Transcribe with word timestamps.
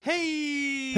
Hey! 0.00 0.90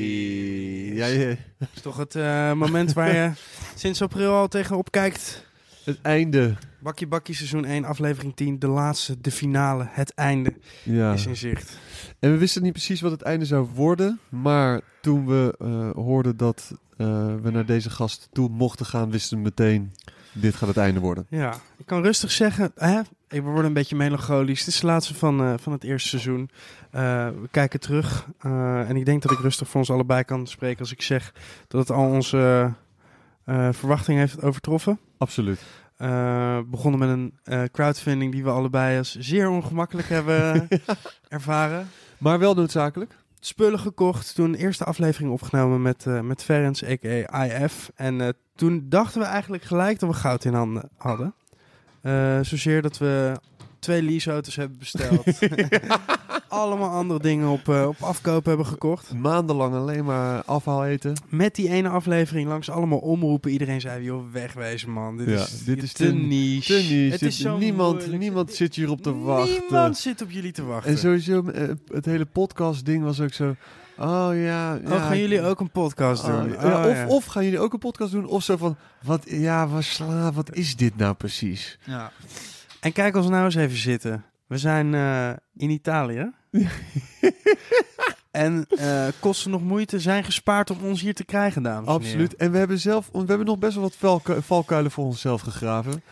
Hey! 0.00 0.94
Ja, 0.94 1.34
Dat 1.58 1.68
is 1.74 1.80
toch 1.82 1.96
het 1.96 2.14
eh, 2.14 2.52
moment 2.52 2.92
waar 2.92 3.14
je 3.14 3.32
sinds 3.74 4.02
april 4.02 4.32
al 4.32 4.48
tegenop 4.48 4.90
kijkt. 4.90 5.46
het 5.84 5.98
einde. 6.02 6.54
Bakkie 6.78 7.06
Bakkie 7.06 7.34
seizoen 7.34 7.64
1, 7.64 7.84
aflevering 7.84 8.36
10. 8.36 8.58
De 8.58 8.66
laatste, 8.68 9.20
de 9.20 9.30
finale, 9.30 9.86
het 9.90 10.14
einde 10.14 10.54
Ja. 10.82 11.12
is 11.12 11.26
in 11.26 11.36
zicht. 11.36 11.78
En 12.18 12.30
we 12.30 12.36
wisten 12.38 12.62
niet 12.62 12.72
precies 12.72 13.00
wat 13.00 13.10
het 13.10 13.22
einde 13.22 13.44
zou 13.44 13.68
worden. 13.74 14.20
Maar 14.28 14.80
toen 15.02 15.26
we 15.26 15.54
eh, 15.58 15.90
hoorden 16.04 16.36
dat 16.36 16.70
eh, 16.96 17.06
we 17.42 17.50
naar 17.50 17.66
deze 17.66 17.90
gast 17.90 18.28
toe 18.32 18.48
mochten 18.48 18.86
gaan, 18.86 19.10
wisten 19.10 19.36
we 19.36 19.42
meteen: 19.42 19.92
dit 20.32 20.54
gaat 20.54 20.68
het 20.68 20.76
einde 20.76 21.00
worden. 21.00 21.26
Ja, 21.30 21.54
ik 21.78 21.86
kan 21.86 22.02
rustig 22.02 22.30
zeggen, 22.30 22.72
hè? 22.74 23.00
Ik 23.30 23.42
word 23.42 23.64
een 23.64 23.72
beetje 23.72 23.96
melancholisch. 23.96 24.58
Het 24.58 24.68
is 24.68 24.80
de 24.80 24.86
laatste 24.86 25.14
van, 25.14 25.40
eh, 25.40 25.54
van 25.56 25.72
het 25.72 25.84
eerste 25.84 26.08
seizoen. 26.08 26.50
Eh, 26.90 27.28
we 27.28 27.48
kijken 27.50 27.80
terug 27.80 28.26
eh, 28.38 28.88
en 28.88 28.96
ik 28.96 29.04
denk 29.04 29.22
dat 29.22 29.32
ik 29.32 29.38
rustig 29.38 29.68
voor 29.68 29.80
ons 29.80 29.90
allebei 29.90 30.24
kan 30.24 30.46
spreken 30.46 30.80
als 30.80 30.92
ik 30.92 31.02
zeg 31.02 31.34
dat 31.68 31.80
het 31.80 31.90
al 31.90 32.10
onze 32.10 32.72
verwachtingen 33.70 34.20
heeft 34.20 34.42
overtroffen. 34.42 34.98
Absoluut. 35.18 35.60
Begonnen 36.66 36.98
met 36.98 37.08
een 37.44 37.70
crowdfunding 37.70 38.32
die 38.32 38.44
we 38.44 38.50
allebei 38.50 38.98
als 38.98 39.18
zeer 39.18 39.48
ongemakkelijk 39.48 40.08
hebben 40.16 40.68
ervaren. 41.28 41.88
Maar 42.18 42.38
wel 42.38 42.54
noodzakelijk. 42.54 43.16
Spullen 43.40 43.78
gekocht, 43.78 44.34
toen 44.34 44.52
de 44.52 44.58
eerste 44.58 44.84
aflevering 44.84 45.32
opgenomen 45.32 45.82
met, 45.82 46.06
eh 46.06 46.20
met 46.20 46.42
Ferenc, 46.42 46.82
a.k.a. 46.82 47.44
IF. 47.44 47.90
En 47.94 48.36
toen 48.54 48.86
dachten 48.88 49.20
we 49.20 49.26
eigenlijk 49.26 49.62
gelijk 49.62 49.98
dat 49.98 50.10
we 50.10 50.14
goud 50.14 50.44
in 50.44 50.54
handen 50.54 50.90
hadden. 50.96 51.34
Eh, 52.02 52.38
zozeer 52.42 52.82
dat 52.82 52.98
we 52.98 53.36
twee 53.78 54.02
leaseauto's 54.02 54.56
hebben 54.56 54.78
besteld. 54.78 55.24
Allemaal 56.48 56.90
andere 56.90 57.20
dingen 57.20 57.48
op, 57.48 57.68
eh, 57.68 57.86
op 57.86 57.96
afkoop 58.00 58.44
hebben 58.44 58.66
gekocht. 58.66 59.14
Maandenlang 59.14 59.74
alleen 59.74 60.04
maar 60.04 60.42
afhaal 60.44 60.86
eten. 60.86 61.14
Met 61.28 61.54
die 61.54 61.68
ene 61.68 61.88
aflevering 61.88 62.48
langs 62.48 62.70
allemaal 62.70 62.98
omroepen. 62.98 63.50
Iedereen 63.50 63.80
zei, 63.80 64.04
joh, 64.04 64.32
wegwezen 64.32 64.90
man. 64.90 65.16
Dit 65.16 65.28
Ja, 65.28 65.34
is, 65.34 65.64
dit 65.64 65.82
is 65.82 65.92
te, 65.92 66.06
te- 66.06 66.12
niche. 66.14 66.72
Te 66.76 66.78
niche. 66.94 67.10
Het 67.12 67.22
is 67.22 67.38
zo 67.38 67.58
niemand 67.58 67.96
moeilijk. 67.96 68.18
niemand 68.22 68.54
zit 68.54 68.74
hierop 68.74 69.02
te 69.02 69.14
wachten. 69.18 69.60
Niemand 69.60 69.96
zit 69.98 70.22
op 70.22 70.30
jullie 70.30 70.52
te 70.52 70.64
wachten. 70.64 70.90
En 70.90 70.98
sowieso, 70.98 71.42
eh, 71.48 71.68
het 71.92 72.04
hele 72.04 72.26
podcast-ding 72.26 73.02
was 73.04 73.20
ook 73.20 73.32
zo. 73.32 73.54
Oh 74.00 74.30
ja. 74.34 74.74
ja 74.74 74.80
oh, 74.84 75.06
gaan 75.06 75.18
jullie 75.18 75.42
ook 75.42 75.60
een 75.60 75.70
podcast 75.70 76.24
Oh, 76.24 76.28
doen? 76.40 76.50
ja, 76.52 76.82
Oh, 76.82 76.86
of, 76.88 76.94
ja. 76.96 77.06
of 77.06 77.24
gaan 77.24 77.44
jullie 77.44 77.58
ook 77.58 77.72
een 77.72 77.78
podcast 77.78 78.12
doen? 78.12 78.26
Of 78.26 78.42
zo 78.42 78.56
van, 78.56 78.76
wat, 79.02 79.22
ja, 79.26 79.68
wat 79.68 79.82
sla, 79.84 80.32
wat 80.32 80.54
is 80.54 80.76
dit 80.76 80.96
nou 80.96 81.14
precies? 81.14 81.78
Ja. 81.84 82.10
En 82.80 82.92
kijk 82.92 83.16
ons 83.16 83.28
nou 83.28 83.44
eens 83.44 83.54
even 83.54 83.76
zitten. 83.76 84.24
We 84.46 84.58
zijn 84.58 84.94
eh, 84.94 85.30
in 85.56 85.70
Italië. 85.70 86.30
en 88.30 88.66
eh, 88.68 89.06
kosten 89.20 89.50
nog 89.50 89.62
moeite 89.62 90.00
zijn 90.00 90.24
gespaard 90.24 90.70
om 90.70 90.78
ons 90.84 91.00
hier 91.00 91.14
te 91.14 91.24
krijgen, 91.24 91.62
dames 91.62 91.88
en 91.88 91.94
Absoluut. 91.94 92.36
En 92.36 92.50
we 92.52 92.58
hebben 92.58 92.78
zelf, 92.78 93.08
we 93.12 93.18
hebben 93.18 93.46
nog 93.46 93.58
best 93.58 93.74
wel 93.74 93.82
wat 93.82 93.96
valku- 93.96 94.40
valkuilen 94.42 94.90
voor 94.90 95.04
onszelf 95.04 95.40
gegraven. 95.40 96.02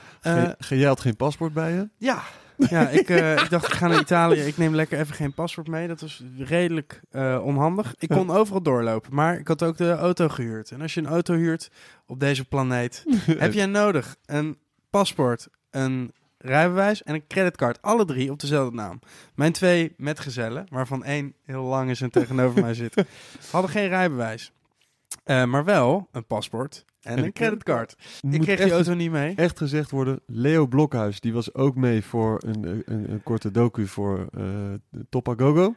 ge- 0.58 0.76
jij 0.78 0.88
had 0.88 1.00
geen 1.00 1.16
paspoort 1.16 1.52
bij 1.52 1.72
je? 1.72 1.88
ja, 1.96 2.22
ja 2.58 2.88
ik, 2.88 3.08
eh, 3.08 3.32
ik 3.42 3.50
dacht, 3.50 3.66
ik 3.66 3.72
ga 3.72 3.86
naar 3.86 4.00
Italië. 4.00 4.40
Ik 4.40 4.56
neem 4.56 4.74
lekker 4.74 4.98
even 4.98 5.14
geen 5.14 5.32
paspoort 5.32 5.68
mee. 5.68 5.88
Dat 5.88 6.00
was 6.00 6.22
redelijk 6.38 7.00
eh, 7.10 7.40
onhandig. 7.44 7.94
Ik 7.98 8.08
kon 8.08 8.30
overal 8.30 8.62
doorlopen, 8.62 9.14
maar 9.14 9.38
ik 9.38 9.48
had 9.48 9.62
ook 9.62 9.76
de 9.76 9.92
auto 9.92 10.28
gehuurd. 10.28 10.70
En 10.70 10.80
als 10.80 10.94
je 10.94 11.00
een 11.00 11.06
auto 11.06 11.34
huurt 11.34 11.70
op 12.06 12.20
deze 12.20 12.44
planeet, 12.44 13.04
heb 13.38 13.52
jij 13.52 13.66
nodig 13.66 14.16
een 14.26 14.58
paspoort, 14.90 15.48
een 15.70 16.12
rijbewijs 16.38 17.02
en 17.02 17.14
een 17.14 17.26
creditcard. 17.26 17.82
Alle 17.82 18.04
drie 18.04 18.30
op 18.30 18.40
dezelfde 18.40 18.76
naam. 18.76 19.00
Mijn 19.34 19.52
twee 19.52 19.94
metgezellen, 19.96 20.66
waarvan 20.70 21.04
één 21.04 21.34
heel 21.44 21.62
lang 21.62 21.90
is 21.90 22.00
en 22.00 22.10
tegenover 22.10 22.62
mij 22.62 22.74
zit, 22.74 23.04
hadden 23.50 23.70
geen 23.70 23.88
rijbewijs. 23.88 24.52
Eh, 25.24 25.44
maar 25.44 25.64
wel 25.64 26.08
een 26.12 26.26
paspoort 26.26 26.84
en 27.02 27.24
een 27.24 27.32
creditcard. 27.38 27.96
Ik 28.30 28.40
kreeg 28.40 28.60
die 28.60 28.72
auto 28.72 28.94
niet 28.94 29.10
mee. 29.10 29.34
echt 29.34 29.58
gezegd 29.58 29.90
worden, 29.90 30.20
Leo 30.26 30.66
Blokhuis, 30.66 31.20
die 31.20 31.32
was 31.32 31.54
ook 31.54 31.74
mee 31.74 32.04
voor 32.04 32.42
een, 32.46 32.82
een, 32.86 33.12
een 33.12 33.22
korte 33.22 33.50
docu 33.50 33.86
voor 33.86 34.26
eh 34.36 34.44
Topagogo. 35.08 35.74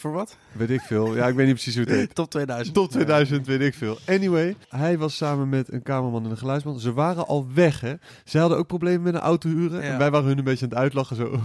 Voor 0.00 0.12
wat? 0.12 0.36
Weet 0.52 0.70
ik 0.70 0.80
veel. 0.80 1.16
Ja, 1.16 1.26
ik 1.26 1.34
weet 1.34 1.46
niet 1.46 1.54
precies 1.54 1.74
hoe 1.74 1.84
het 1.84 1.94
heet. 1.94 2.14
Top 2.24 2.30
2000. 2.30 2.74
Tot 2.74 2.90
2000 2.90 3.46
weet 3.46 3.60
ik 3.60 3.74
veel. 3.74 3.98
Anyway, 4.06 4.56
hij 4.68 4.98
was 4.98 5.16
samen 5.16 5.48
met 5.48 5.72
een 5.72 5.82
kamerman 5.82 6.24
en 6.24 6.30
een 6.30 6.36
geluidsman. 6.36 6.80
Ze 6.80 6.92
waren 6.92 7.26
al 7.26 7.46
weg, 7.54 7.80
hè. 7.80 7.94
Ze 8.24 8.38
hadden 8.38 8.58
ook 8.58 8.66
problemen 8.66 9.02
met 9.02 9.14
een 9.14 9.20
auto 9.20 9.48
huren. 9.48 9.82
Ja. 9.82 9.92
En 9.92 9.98
wij 9.98 10.10
waren 10.10 10.28
hun 10.28 10.38
een 10.38 10.44
beetje 10.44 10.64
aan 10.64 10.70
het 10.70 10.78
uitlachen. 10.78 11.16
Zo, 11.16 11.24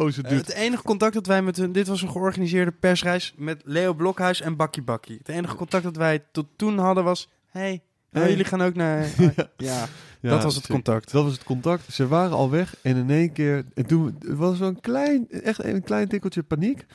oh, 0.00 0.10
ze 0.10 0.22
Eh, 0.22 0.36
het 0.36 0.52
enige 0.52 0.82
contact 0.82 1.14
dat 1.14 1.26
wij 1.26 1.42
met 1.42 1.56
hun... 1.56 1.72
Dit 1.72 1.86
was 1.86 2.02
een 2.02 2.10
georganiseerde 2.10 2.72
persreis 2.72 3.34
met 3.36 3.62
Leo 3.64 3.94
Blokhuis 3.94 4.40
en 4.40 4.56
Bakkie 4.56 4.82
Bakkie. 4.82 5.18
Het 5.18 5.28
enige 5.28 5.56
contact 5.56 5.84
dat 5.84 5.96
wij 5.96 6.24
tot 6.32 6.46
toen 6.56 6.78
hadden 6.78 7.04
was... 7.04 7.28
Hey, 7.46 7.82
Hey. 8.12 8.28
jullie 8.28 8.44
gaan 8.44 8.62
ook 8.62 8.74
naar... 8.74 9.06
Ja. 9.18 9.32
ja, 9.56 9.88
Ja, 10.20 10.30
dat 10.30 10.42
was 10.42 10.54
het 10.54 10.66
contact. 10.66 11.12
Dat 11.12 11.24
was 11.24 11.32
het 11.32 11.44
contact. 11.44 11.92
Ze 11.92 12.08
waren 12.08 12.36
al 12.36 12.50
weg. 12.50 12.74
En 12.82 12.96
in 12.96 13.10
één 13.10 13.32
keer... 13.32 13.64
En 13.74 13.86
toen 13.86 14.18
was 14.26 14.60
er 14.60 14.66
een 14.66 14.80
klein... 14.80 15.30
Echt 15.30 15.64
een 15.64 15.82
klein 15.82 16.08
tikkeltje 16.08 16.42
paniek. 16.42 16.86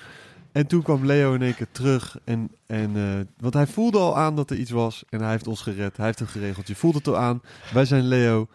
En 0.52 0.68
toen 0.68 0.82
kwam 0.82 1.06
Leo 1.06 1.34
in 1.34 1.42
één 1.42 1.56
keer 1.56 1.68
terug. 1.72 2.18
En, 2.24 2.52
en, 2.66 2.96
eh, 2.96 3.26
want 3.40 3.54
hij 3.54 3.68
voelde 3.68 3.98
al 3.98 4.18
aan 4.18 4.36
dat 4.36 4.50
er 4.50 4.58
iets 4.58 4.72
was. 4.72 5.04
En 5.10 5.22
hij 5.22 5.32
heeft 5.32 5.48
ons 5.48 5.62
gered. 5.62 5.98
Hij 5.98 6.06
heeft 6.06 6.20
het 6.20 6.30
geregeld. 6.30 6.68
Je 6.68 6.76
voelt 6.76 6.96
het 6.96 7.08
al 7.08 7.18
aan. 7.18 7.42
Wij 7.74 7.86
zijn 7.86 8.08
Leo 8.08 8.48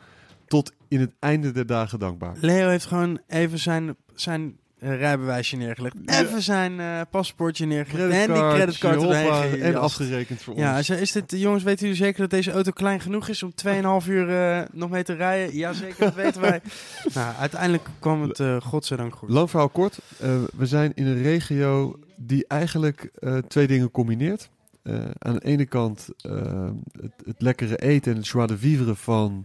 tot 0.47 0.73
in 0.89 1.01
het 1.01 1.13
einde 1.19 1.53
der 1.53 1.67
dagen 1.67 1.99
dankbaar. 1.99 2.37
Leo 2.41 2.69
heeft 2.69 2.87
gewoon 2.87 3.21
even 3.27 3.59
zijn, 3.59 3.97
zijn 4.15 4.57
rijbewijsje 4.83 5.57
neergelegd. 5.57 5.97
Ja. 6.05 6.21
Even 6.21 6.43
zijn 6.43 6.81
eh, 6.81 7.01
paspoortje 7.11 7.67
neergelegd. 7.67 8.13
en 8.13 8.33
die 8.33 8.49
Creditcard, 8.49 8.97
hoppa, 9.03 9.45
en 9.45 9.77
afgerekend 9.77 10.43
voor 10.43 10.57
Ja, 10.57 10.77
ons. 10.77 10.87
zei, 10.87 11.01
is 11.01 11.13
dit, 11.13 11.31
jongens, 11.37 11.63
weten 11.63 11.81
jullie 11.87 12.03
zeker 12.03 12.21
dat 12.21 12.31
deze 12.31 12.53
auto 12.53 12.71
klein 12.71 13.01
genoeg 13.01 13.29
is 13.29 13.43
om 13.43 13.53
2,5 14.03 14.09
uur 14.09 14.29
eh, 14.31 14.63
nog 14.73 14.91
mee 14.91 15.03
te 15.03 15.13
rijden? 15.13 15.57
Ja, 15.57 15.73
zeker, 15.73 15.99
dat 15.99 16.15
weten 16.15 16.41
wij. 16.41 16.61
nou, 17.15 17.35
uiteindelijk 17.39 17.89
kwam 17.99 18.23
het 18.23 18.39
uh, 18.39 18.61
godzijdank 18.61 19.15
goed. 19.15 19.31
Lang 19.31 19.51
verhaal 19.51 19.69
kort. 19.69 19.99
We 20.57 20.67
zijn 20.67 20.93
in 20.95 21.07
een 21.07 21.23
regio 21.23 21.99
die 22.17 22.45
eigenlijk 22.49 23.11
twee 23.49 23.67
dingen 23.67 23.91
combineert. 23.91 24.51
Aan 25.19 25.35
de 25.35 25.45
ene 25.45 25.67
kant 25.67 26.09
het, 27.01 27.13
het 27.25 27.43
lekkere 27.43 27.77
eten 27.77 28.13
en 28.13 28.19
het 28.19 28.29
joie 28.29 28.47
de 28.47 28.59
vivre 28.59 28.95
van 28.95 29.45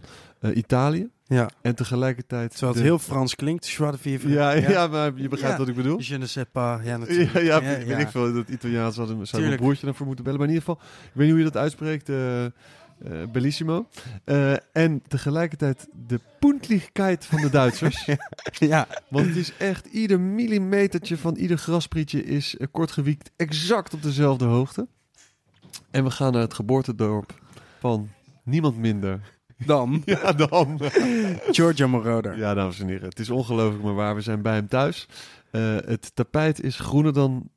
Italië. 0.54 1.08
Ja, 1.28 1.50
En 1.60 1.74
tegelijkertijd... 1.74 2.50
terwijl 2.50 2.72
het 2.72 2.80
de- 2.82 2.88
heel 2.88 2.98
Frans 2.98 3.34
klinkt, 3.34 3.68
joie 3.68 3.92
de 3.92 3.98
vivre. 3.98 4.28
Ja, 4.32 4.50
ja. 4.52 4.86
maar 4.86 5.12
je 5.16 5.28
begrijpt 5.28 5.52
Ja. 5.52 5.58
wat 5.58 5.68
ik 5.68 5.74
bedoel. 5.74 6.00
Je 6.00 6.18
ne 6.18 6.26
sais 6.26 6.46
pas, 6.52 6.80
ja 6.84 6.96
natuurlijk. 6.96 7.32
Ja, 7.32 7.60
weet 7.62 7.86
ja. 7.86 7.96
ik 7.98 8.08
veel. 8.08 8.32
Dat 8.34 8.48
Italiaans 8.48 8.96
hadden, 8.96 9.26
zou 9.26 9.42
mijn 9.42 9.56
broertje 9.56 9.86
dan 9.86 9.94
voor 9.94 10.06
moeten 10.06 10.24
bellen. 10.24 10.38
Maar 10.40 10.48
in 10.48 10.54
ieder 10.54 10.68
geval, 10.68 10.84
ik 11.04 11.10
weet 11.12 11.26
niet 11.26 11.34
hoe 11.36 11.44
je 11.44 11.50
dat 11.50 11.62
uitspreekt. 11.62 12.08
eh, 12.08 12.44
eh, 12.44 12.50
bellissimo. 13.32 13.88
Eh, 14.24 14.52
en 14.72 15.02
tegelijkertijd 15.08 15.88
de 16.06 16.20
puntlichkeit 16.38 17.24
van 17.26 17.40
de 17.40 17.50
Duitsers. 17.50 18.08
ja, 18.58 18.86
Want 19.08 19.26
het 19.26 19.36
is 19.36 19.52
echt, 19.56 19.86
ieder 19.86 20.20
millimetertje 20.20 21.16
van 21.16 21.36
ieder 21.36 21.58
grasprietje 21.58 22.24
is 22.24 22.56
eh, 22.56 22.66
kortgewiekt 22.70 23.30
exact 23.36 23.94
op 23.94 24.02
dezelfde 24.02 24.44
hoogte. 24.44 24.86
En 25.90 26.04
we 26.04 26.10
gaan 26.10 26.32
naar 26.32 26.42
het 26.42 26.54
geboortedorp 26.54 27.34
van 27.80 28.08
niemand 28.44 28.76
minder. 28.76 29.20
Dan 29.66 30.02
Ja, 30.04 30.32
dan. 30.32 30.80
Giorgio 31.50 31.88
Moroder. 31.88 32.38
Ja, 32.38 32.54
dames 32.54 32.80
en 32.80 32.88
heren. 32.88 33.08
Het 33.08 33.18
is 33.18 33.30
ongelooflijk, 33.30 33.82
maar 33.84 33.94
waar. 33.94 34.14
We 34.14 34.20
zijn 34.20 34.42
bij 34.42 34.54
hem 34.54 34.68
thuis. 34.68 35.08
Eh, 35.50 35.76
het 35.84 36.10
tapijt 36.14 36.62
is 36.62 36.78
groener 36.78 37.12
dan, 37.12 37.48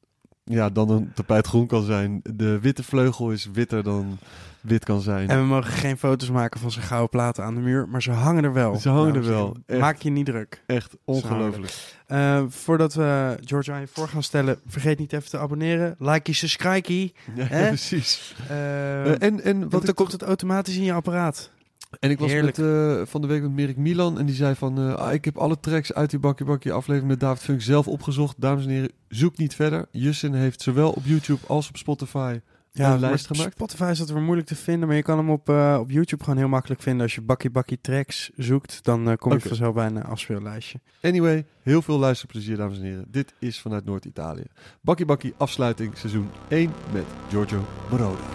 ja, 0.44 0.70
dan 0.70 0.90
een 0.90 1.12
tapijt 1.14 1.48
groen 1.48 1.68
kan 1.68 1.84
zijn. 1.84 2.20
De 2.24 2.60
witte 2.60 2.84
vleugel 2.84 3.32
is 3.32 3.50
witter 3.54 3.84
dan 3.84 4.18
wit 4.62 4.86
kan 4.86 5.02
zijn. 5.02 5.30
En 5.30 5.40
we 5.40 5.46
mogen 5.46 5.72
geen 5.72 5.98
foto's 5.98 6.30
maken 6.30 6.60
van 6.60 6.72
zijn 6.72 6.86
gouden 6.86 7.10
platen 7.10 7.44
aan 7.44 7.56
de 7.56 7.62
muur, 7.62 7.88
maar 7.90 8.02
ze 8.02 8.12
hangen 8.12 8.44
er 8.44 8.54
wel. 8.54 8.76
Ze 8.76 8.90
hangen 8.90 9.16
er 9.16 9.26
wel, 9.26 9.58
echt. 9.66 9.80
Maak 9.80 10.02
je 10.02 10.10
niet 10.10 10.26
druk. 10.26 10.64
Echt 10.66 10.96
ongelooflijk. 11.06 11.74
Eh, 12.08 12.44
voordat 12.48 12.94
we 12.94 13.38
Giorgio 13.44 13.74
aan 13.74 13.80
je 13.80 13.88
voor 13.88 14.08
gaan 14.08 14.24
stellen, 14.24 14.60
vergeet 14.68 15.00
niet 15.00 15.14
even 15.14 15.30
te 15.30 15.38
abonneren. 15.38 15.96
Like, 16.00 16.34
subscribe. 16.34 17.12
Ja, 17.36 17.46
precies. 17.68 18.36
Uh, 18.52 19.06
Eh, 19.06 19.22
en, 19.22 19.44
en, 19.44 19.60
wat 19.60 19.72
want 19.72 19.74
ik 19.82 19.86
dan 19.86 19.94
komt 19.94 20.12
het 20.12 20.22
automatisch 20.22 20.76
in 20.76 20.84
je 20.84 20.94
apparaat. 20.94 21.50
En 22.00 22.10
ik 22.10 22.20
was 22.20 22.32
Heerlijk. 22.32 22.58
met, 22.58 22.66
eh, 22.68 23.02
van 23.06 23.22
de 23.22 23.28
week 23.28 23.42
met 23.42 23.52
Merik 23.52 23.78
Milan 23.78 24.20
en 24.20 24.26
die 24.26 24.36
zei 24.36 24.56
van... 24.56 24.78
eh, 24.78 24.94
ah, 24.94 25.14
ik 25.14 25.26
heb 25.26 25.38
alle 25.38 25.60
tracks 25.60 25.94
uit 25.94 26.10
die 26.10 26.20
Bakkie 26.20 26.46
Bakkie 26.46 26.74
aflevering 26.74 27.12
met 27.12 27.20
David 27.20 27.44
Funk 27.44 27.62
zelf 27.62 27.88
opgezocht. 27.88 28.36
Dames 28.42 28.64
en 28.66 28.70
heren, 28.70 28.92
zoek 29.08 29.38
niet 29.38 29.56
verder. 29.56 29.86
Justin 29.92 30.34
heeft 30.34 30.62
zowel 30.62 30.92
op 30.92 31.06
YouTube 31.06 31.48
als 31.48 31.70
op 31.70 31.78
Spotify 31.78 32.40
een 32.74 32.90
maar 32.90 33.00
lijst 33.00 33.28
gemaakt. 33.28 33.54
Spotify 33.54 33.88
is 33.92 33.98
dat 33.98 34.10
weer 34.10 34.22
moeilijk 34.22 34.48
te 34.48 34.56
vinden, 34.56 34.88
maar 34.88 34.98
je 34.98 35.04
kan 35.04 35.18
hem 35.18 35.30
op, 35.30 35.50
eh, 35.50 35.78
op 35.80 35.92
YouTube 35.92 36.24
gewoon 36.24 36.40
heel 36.40 36.48
makkelijk 36.48 36.82
vinden. 36.82 37.02
Als 37.02 37.16
je 37.16 37.22
Bakkie 37.22 37.50
Bakkie 37.50 37.82
tracks 37.82 38.32
zoekt, 38.36 38.84
dan 38.84 39.18
kom 39.18 39.32
je 39.32 39.38
Oké. 39.38 39.48
vanzelf 39.48 39.74
bij 39.74 39.86
een 39.86 40.04
afspeellijstje. 40.04 40.80
Anyway, 41.02 41.46
heel 41.64 41.82
veel 41.82 41.98
luisterplezier 42.00 42.58
dames 42.58 42.78
en 42.78 42.84
heren. 42.84 43.06
Dit 43.08 43.34
is 43.40 43.60
vanuit 43.60 43.86
Noord-Italië. 43.86 44.46
Bakkie 44.82 45.06
Bakkie 45.06 45.34
afsluiting 45.38 45.98
seizoen 45.98 46.30
1 46.48 46.72
met 46.94 47.06
Giorgio 47.30 47.66
Moroder. 47.90 48.26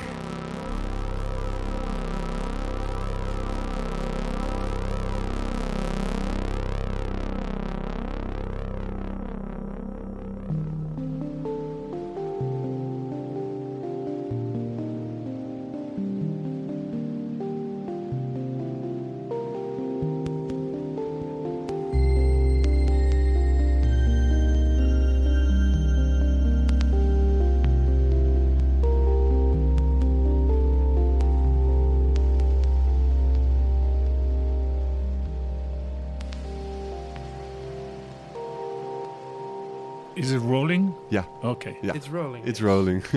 Okay. 41.78 41.87
Yeah. 41.88 41.93
It's 41.94 42.08
rolling. 42.08 42.46
It's 42.46 42.61
rolling. 42.61 43.02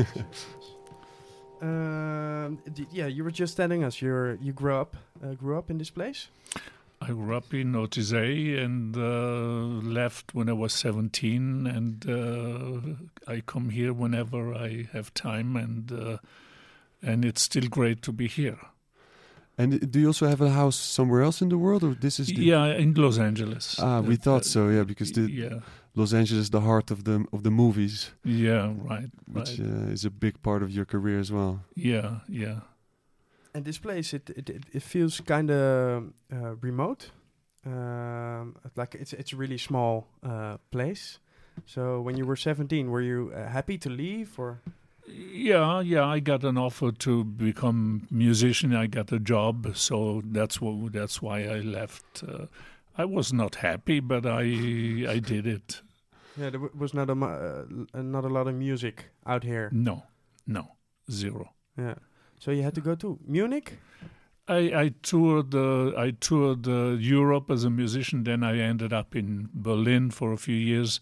Um, 1.61 2.59
d- 2.73 2.87
yeah, 2.89 3.07
you 3.07 3.23
were 3.25 3.31
just 3.31 3.57
telling 3.57 3.83
us 3.83 4.01
you're 4.01 4.35
you 4.35 4.53
grew 4.53 4.75
up 4.75 4.95
uh, 5.21 5.33
grew 5.33 5.57
up 5.57 5.69
in 5.69 5.77
this 5.77 5.89
place. 5.89 6.29
I 7.01 7.07
grew 7.07 7.35
up 7.35 7.53
in 7.53 7.73
Ortisei 7.73 8.57
and 8.63 8.95
uh, 8.95 9.85
left 9.85 10.33
when 10.33 10.49
I 10.49 10.53
was 10.53 10.73
17, 10.73 11.65
and 11.67 12.09
uh, 12.09 13.31
I 13.31 13.41
come 13.41 13.69
here 13.69 13.93
whenever 13.93 14.53
I 14.53 14.87
have 14.93 15.13
time, 15.13 15.55
and 15.55 15.91
uh, 15.91 16.17
and 17.01 17.25
it's 17.25 17.41
still 17.41 17.67
great 17.69 18.01
to 18.03 18.11
be 18.11 18.27
here. 18.27 18.59
And 19.59 19.91
do 19.91 19.99
you 19.99 20.07
also 20.07 20.25
have 20.27 20.41
a 20.41 20.49
house 20.49 20.75
somewhere 20.95 21.21
else 21.25 21.43
in 21.43 21.49
the 21.49 21.57
world, 21.57 21.83
or 21.83 21.93
this 21.99 22.19
is 22.19 22.27
the 22.27 22.41
Yeah, 22.43 22.77
in 22.77 22.93
Los 22.93 23.17
Angeles. 23.19 23.75
Ah, 23.79 24.01
we 24.01 24.13
Uh, 24.15 24.17
thought 24.23 24.45
so. 24.45 24.69
Yeah, 24.69 24.85
because 24.85 25.11
the 25.13 25.21
yeah, 25.21 25.59
Los 25.93 26.13
Angeles 26.13 26.41
is 26.43 26.49
the 26.49 26.61
heart 26.61 26.91
of 26.91 27.03
the 27.03 27.25
of 27.31 27.41
the 27.43 27.49
movies, 27.51 28.13
yeah, 28.23 28.73
right, 28.89 29.11
which 29.33 29.59
right. 29.59 29.67
uh, 29.67 29.93
is 29.93 30.05
a 30.05 30.09
big 30.09 30.33
part 30.41 30.63
of 30.63 30.69
your 30.69 30.85
career 30.85 31.19
as 31.19 31.29
well. 31.31 31.59
yeah, 31.75 32.19
yeah. 32.27 32.55
And 33.53 33.65
this 33.65 33.79
place, 33.79 34.15
it 34.15 34.29
it, 34.29 34.49
it, 34.49 34.63
it 34.73 34.83
feels 34.83 35.21
kind 35.21 35.49
of 35.51 36.03
uh, 36.31 36.55
remote. 36.61 37.11
Um, 37.65 38.55
like 38.77 38.95
it's 38.95 39.13
it's 39.13 39.33
a 39.33 39.37
really 39.37 39.57
small 39.57 40.07
uh, 40.23 40.57
place. 40.69 41.19
So 41.65 42.01
when 42.05 42.17
you 42.17 42.25
were 42.27 42.37
17, 42.37 42.89
were 42.89 43.01
you 43.01 43.31
uh, 43.35 43.49
happy 43.51 43.77
to 43.77 43.89
leave 43.89 44.39
or? 44.39 44.61
Yeah, 45.09 45.81
yeah. 45.81 46.05
I 46.05 46.19
got 46.19 46.43
an 46.43 46.57
offer 46.57 46.91
to 46.91 47.23
become 47.23 48.07
musician. 48.11 48.75
I 48.75 48.87
got 48.87 49.11
a 49.11 49.19
job, 49.19 49.75
so 49.75 50.21
that's 50.25 50.61
what 50.61 50.93
that's 50.93 51.21
why 51.21 51.43
I 51.43 51.59
left. 51.59 52.23
Uh, 52.27 52.45
I 52.97 53.05
was 53.05 53.31
not 53.31 53.55
happy, 53.55 53.99
but 53.99 54.25
I 54.25 54.43
I 55.09 55.19
did 55.19 55.47
it. 55.47 55.81
Yeah, 56.37 56.49
there 56.51 56.59
was 56.59 56.93
not 56.93 57.09
a 57.09 57.13
uh, 57.13 58.01
not 58.01 58.25
a 58.25 58.29
lot 58.29 58.47
of 58.47 58.55
music 58.55 59.05
out 59.25 59.43
here. 59.43 59.69
No, 59.71 60.03
no, 60.45 60.75
zero. 61.11 61.53
Yeah. 61.77 61.95
So 62.39 62.51
you 62.51 62.63
had 62.63 62.75
to 62.75 62.81
go 62.81 62.95
to 62.95 63.19
Munich. 63.25 63.77
I, 64.47 64.57
I 64.83 64.93
toured 65.03 65.53
uh, 65.53 65.93
I 65.95 66.11
toured 66.19 66.67
uh, 66.67 66.97
Europe 66.97 67.51
as 67.51 67.63
a 67.63 67.69
musician. 67.69 68.23
Then 68.23 68.43
I 68.43 68.57
ended 68.57 68.93
up 68.93 69.15
in 69.15 69.49
Berlin 69.53 70.11
for 70.11 70.33
a 70.33 70.37
few 70.37 70.55
years, 70.55 70.99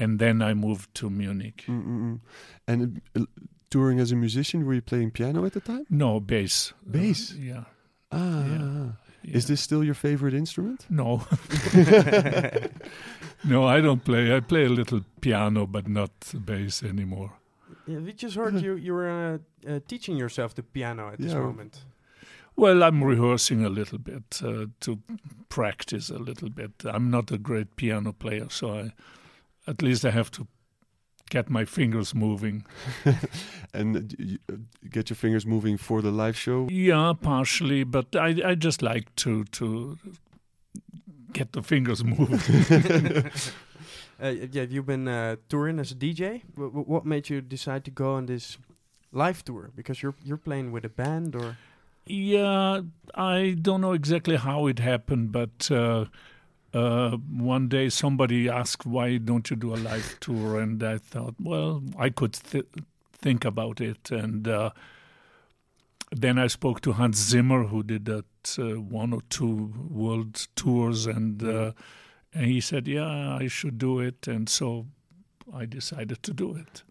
and 0.00 0.18
then 0.18 0.42
I 0.42 0.54
moved 0.54 0.88
to 0.94 1.10
Munich. 1.10 1.64
Mm-mm-mm. 1.68 2.20
And 2.66 3.00
uh, 3.14 3.24
touring 3.70 4.00
as 4.00 4.12
a 4.12 4.16
musician, 4.16 4.64
were 4.66 4.74
you 4.74 4.82
playing 4.82 5.10
piano 5.12 5.44
at 5.44 5.52
the 5.52 5.60
time? 5.60 5.84
No 5.90 6.20
bass. 6.20 6.72
Uh, 6.72 6.90
Bass? 6.92 7.34
yeah. 7.38 7.64
Ah, 8.12 8.44
Yeah. 8.46 8.58
ah, 8.60 8.86
ah. 8.90 8.96
yeah. 9.22 9.36
is 9.36 9.44
this 9.46 9.60
still 9.60 9.84
your 9.84 9.94
favorite 9.94 10.34
instrument? 10.34 10.86
No. 10.90 11.22
no, 13.44 13.66
I 13.66 13.80
don't 13.80 14.04
play. 14.04 14.34
I 14.36 14.40
play 14.40 14.64
a 14.64 14.68
little 14.68 15.00
piano, 15.20 15.66
but 15.66 15.88
not 15.88 16.10
bass 16.44 16.82
anymore. 16.82 17.32
Yeah, 17.86 17.98
we 17.98 18.12
just 18.12 18.36
heard 18.36 18.60
you 18.60 18.74
you 18.76 18.94
were 18.94 19.10
uh, 19.66 19.70
uh, 19.70 19.80
teaching 19.86 20.16
yourself 20.18 20.54
the 20.54 20.62
piano 20.62 21.08
at 21.12 21.18
this 21.18 21.32
Yeah. 21.32 21.40
moment. 21.40 21.84
Well, 22.56 22.82
I'm 22.82 23.02
rehearsing 23.04 23.64
a 23.64 23.68
little 23.68 23.98
bit 23.98 24.40
uh, 24.44 24.66
to 24.80 24.98
practice 25.48 26.10
a 26.10 26.18
little 26.18 26.50
bit. 26.50 26.70
I'm 26.84 27.10
not 27.10 27.30
a 27.32 27.38
great 27.38 27.76
piano 27.76 28.12
player, 28.12 28.48
so 28.50 28.74
I, 28.74 28.92
at 29.70 29.82
least 29.82 30.04
I 30.04 30.10
have 30.10 30.30
to 30.32 30.46
get 31.30 31.48
my 31.48 31.64
fingers 31.64 32.14
moving. 32.14 32.64
and 33.74 34.14
you, 34.18 34.38
uh, 34.52 34.56
get 34.90 35.08
your 35.10 35.16
fingers 35.16 35.46
moving 35.46 35.78
for 35.78 36.02
the 36.02 36.10
live 36.10 36.36
show? 36.36 36.66
Yeah, 36.70 37.12
partially, 37.20 37.84
but 37.84 38.14
I 38.14 38.50
I 38.50 38.54
just 38.56 38.82
like 38.82 39.14
to 39.16 39.44
to 39.44 39.96
get 41.32 41.52
the 41.52 41.62
fingers 41.62 42.02
moving. 42.14 43.30
Uh, 44.22 44.34
yeah, 44.52 44.66
you've 44.68 44.84
been 44.84 45.08
uh, 45.08 45.36
touring 45.48 45.78
as 45.80 45.92
a 45.92 45.94
DJ. 45.94 46.42
W- 46.54 46.68
w- 46.70 46.84
what 46.86 47.06
made 47.06 47.30
you 47.30 47.40
decide 47.40 47.82
to 47.86 47.90
go 47.90 48.16
on 48.16 48.26
this 48.26 48.58
live 49.12 49.42
tour? 49.42 49.70
Because 49.74 50.02
you're 50.02 50.14
you're 50.22 50.36
playing 50.44 50.72
with 50.72 50.84
a 50.84 50.90
band, 50.90 51.34
or 51.34 51.56
Yeah, 52.06 52.82
I 53.14 53.56
don't 53.62 53.80
know 53.80 53.94
exactly 53.94 54.36
how 54.36 54.66
it 54.68 54.78
happened, 54.78 55.32
but 55.32 55.70
uh, 55.70 56.04
uh, 56.72 57.16
one 57.16 57.68
day 57.68 57.88
somebody 57.88 58.48
asked, 58.48 58.86
"Why 58.86 59.18
don't 59.18 59.50
you 59.50 59.56
do 59.56 59.74
a 59.74 59.76
live 59.76 60.18
tour?" 60.20 60.60
And 60.60 60.82
I 60.82 60.98
thought, 60.98 61.34
well, 61.40 61.82
I 61.98 62.10
could 62.10 62.34
th- 62.34 62.66
think 63.12 63.44
about 63.44 63.80
it. 63.80 64.10
And 64.10 64.46
uh, 64.46 64.70
then 66.12 66.38
I 66.38 66.46
spoke 66.48 66.80
to 66.82 66.92
Hans 66.92 67.18
Zimmer, 67.18 67.64
who 67.64 67.82
did 67.82 68.04
that 68.04 68.58
uh, 68.58 68.80
one 68.80 69.12
or 69.12 69.22
two 69.30 69.72
world 69.88 70.46
tours, 70.54 71.06
and 71.06 71.42
uh, 71.42 71.72
and 72.32 72.46
he 72.46 72.60
said, 72.60 72.86
"Yeah, 72.86 73.36
I 73.36 73.48
should 73.48 73.78
do 73.78 73.98
it." 73.98 74.28
And 74.28 74.48
so 74.48 74.86
I 75.52 75.66
decided 75.66 76.22
to 76.22 76.32
do 76.32 76.54
it. 76.54 76.82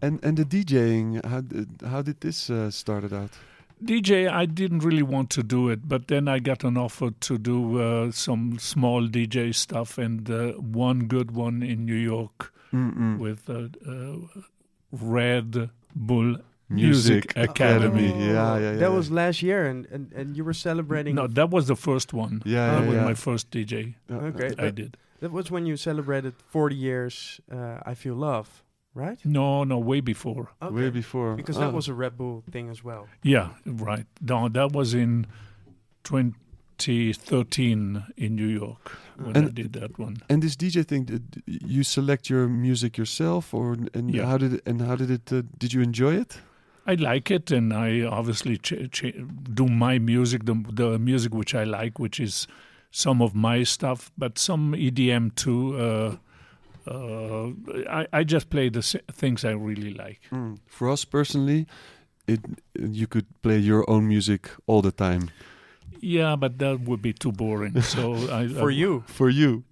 And 0.00 0.24
and 0.24 0.36
the 0.36 0.44
DJing, 0.44 1.24
how 1.24 1.40
did, 1.40 1.82
how 1.82 2.02
did 2.02 2.20
this 2.20 2.50
uh, 2.50 2.70
started 2.70 3.12
out? 3.12 3.32
DJ, 3.84 4.30
I 4.30 4.46
didn't 4.46 4.80
really 4.80 5.02
want 5.02 5.30
to 5.30 5.42
do 5.42 5.68
it, 5.68 5.88
but 5.88 6.08
then 6.08 6.28
I 6.28 6.38
got 6.38 6.64
an 6.64 6.76
offer 6.76 7.10
to 7.10 7.38
do 7.38 7.80
uh, 7.80 8.10
some 8.10 8.58
small 8.58 9.06
DJ 9.08 9.54
stuff, 9.54 9.98
and 9.98 10.30
uh, 10.30 10.52
one 10.52 11.06
good 11.06 11.32
one 11.32 11.62
in 11.62 11.84
New 11.84 11.94
York 11.94 12.52
Mm-mm. 12.72 13.18
with 13.18 13.48
uh, 13.48 13.68
uh, 13.86 14.42
Red 14.90 15.70
Bull 15.94 16.36
Music 16.68 17.36
Academy. 17.36 18.08
Yeah, 18.08 18.58
yeah, 18.58 18.58
yeah. 18.58 18.72
That 18.76 18.92
was 18.92 19.10
last 19.10 19.42
year, 19.42 19.66
and, 19.66 19.86
and, 19.86 20.12
and 20.12 20.36
you 20.36 20.44
were 20.44 20.54
celebrating. 20.54 21.14
No, 21.14 21.26
that 21.26 21.50
was 21.50 21.66
the 21.66 21.76
first 21.76 22.12
one. 22.12 22.42
Yeah, 22.44 22.70
that 22.72 22.80
yeah, 22.82 22.88
was 22.88 22.96
yeah. 22.96 23.04
my 23.04 23.14
first 23.14 23.50
DJ 23.50 23.94
Okay. 24.10 24.50
I 24.58 24.70
did. 24.70 24.96
that 25.20 25.30
was 25.30 25.50
when 25.50 25.66
you 25.66 25.76
celebrated 25.76 26.34
40 26.48 26.74
years. 26.74 27.40
Uh, 27.52 27.78
I 27.84 27.94
feel 27.94 28.14
love, 28.14 28.62
right? 28.94 29.18
No, 29.24 29.64
no, 29.64 29.78
way 29.78 30.00
before. 30.00 30.50
Way 30.60 30.90
before. 30.90 31.34
Because 31.36 31.58
that 31.58 31.72
was 31.72 31.88
a 31.88 31.94
Red 31.94 32.16
Bull 32.16 32.42
thing 32.50 32.68
as 32.70 32.82
well. 32.84 33.08
Yeah, 33.22 33.48
right. 33.66 34.06
No, 34.20 34.48
that 34.48 34.72
was 34.72 34.94
in 34.94 35.26
2013 36.78 38.04
in 38.16 38.34
New 38.36 38.46
York 38.46 38.92
when 39.16 39.36
I 39.36 39.38
And- 39.40 39.54
did 39.54 39.72
that 39.74 39.98
one. 39.98 40.16
And 40.28 40.42
this 40.42 40.56
DJ 40.56 40.82
thing, 40.84 41.04
did 41.04 41.42
you 41.46 41.82
select 41.82 42.28
your 42.30 42.48
music 42.48 42.96
yourself, 42.98 43.54
or 43.54 43.76
and 43.94 44.10
Yeah. 44.14 44.26
how 44.26 44.38
did 44.38 44.54
it, 44.54 44.62
and 44.66 44.80
how 44.80 44.96
did 44.96 45.10
it? 45.10 45.32
Uh, 45.32 45.42
did 45.58 45.72
you 45.72 45.82
enjoy 45.82 46.14
it? 46.16 46.40
I 46.86 46.94
like 46.96 47.30
it, 47.30 47.50
and 47.50 47.72
I 47.72 48.02
obviously 48.02 48.58
ch- 48.58 48.90
ch- 48.90 49.14
do 49.54 49.66
my 49.66 49.98
music, 49.98 50.44
the, 50.44 50.54
the 50.70 50.98
music 50.98 51.32
which 51.34 51.54
I 51.54 51.64
like, 51.64 51.98
which 51.98 52.20
is 52.20 52.46
some 52.90 53.22
of 53.22 53.34
my 53.34 53.64
stuff, 53.64 54.10
but 54.18 54.38
some 54.38 54.74
EDM 54.74 55.30
too. 55.34 55.76
Uh, 55.78 56.16
uh, 56.86 57.48
I, 57.88 58.06
I 58.12 58.24
just 58.24 58.50
play 58.50 58.68
the 58.70 58.82
things 59.12 59.44
I 59.44 59.52
really 59.52 59.94
like. 59.94 60.20
For 60.66 60.88
us 60.90 61.04
personally, 61.04 61.66
it 62.26 62.40
you 62.78 63.06
could 63.06 63.26
play 63.42 63.58
your 63.58 63.84
own 63.88 64.06
music 64.08 64.50
all 64.66 64.82
the 64.82 64.92
time. 64.92 65.30
Yeah, 66.00 66.36
but 66.36 66.58
that 66.58 66.80
would 66.80 67.00
be 67.02 67.12
too 67.12 67.32
boring. 67.32 67.80
So 67.82 68.14
I, 68.32 68.48
For 68.48 68.70
I- 68.70 68.74
you. 68.74 69.02
For 69.06 69.28
you, 69.30 69.62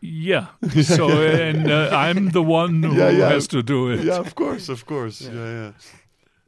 yeah. 0.00 0.46
So 0.82 1.08
and 1.10 1.70
uh, 1.70 1.90
I'm 1.92 2.30
the 2.30 2.42
one 2.42 2.82
who 2.86 2.94
Yeah, 2.96 3.10
yeah. 3.10 3.28
has 3.32 3.46
to 3.48 3.62
do 3.62 3.90
it. 3.92 4.04
yeah, 4.04 4.18
of 4.20 4.34
course, 4.34 4.68
of 4.72 4.84
course, 4.86 5.20
Yeah. 5.20 5.32
yeah, 5.34 5.52
yeah. 5.62 5.72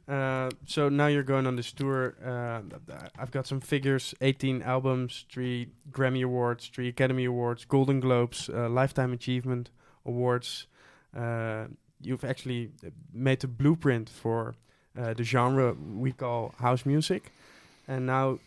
Uh, 0.07 0.49
so 0.67 0.87
now 0.89 1.07
you're 1.07 1.23
going 1.25 1.47
on 1.47 1.55
this 1.55 1.71
tour. 1.73 2.13
Uh, 2.23 2.61
I've 3.17 3.31
got 3.31 3.47
some 3.47 3.59
figures: 3.59 4.13
18 4.21 4.61
albums, 4.61 5.25
three 5.31 5.67
Grammy 5.91 6.23
awards, 6.23 6.69
three 6.73 6.89
Academy 6.89 7.25
awards, 7.25 7.65
Golden 7.65 7.99
Globes, 7.99 8.47
uh, 8.49 8.69
Lifetime 8.69 9.13
Achievement 9.13 9.71
awards. 10.05 10.67
Uh, 11.15 11.65
you've 12.01 12.23
actually 12.23 12.71
made 13.13 13.39
the 13.39 13.47
blueprint 13.47 14.09
for 14.09 14.55
uh, 14.97 15.13
the 15.13 15.23
genre 15.23 15.73
we 15.97 16.11
call 16.11 16.53
house 16.59 16.85
music, 16.85 17.31
and 17.87 18.05
now 18.05 18.39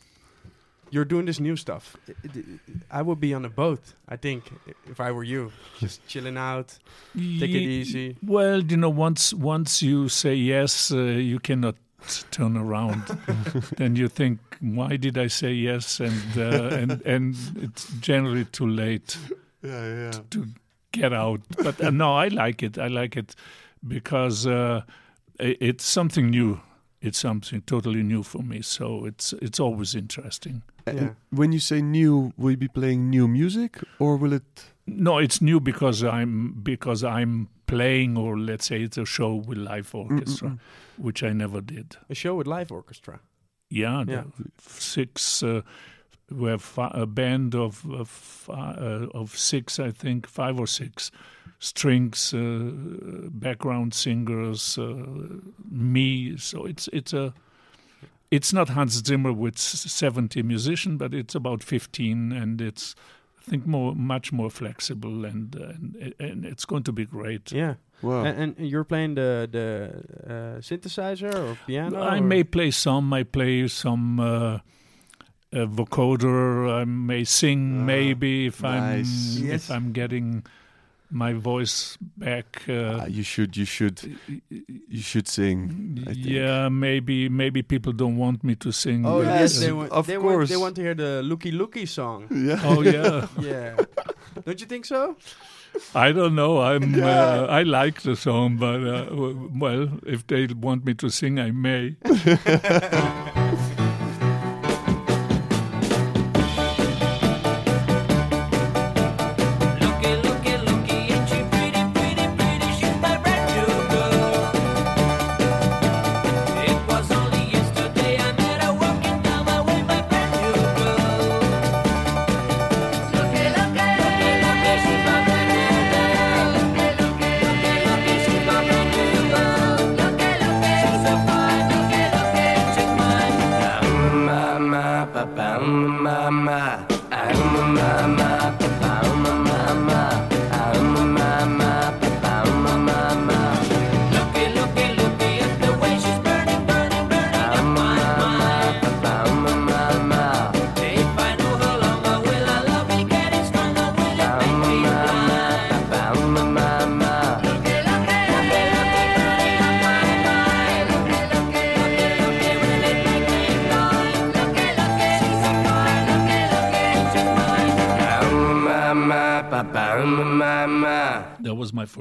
you're 0.91 1.05
doing 1.05 1.27
this 1.27 1.39
new 1.41 1.57
stuff. 1.57 1.97
I- 2.09 2.13
I- 2.39 2.99
I 3.01 3.03
would 3.03 3.21
be 3.21 3.35
on 3.35 3.45
a 3.45 3.51
boat, 3.51 3.81
I 4.09 4.17
think, 4.17 4.43
if 4.91 5.01
I 5.01 5.11
were 5.13 5.25
you, 5.25 5.51
just 5.79 6.07
chilling 6.09 6.37
out, 6.39 6.79
take 7.15 7.51
it 7.51 7.63
easy. 7.69 8.17
Well, 8.23 8.63
you 8.63 8.77
know, 8.77 8.89
once 8.91 9.35
once 9.35 9.83
you 9.83 10.09
say 10.09 10.35
yes, 10.35 10.91
uh, 10.91 10.97
you 11.33 11.39
cannot 11.41 11.75
turn 12.31 12.57
around. 12.57 13.03
then 13.77 13.97
you 13.97 14.09
think, 14.09 14.39
why 14.61 14.97
did 14.97 15.19
I 15.19 15.29
say 15.29 15.53
yes? 15.53 16.01
And 16.01 16.39
uh, 16.39 16.77
and 16.81 17.03
and 17.07 17.35
it's 17.63 17.91
generally 18.01 18.45
too 18.47 18.67
late 18.67 19.19
Yeah, 19.63 19.87
yeah. 20.05 20.21
to 20.31 20.47
get 20.93 21.13
out. 21.13 21.41
But 21.63 21.81
uh, 21.81 21.91
no, 21.91 22.15
I 22.17 22.29
like 22.29 22.63
it. 22.63 22.79
I 22.79 22.89
like 22.89 23.17
it 23.17 23.35
because 23.87 24.47
uh, 24.47 24.83
i- 25.41 25.57
it's 25.61 25.85
something 25.85 26.31
new. 26.31 26.61
It's 27.01 27.19
something 27.19 27.63
totally 27.63 28.03
new 28.03 28.23
for 28.25 28.43
me. 28.43 28.63
So 28.63 29.07
it's 29.07 29.33
it's 29.41 29.61
always 29.61 29.95
interesting. 29.95 30.63
Yeah. 30.87 31.11
when 31.31 31.53
you 31.53 31.61
say 31.61 31.83
new, 31.83 32.33
will 32.39 32.51
you 32.53 32.57
be 32.57 32.69
playing 32.69 33.11
new 33.11 33.29
music, 33.29 33.79
or 33.99 34.17
will 34.17 34.33
it? 34.33 34.73
No, 34.87 35.19
it's 35.19 35.41
new 35.43 35.61
because 35.61 36.03
I'm 36.03 36.55
because 36.63 37.05
I'm 37.05 37.49
playing, 37.67 38.17
or 38.19 38.39
let's 38.39 38.67
say 38.67 38.83
it's 38.83 38.97
a 38.99 39.05
show 39.05 39.35
with 39.35 39.59
live 39.59 39.95
orchestra, 39.95 40.49
Mm-mm-mm. 40.49 40.59
which 41.05 41.23
I 41.23 41.33
never 41.35 41.61
did. 41.61 41.97
A 42.11 42.15
show 42.15 42.35
with 42.37 42.47
live 42.47 42.73
orchestra. 42.73 43.21
Yeah, 43.71 44.05
Yeah. 44.09 44.25
six. 44.67 45.43
Uh, 45.43 45.61
we 46.31 46.51
have 46.51 46.63
fi- 46.63 46.91
a 46.95 47.07
band 47.07 47.55
of 47.55 47.85
of, 47.91 48.09
fi- 48.09 48.75
uh, 48.75 49.07
of 49.15 49.37
six, 49.37 49.79
I 49.79 49.91
think, 49.91 50.27
five 50.27 50.59
or 50.59 50.67
six, 50.67 51.11
strings, 51.59 52.35
uh, 52.35 52.71
background 53.31 53.95
singers, 53.95 54.79
uh, 54.79 55.05
me. 55.71 56.37
So 56.37 56.65
it's 56.67 56.89
it's 56.93 57.13
a 57.13 57.33
it's 58.31 58.53
not 58.53 58.69
Hans 58.71 59.03
Zimmer 59.05 59.33
with 59.33 59.57
70 59.59 60.43
musicians, 60.43 60.99
but 60.99 61.15
it's 61.15 61.35
about 61.35 61.63
15, 61.63 62.31
and 62.33 62.61
it's 62.61 62.95
I 63.41 63.51
think 63.51 63.67
more 63.67 63.95
much 63.95 64.33
more 64.33 64.51
flexible, 64.51 65.25
and 65.25 65.55
and, 65.55 66.15
and 66.21 66.45
it's 66.45 66.65
going 66.67 66.83
to 66.85 66.93
be 66.93 67.07
great. 67.07 67.53
Yeah. 67.53 67.75
Wow. 68.03 68.25
And, 68.25 68.57
and 68.59 68.69
you're 68.69 68.85
playing 68.85 69.15
the 69.15 69.49
the 69.51 70.03
uh, 70.27 70.61
synthesizer 70.61 71.35
or 71.35 71.59
piano? 71.67 72.01
I 72.01 72.19
or- 72.19 72.21
may 72.21 72.45
play 72.45 72.71
some. 72.71 73.13
I 73.13 73.25
play 73.25 73.67
some 73.69 74.21
uh, 75.53 75.61
uh, 75.63 75.67
vocoder. 75.67 76.69
I 76.81 76.85
may 76.85 77.25
sing, 77.25 77.81
Ah, 77.81 77.85
maybe 77.85 78.47
if 78.47 78.63
nice. 78.63 79.39
I'm 79.39 79.47
Yes. 79.47 79.55
if 79.65 79.71
I'm 79.71 79.93
getting 79.93 80.45
my 81.11 81.33
voice 81.33 81.97
back. 82.19 82.63
Ah, 82.69 82.73
Uh, 82.73 83.07
you 83.09 83.23
should, 83.23 83.57
you 83.57 83.65
should, 83.65 84.01
you 84.89 85.01
should 85.01 85.27
sing. 85.29 86.05
I 86.07 86.13
think. 86.13 86.27
yeah, 86.27 86.69
maybe 86.69 87.29
maybe 87.31 87.63
people 87.63 87.93
don't 87.93 88.17
want 88.19 88.45
me 88.45 88.55
to 88.57 88.73
sing. 88.73 89.07
Oh 89.07 89.23
yes, 89.23 89.41
Yes, 89.41 89.61
they 89.61 89.71
uh, 89.71 89.77
want. 89.77 89.93
of 89.93 90.07
they 90.07 90.19
Want, 90.19 90.49
they 90.49 90.57
want 90.57 90.75
to 90.77 90.83
hear 90.83 90.95
the 90.95 91.23
Looky 91.23 91.51
Looky 91.51 91.87
song. 91.87 92.29
Yeah. 92.49 92.61
oh 92.65 92.83
yeah. 92.83 93.27
yeah. 93.41 93.77
Don't 94.45 94.61
you 94.61 94.67
think 94.67 94.85
so? 94.85 95.17
I 95.95 96.13
don't 96.13 96.35
know. 96.35 96.61
I'm. 96.61 96.95
Yeah. 96.99 97.45
Uh, 97.45 97.47
I 97.61 97.63
like 97.63 98.01
the 98.03 98.17
song, 98.17 98.57
but 98.59 98.81
uh, 98.85 99.07
well, 99.61 99.89
if 100.07 100.27
they 100.27 100.47
want 100.53 100.85
me 100.85 100.95
to 100.95 101.09
sing, 101.09 101.39
I 101.39 101.51
may. 101.53 101.97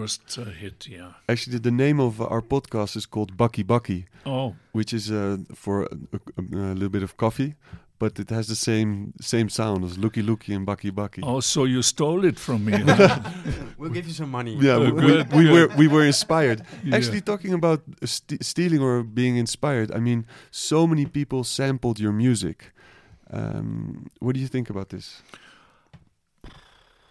First 0.08 0.38
uh, 0.40 0.46
hit. 0.62 0.88
Yeah. 0.88 1.12
Actually, 1.28 1.60
the 1.60 1.72
name 1.72 2.00
of 2.00 2.22
our 2.22 2.42
podcast 2.42 2.96
is 2.96 3.06
called 3.06 3.36
Bakkie 3.38 3.64
Bakkie, 3.66 4.06
Oh, 4.26 4.56
which 4.72 4.94
is 4.94 5.12
uh, 5.12 5.38
for 5.54 5.84
a, 5.84 5.88
a- 6.38 6.56
a 6.72 6.74
little 6.74 6.90
bit 6.90 7.04
of 7.04 7.18
coffee, 7.18 7.56
but 8.00 8.20
it 8.20 8.30
has 8.30 8.48
the 8.48 8.56
same 8.56 9.14
same 9.22 9.50
sound 9.50 9.84
as 9.84 9.98
Looky 9.98 10.22
Looky 10.22 10.54
and 10.54 10.66
Bakkie 10.66 10.92
Bakkie. 10.92 11.24
oh, 11.24 11.42
so 11.42 11.66
you 11.66 11.82
stole 11.82 12.24
it 12.26 12.40
from 12.40 12.64
me? 12.66 12.74
We'll 13.78 13.92
give 13.98 14.08
you 14.08 14.14
some 14.14 14.32
money. 14.32 14.56
Yeah, 14.60 14.78
we, 14.80 14.92
we, 14.92 15.24
we 15.40 15.52
were 15.52 15.68
we 15.78 15.88
were 15.88 16.06
inspired. 16.06 16.62
Yeah. 16.84 16.96
Actually, 16.96 17.22
talking 17.22 17.54
about 17.54 17.82
st- 18.06 18.44
stealing 18.44 18.82
or 18.82 19.04
being 19.04 19.38
inspired, 19.38 19.92
I 19.92 20.00
mean, 20.00 20.26
so 20.52 20.88
many 20.88 21.06
people 21.06 21.44
sampled 21.44 22.00
your 22.00 22.14
music. 22.14 22.72
Um, 23.30 24.08
what 24.20 24.36
do 24.36 24.40
you 24.40 24.48
think 24.48 24.70
about 24.70 24.88
this? 24.90 25.22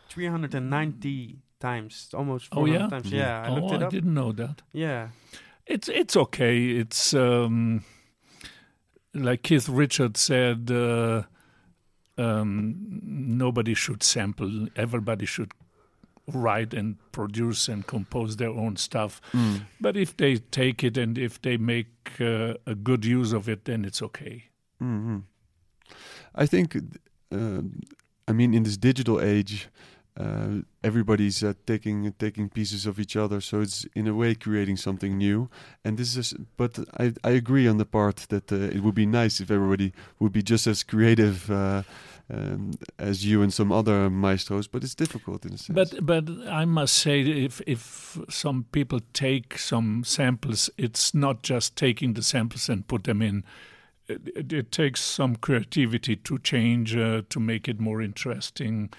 390 0.08 1.38
times, 1.60 2.10
almost 2.14 2.48
Oh, 2.52 2.66
yeah? 2.66 2.88
times. 2.88 3.10
Yeah, 3.10 3.42
I 3.42 3.48
oh, 3.48 3.54
looked 3.54 3.72
it 3.74 3.82
I 3.82 3.88
didn't 3.88 4.14
know 4.14 4.32
that. 4.32 4.62
Yeah. 4.72 5.08
It's 5.66 5.88
it's 5.88 6.16
okay. 6.16 6.68
It's 6.80 7.12
um, 7.14 7.82
like 9.14 9.42
Keith 9.42 9.68
Richards 9.68 10.20
said. 10.20 10.70
Uh, 10.70 11.22
um, 12.18 13.00
nobody 13.02 13.74
should 13.74 14.02
sample. 14.02 14.68
Everybody 14.76 15.26
should 15.26 15.52
write 16.32 16.72
and 16.74 16.96
produce 17.12 17.68
and 17.68 17.86
compose 17.86 18.36
their 18.36 18.50
own 18.50 18.76
stuff. 18.76 19.20
But 19.80 19.96
if 19.96 20.16
they 20.16 20.36
take 20.38 20.82
it 20.82 20.96
and 20.96 21.18
if 21.18 21.40
they 21.42 21.56
make 21.56 22.20
uh, 22.20 22.54
a 22.66 22.74
good 22.74 23.04
use 23.04 23.32
of 23.32 23.48
it, 23.48 23.64
then 23.64 23.84
it's 23.84 24.02
okay. 24.02 24.44
hmm 24.78 25.18
I 26.34 26.46
think, 26.46 26.76
uh, 27.32 27.60
I 28.28 28.32
mean, 28.32 28.54
in 28.54 28.62
this 28.64 28.76
digital 28.76 29.20
age, 29.20 29.68
uh, 30.16 30.62
everybody's 30.82 31.42
uh, 31.42 31.52
taking 31.66 32.12
taking 32.18 32.48
pieces 32.48 32.86
of 32.86 32.98
each 32.98 33.16
other, 33.16 33.40
so 33.40 33.60
it's 33.60 33.86
in 33.94 34.06
a 34.06 34.14
way 34.14 34.34
creating 34.34 34.76
something 34.76 35.18
new. 35.18 35.48
And 35.84 35.98
this 35.98 36.16
is, 36.16 36.34
but 36.56 36.78
I 36.98 37.12
I 37.22 37.30
agree 37.30 37.68
on 37.68 37.76
the 37.76 37.84
part 37.84 38.26
that 38.28 38.50
uh, 38.50 38.56
it 38.56 38.82
would 38.82 38.94
be 38.94 39.06
nice 39.06 39.40
if 39.40 39.50
everybody 39.50 39.92
would 40.18 40.32
be 40.32 40.42
just 40.42 40.66
as 40.66 40.82
creative. 40.82 41.50
Uh, 41.50 41.82
um, 42.28 42.72
as 42.98 43.24
you 43.24 43.40
and 43.40 43.54
some 43.54 43.70
other 43.70 44.10
maestros, 44.10 44.66
but 44.66 44.82
it's 44.82 44.96
difficult 44.96 45.44
in 45.46 45.52
a 45.52 45.58
sense. 45.58 45.76
But 45.76 46.04
but 46.04 46.28
I 46.48 46.64
must 46.64 46.96
say, 46.96 47.20
if 47.20 47.60
if 47.66 48.18
some 48.28 48.64
people 48.72 48.98
take 49.12 49.58
some 49.58 50.02
samples, 50.04 50.68
it's 50.76 51.14
not 51.14 51.44
just 51.44 51.76
taking 51.76 52.14
the 52.14 52.22
samples 52.22 52.68
and 52.68 52.86
put 52.88 53.04
them 53.04 53.22
in. 53.22 53.44
It, 54.08 54.52
it, 54.52 54.70
takes 54.70 55.00
some 55.00 55.34
creativity 55.36 56.14
to 56.16 56.38
change 56.38 56.96
uh, 56.96 57.22
to 57.28 57.40
make 57.40 57.66
it 57.66 57.80
more 57.80 58.00
interesting, 58.00 58.90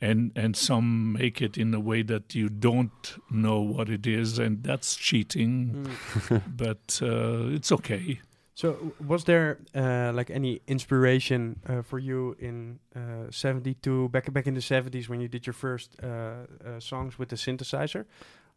and 0.00 0.32
and 0.34 0.56
some 0.56 1.12
make 1.12 1.42
it 1.42 1.58
in 1.58 1.74
a 1.74 1.80
way 1.80 2.02
that 2.02 2.34
you 2.34 2.48
don't 2.48 3.18
know 3.30 3.60
what 3.60 3.90
it 3.90 4.06
is, 4.06 4.38
and 4.38 4.62
that's 4.62 4.96
cheating. 4.96 5.86
but 6.46 7.00
uh, 7.02 7.54
it's 7.54 7.70
okay. 7.72 8.20
So, 8.56 8.94
was 9.04 9.24
there 9.24 9.58
uh, 9.74 10.12
like 10.14 10.30
any 10.30 10.60
inspiration 10.68 11.60
uh, 11.66 11.82
for 11.82 11.98
you 11.98 12.36
in 12.38 12.78
uh, 12.94 13.30
'72, 13.30 14.08
back 14.10 14.32
back 14.32 14.46
in 14.46 14.54
the 14.54 14.60
'70s 14.60 15.08
when 15.08 15.20
you 15.20 15.28
did 15.28 15.46
your 15.46 15.54
first 15.54 16.00
uh, 16.00 16.46
songs 16.78 17.18
with 17.18 17.30
the 17.30 17.36
synthesizer? 17.36 18.06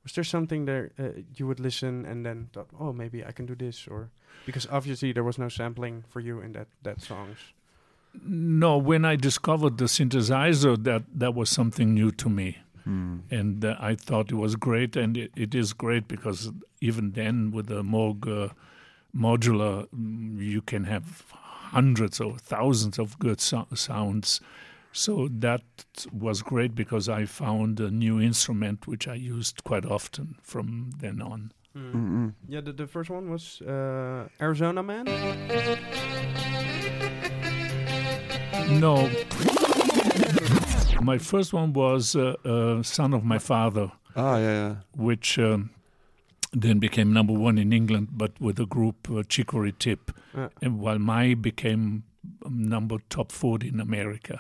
Was 0.08 0.14
there 0.14 0.24
something 0.24 0.64
there 0.64 0.92
uh, 0.98 1.20
you 1.36 1.46
would 1.48 1.60
listen 1.60 2.06
and 2.06 2.26
then 2.26 2.48
thought, 2.54 2.70
oh, 2.80 2.94
maybe 2.94 3.26
I 3.26 3.34
can 3.34 3.46
do 3.46 3.56
this, 3.56 3.88
or 3.90 4.10
because 4.46 4.66
obviously 4.72 5.12
there 5.12 5.26
was 5.26 5.38
no 5.38 5.50
sampling 5.50 6.06
for 6.08 6.22
you 6.22 6.40
in 6.40 6.54
that 6.54 6.68
that 6.84 7.02
songs. 7.02 7.38
No, 8.26 8.78
when 8.78 9.04
I 9.04 9.18
discovered 9.18 9.78
the 9.78 9.86
synthesizer, 9.86 10.82
that 10.86 11.04
that 11.14 11.36
was 11.36 11.50
something 11.50 11.94
new 11.94 12.12
to 12.12 12.30
me. 12.30 12.58
Hmm. 12.86 13.18
and 13.30 13.66
uh, 13.66 13.76
I 13.82 13.96
thought 13.96 14.32
it 14.32 14.36
was 14.36 14.56
great, 14.56 14.96
and 14.96 15.18
it, 15.18 15.32
it 15.36 15.54
is 15.54 15.74
great 15.74 16.08
because 16.08 16.54
even 16.80 17.12
then, 17.12 17.52
with 17.52 17.68
the 17.68 17.84
Moog 17.84 18.26
uh, 18.28 18.54
modular, 19.14 19.88
mm, 19.94 20.40
you 20.40 20.62
can 20.62 20.86
have 20.86 21.26
hundreds 21.74 22.22
or 22.22 22.38
thousands 22.38 22.98
of 22.98 23.20
good 23.20 23.42
so- 23.42 23.68
sounds. 23.76 24.40
So 24.92 25.28
that 25.40 25.62
was 26.12 26.42
great 26.42 26.74
because 26.74 27.08
I 27.08 27.26
found 27.26 27.80
a 27.80 27.92
new 27.92 28.20
instrument 28.20 28.88
which 28.88 29.08
I 29.08 29.14
used 29.14 29.64
quite 29.64 29.86
often 29.86 30.36
from 30.42 30.90
then 31.00 31.22
on. 31.22 31.52
Mm-mm. 31.76 32.34
Yeah, 32.48 32.62
the, 32.62 32.74
the 32.74 32.88
first 32.88 33.10
one 33.12 33.30
was 33.30 33.62
uh, 33.62 34.28
Arizona 34.42 34.82
Man. 34.82 35.06
No, 38.70 39.10
my 41.02 41.18
first 41.18 41.54
one 41.54 41.72
was 41.74 42.16
uh, 42.16 42.36
uh, 42.44 42.84
"Son 42.84 43.14
of 43.14 43.24
My 43.24 43.38
Father." 43.38 43.92
Ah, 44.16 44.38
yeah, 44.38 44.54
yeah. 44.54 44.76
which 44.96 45.38
um, 45.40 45.70
then 46.52 46.80
became 46.80 47.14
number 47.14 47.34
one 47.34 47.58
in 47.58 47.72
England, 47.72 48.10
but 48.12 48.32
with 48.42 48.56
the 48.58 48.66
group 48.66 49.08
uh, 49.12 49.24
Chicory 49.30 49.72
Tip, 49.72 50.12
and 50.62 50.80
while 50.80 51.00
my 51.00 51.34
became 51.36 52.04
number 52.50 52.98
top 53.10 53.32
40 53.32 53.70
in 53.70 53.80
America. 53.80 54.40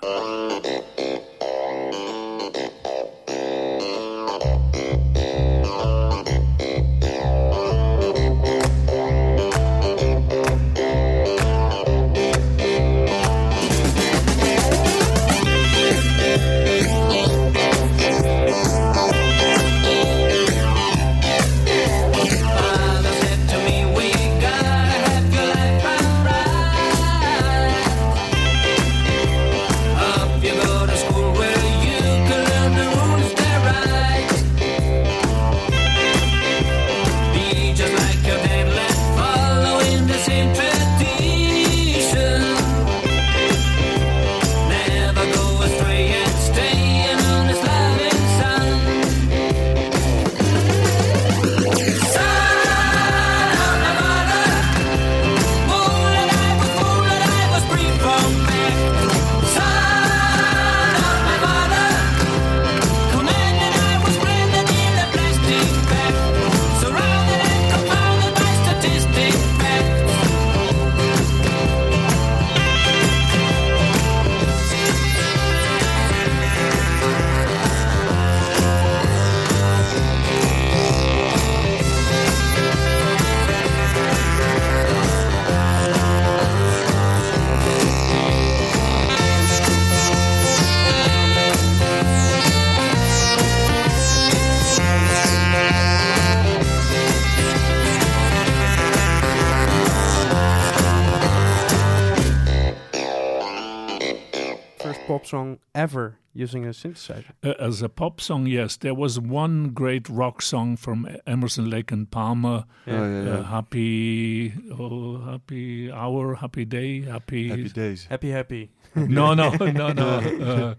Using 106.38 106.66
a 106.66 106.70
synthesizer. 106.70 107.32
Uh, 107.44 107.54
as 107.60 107.82
a 107.82 107.90
pop 107.90 108.22
song, 108.22 108.46
yes, 108.46 108.78
there 108.78 108.94
was 108.94 109.20
one 109.20 109.70
great 109.70 110.08
rock 110.08 110.42
song 110.42 110.78
from 110.78 111.08
Emerson, 111.26 111.70
Lake 111.70 111.92
and 111.92 112.10
Palmer. 112.10 112.66
Oh, 112.86 112.92
yeah, 112.92 113.24
yeah. 113.24 113.30
Uh, 113.32 113.44
happy, 113.44 114.54
oh, 114.78 115.18
happy 115.20 115.92
hour, 115.92 116.36
happy 116.36 116.66
day, 116.66 117.02
happy. 117.02 117.50
Happy 117.50 117.70
days. 117.70 118.06
Happy, 118.06 118.30
happy. 118.30 118.70
no, 118.96 119.34
no, 119.34 119.50
no, 119.60 119.92
no. 119.92 120.08
Uh, 120.08 120.76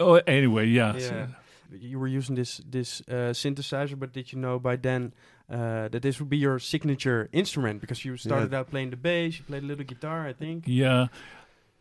oh, 0.00 0.14
anyway, 0.26 0.66
yeah. 0.66 0.96
Yeah. 0.96 1.26
You 1.74 1.98
were 1.98 2.08
using 2.08 2.34
this 2.34 2.60
this 2.68 3.00
uh, 3.08 3.32
synthesizer, 3.32 3.98
but 3.98 4.12
did 4.12 4.30
you 4.30 4.38
know 4.38 4.58
by 4.58 4.76
then 4.76 5.14
uh, 5.48 5.88
that 5.88 6.02
this 6.02 6.20
would 6.20 6.28
be 6.28 6.36
your 6.36 6.58
signature 6.58 7.30
instrument? 7.32 7.80
Because 7.80 8.04
you 8.04 8.18
started 8.18 8.52
out 8.52 8.68
playing 8.70 8.90
the 8.90 8.96
bass, 8.96 9.38
you 9.38 9.44
played 9.44 9.62
a 9.62 9.66
little 9.66 9.84
guitar, 9.84 10.26
I 10.26 10.34
think. 10.34 10.64
Yeah. 10.66 11.06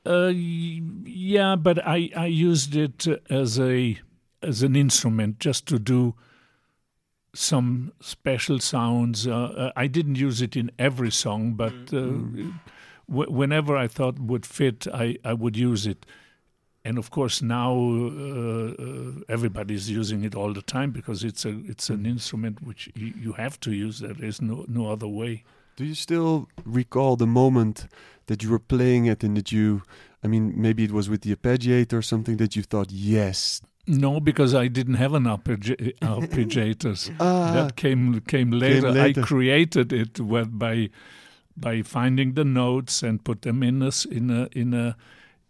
Uh, 0.05 0.31
yeah, 0.33 1.55
but 1.55 1.85
I, 1.85 2.09
I 2.15 2.25
used 2.25 2.75
it 2.75 3.07
as 3.29 3.59
a 3.59 3.99
as 4.41 4.63
an 4.63 4.75
instrument 4.75 5.37
just 5.39 5.67
to 5.67 5.77
do 5.77 6.15
some 7.33 7.91
special 8.01 8.59
sounds. 8.59 9.27
Uh, 9.27 9.33
uh, 9.35 9.71
I 9.75 9.87
didn't 9.87 10.15
use 10.15 10.41
it 10.41 10.55
in 10.55 10.71
every 10.79 11.11
song, 11.11 11.53
but 11.53 11.73
uh, 11.93 11.99
w- 13.07 13.31
whenever 13.31 13.77
I 13.77 13.87
thought 13.87 14.19
would 14.19 14.45
fit, 14.45 14.87
I, 14.93 15.17
I 15.23 15.33
would 15.33 15.55
use 15.55 15.85
it. 15.85 16.05
And 16.83 16.97
of 16.97 17.11
course, 17.11 17.41
now 17.43 17.73
uh, 17.73 18.73
uh, 18.73 19.11
everybody's 19.29 19.87
using 19.89 20.23
it 20.23 20.33
all 20.33 20.51
the 20.51 20.63
time 20.63 20.89
because 20.91 21.23
it's 21.23 21.45
a 21.45 21.61
it's 21.67 21.91
an 21.91 22.05
instrument 22.07 22.63
which 22.63 22.89
you, 22.95 23.13
you 23.15 23.33
have 23.33 23.59
to 23.61 23.71
use. 23.71 23.99
There 23.99 24.15
is 24.19 24.41
no 24.41 24.65
no 24.67 24.91
other 24.91 25.07
way. 25.07 25.43
Do 25.81 25.87
you 25.87 25.95
still 25.95 26.47
recall 26.63 27.15
the 27.15 27.25
moment 27.25 27.87
that 28.27 28.43
you 28.43 28.51
were 28.51 28.59
playing 28.59 29.07
it 29.07 29.23
and 29.23 29.35
that 29.35 29.51
you, 29.51 29.81
I 30.23 30.27
mean, 30.27 30.53
maybe 30.55 30.83
it 30.83 30.91
was 30.91 31.09
with 31.09 31.21
the 31.21 31.35
arpeggiator 31.35 31.93
or 31.93 32.03
something 32.03 32.37
that 32.37 32.55
you 32.55 32.61
thought, 32.61 32.91
yes, 32.91 33.61
No, 33.87 34.19
because 34.19 34.53
I 34.53 34.67
didn't 34.67 34.97
have 35.03 35.15
an 35.15 35.23
arpeggi- 35.23 35.97
arpeggiators. 36.01 37.09
ah, 37.19 37.51
that 37.53 37.75
came 37.77 38.21
came 38.27 38.51
later. 38.51 38.91
later. 38.91 39.21
I 39.21 39.25
created 39.25 39.91
it 39.91 40.19
by 40.59 40.89
by 41.57 41.81
finding 41.81 42.35
the 42.35 42.45
notes 42.45 43.01
and 43.01 43.23
put 43.23 43.41
them 43.41 43.63
in 43.63 43.81
a 43.81 43.91
in 44.11 44.29
a 44.29 44.47
in 44.53 44.73
a 44.75 44.95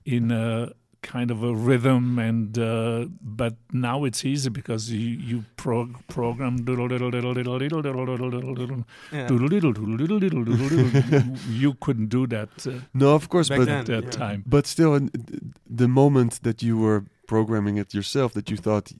in 0.05 0.31
a 0.31 0.71
kind 1.03 1.31
of 1.31 1.41
a 1.43 1.53
rhythm 1.53 2.19
and 2.19 2.57
uh, 2.59 3.05
but 3.21 3.55
now 3.73 4.03
it's 4.03 4.23
easy 4.23 4.49
because 4.49 4.91
you 4.91 4.99
you 4.99 5.43
prog- 5.57 5.95
program 6.07 6.57
diddle 6.63 6.87
diddle 6.87 7.09
diddle 7.11 7.33
diddle 7.33 7.59
diddle 7.59 8.85
Yeah. 9.11 9.27
doodle 9.27 9.47
diddle 9.49 9.73
doodle 9.73 9.97
diddle 9.97 10.19
diddle 10.19 10.43
doodle 10.43 10.67
diddle. 10.69 11.37
You 11.49 11.73
couldn't 11.79 12.09
do 12.09 12.27
that 12.27 12.67
uh, 12.67 12.71
no, 12.93 13.15
of 13.15 13.29
course, 13.29 13.49
Back 13.49 13.59
but 13.59 13.65
then. 13.65 13.79
at 13.79 13.85
that 13.87 14.03
Yeah. 14.03 14.09
time. 14.11 14.43
but 14.45 14.67
still, 14.67 14.93
in- 14.95 15.09
the 15.67 15.87
moment 15.87 16.43
that 16.43 16.61
you 16.61 16.77
were 16.77 17.03
programming 17.25 17.77
it 17.77 17.93
yourself, 17.93 18.33
that 18.33 18.49
you 18.51 18.57
thought, 18.57 18.91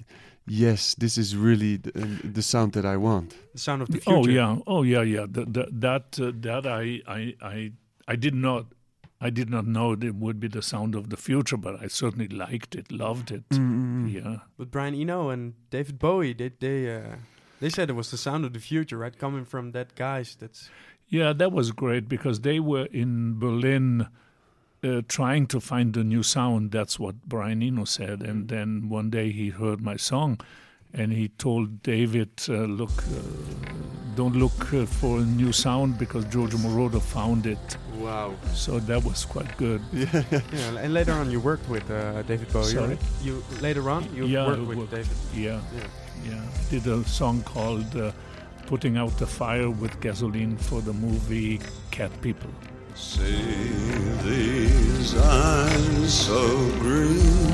yes, 0.48 0.96
this 0.96 1.18
is 1.18 1.36
really 1.36 1.78
the, 1.78 1.92
the 2.24 2.42
sound 2.42 2.72
that 2.74 2.86
I 2.86 2.98
want. 2.98 3.36
The 3.54 3.60
sound 3.60 3.82
of 3.84 3.90
the 3.90 4.00
future. 4.00 4.18
Oh 4.18 4.26
yeah, 4.28 4.58
oh 4.66 4.82
yeah, 4.84 5.04
yeah. 5.04 5.26
The, 5.30 5.46
the, 5.46 5.68
that 5.72 6.18
uh, 6.20 6.32
that 6.48 6.66
I, 6.66 7.02
I 7.08 7.36
I 7.42 7.72
I 8.08 8.16
did 8.16 8.34
not 8.34 8.66
I 9.24 9.30
did 9.30 9.50
not 9.52 9.68
know 9.68 9.92
it 9.94 10.16
would 10.16 10.40
be 10.40 10.48
the 10.48 10.64
sound 10.64 10.96
of 10.96 11.10
the 11.12 11.18
future, 11.18 11.58
but 11.58 11.82
I 11.82 11.88
certainly 11.88 12.28
liked 12.28 12.74
it, 12.76 12.92
loved 12.92 13.30
it. 13.32 13.44
Yeah, 13.52 14.38
But 14.58 14.72
Brian 14.72 14.96
Eno 14.96 15.30
and 15.30 15.54
David 15.70 16.00
Bowie, 16.00 16.34
they 16.34 16.50
they 16.60 16.96
uh, 16.96 17.16
they 17.60 17.70
said 17.70 17.90
it 17.90 17.94
was 17.94 18.10
the 18.10 18.18
sound 18.18 18.46
of 18.46 18.54
the 18.54 18.60
future, 18.60 18.98
right? 18.98 19.16
Coming 19.18 19.46
from 19.46 19.72
that 19.74 19.94
guys. 19.96 20.36
That's 20.40 20.70
yeah, 21.08 21.34
that 21.34 21.52
was 21.52 21.72
great 21.72 22.10
because 22.10 22.42
they 22.42 22.60
were 22.60 22.88
in 22.92 23.40
Berlin. 23.40 24.08
Uh, 24.84 25.04
trying 25.08 25.46
to 25.46 25.60
find 25.62 25.96
a 25.96 26.04
new 26.04 26.24
sound. 26.24 26.72
That's 26.72 26.98
what 27.00 27.22
Brian 27.28 27.62
Eno 27.62 27.86
said. 27.86 28.24
And 28.24 28.50
then 28.50 28.90
one 28.90 29.12
day 29.12 29.32
he 29.32 29.50
heard 29.50 29.80
my 29.80 29.96
song, 29.96 30.40
and 30.92 31.14
he 31.14 31.28
told 31.28 31.84
David, 31.84 32.32
uh, 32.50 32.66
"Look, 32.66 33.04
uh, 33.04 33.22
don't 34.16 34.36
look 34.36 34.74
uh, 34.74 34.88
for 34.88 35.20
a 35.20 35.24
new 35.24 35.52
sound 35.52 36.00
because 36.00 36.26
Giorgio 36.26 36.58
Moroder 36.58 37.00
found 37.00 37.46
it." 37.46 37.78
Wow. 38.04 38.34
So 38.54 38.80
that 38.80 39.04
was 39.04 39.26
quite 39.26 39.56
good. 39.58 39.82
Yeah, 39.94 40.24
Yeah, 40.32 40.78
and 40.84 40.94
later 40.94 41.14
on 41.14 41.30
you 41.32 41.40
worked 41.40 41.68
with 41.70 41.90
uh, 41.92 42.22
David 42.24 42.52
Bowie. 42.54 42.64
Sorry? 42.66 42.88
right? 42.90 43.00
You 43.24 43.44
later 43.62 43.90
on 43.90 44.04
you 44.16 44.26
Yeah, 44.26 44.48
worked 44.48 44.60
I 44.60 44.64
with 44.70 44.78
worked. 44.78 44.92
David. 44.92 45.18
Yeah. 45.34 45.60
Yeah. 45.76 45.88
Yeah, 46.30 46.42
did 46.70 46.86
a 46.88 47.04
song 47.06 47.42
called 47.44 47.96
uh, 47.96 48.12
"Putting 48.68 48.96
Out 48.98 49.18
the 49.18 49.26
Fire 49.26 49.70
with 49.72 50.00
Gasoline" 50.02 50.56
for 50.58 50.80
the 50.82 50.94
movie 50.94 51.60
Cat 51.90 52.12
People. 52.22 52.52
See 52.94 53.72
these 54.24 55.18
eyes 55.18 56.14
so 56.14 56.40
green. 56.80 57.52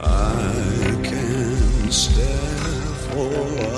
I 0.00 1.00
can 1.02 1.90
stare 1.90 2.86
for 3.10 3.71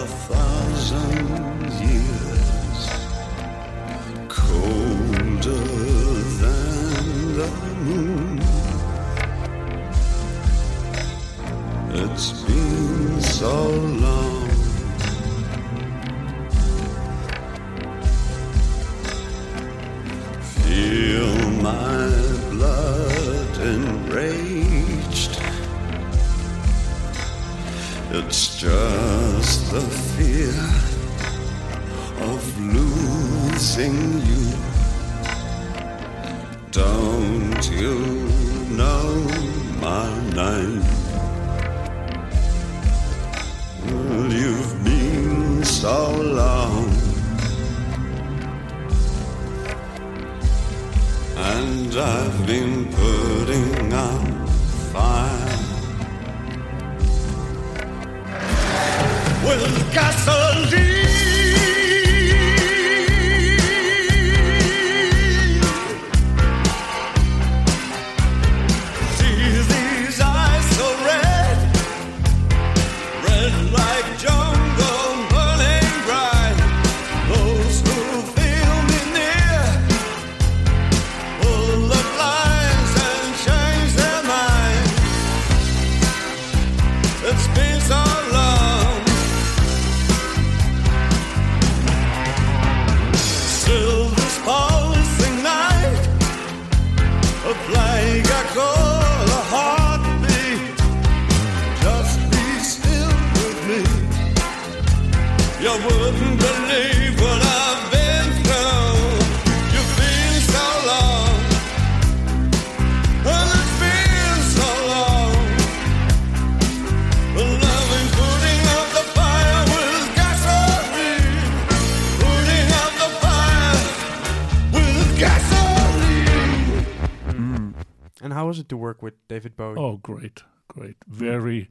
how 128.45 128.49
was 128.49 128.59
it 128.59 128.69
to 128.69 128.77
work 128.77 129.03
with 129.03 129.15
David 129.27 129.57
Bowie? 129.57 129.79
Oh, 129.79 129.97
great, 129.97 130.43
great, 130.69 130.97
very, 131.09 131.71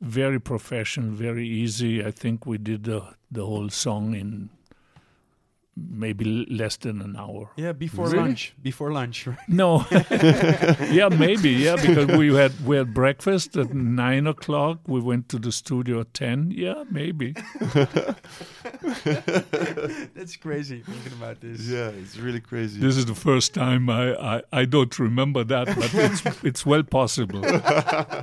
very 0.00 0.40
professional, 0.40 1.10
very 1.10 1.46
easy. 1.46 2.02
I 2.02 2.10
think 2.10 2.46
we 2.46 2.56
did 2.56 2.84
the 2.84 3.14
the 3.30 3.44
whole 3.44 3.68
song 3.68 4.14
in 4.14 4.48
maybe 5.90 6.46
less 6.50 6.76
than 6.76 7.00
an 7.00 7.16
hour. 7.16 7.50
Yeah, 7.56 7.72
before 7.72 8.06
Really? 8.06 8.18
lunch. 8.18 8.54
Before 8.62 8.92
lunch, 8.92 9.26
right? 9.26 9.38
No, 9.48 9.84
yeah, 10.90 11.08
maybe, 11.08 11.50
yeah, 11.50 11.76
because 11.76 12.06
we 12.18 12.34
had 12.34 12.52
we 12.66 12.76
had 12.76 12.92
breakfast 12.94 13.56
at 13.56 13.72
nine 13.74 14.26
o'clock. 14.26 14.78
We 14.86 15.00
went 15.00 15.28
to 15.30 15.38
the 15.38 15.52
studio 15.52 16.00
at 16.00 16.14
ten. 16.14 16.50
Yeah, 16.50 16.84
maybe. 16.90 17.34
That's 20.14 20.36
crazy 20.36 20.80
thinking 20.82 21.12
about 21.12 21.40
this. 21.40 21.60
Yeah, 21.68 21.88
it's 21.88 22.16
really 22.16 22.40
crazy. 22.40 22.80
This 22.80 22.96
is 22.96 23.06
the 23.06 23.14
first 23.14 23.54
time 23.54 23.88
I 23.90 24.14
I, 24.36 24.42
I 24.52 24.64
don't 24.64 24.98
remember 24.98 25.44
that, 25.44 25.66
but 25.66 25.94
it's 25.94 26.44
it's 26.44 26.66
well 26.66 26.82
possible. 26.82 27.42
Yeah, 27.44 28.22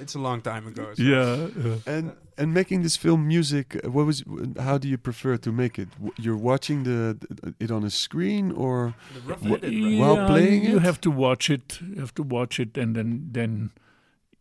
it's 0.00 0.14
a 0.14 0.18
long 0.20 0.40
time 0.40 0.66
ago. 0.66 0.92
so- 0.94 1.02
Yeah. 1.02 1.48
uh, 1.72 1.76
and 1.86 2.12
and 2.38 2.54
making 2.54 2.82
this 2.82 2.96
film 2.96 3.26
music, 3.26 3.76
uh, 3.84 3.90
what 3.90 4.06
was? 4.06 4.22
How 4.58 4.78
do 4.78 4.88
you 4.88 4.96
prefer 4.98 5.36
to 5.38 5.52
make 5.52 5.78
it? 5.78 5.88
You're 6.16 6.36
watching 6.36 6.84
the, 6.84 7.18
the 7.28 7.54
it 7.58 7.70
on 7.70 7.84
a 7.84 7.90
screen 7.90 8.52
or 8.52 8.94
The 9.14 9.20
rough 9.20 9.44
edit, 9.44 9.62
right? 9.62 9.98
While 9.98 10.16
yeah, 10.16 10.26
playing 10.26 10.64
you 10.64 10.76
it? 10.76 10.82
have 10.82 11.00
to 11.00 11.10
watch 11.10 11.50
it. 11.50 11.80
You 11.82 12.00
have 12.00 12.14
to 12.14 12.22
watch 12.22 12.60
it, 12.60 12.78
and 12.78 12.94
then 12.96 13.28
then 13.32 13.70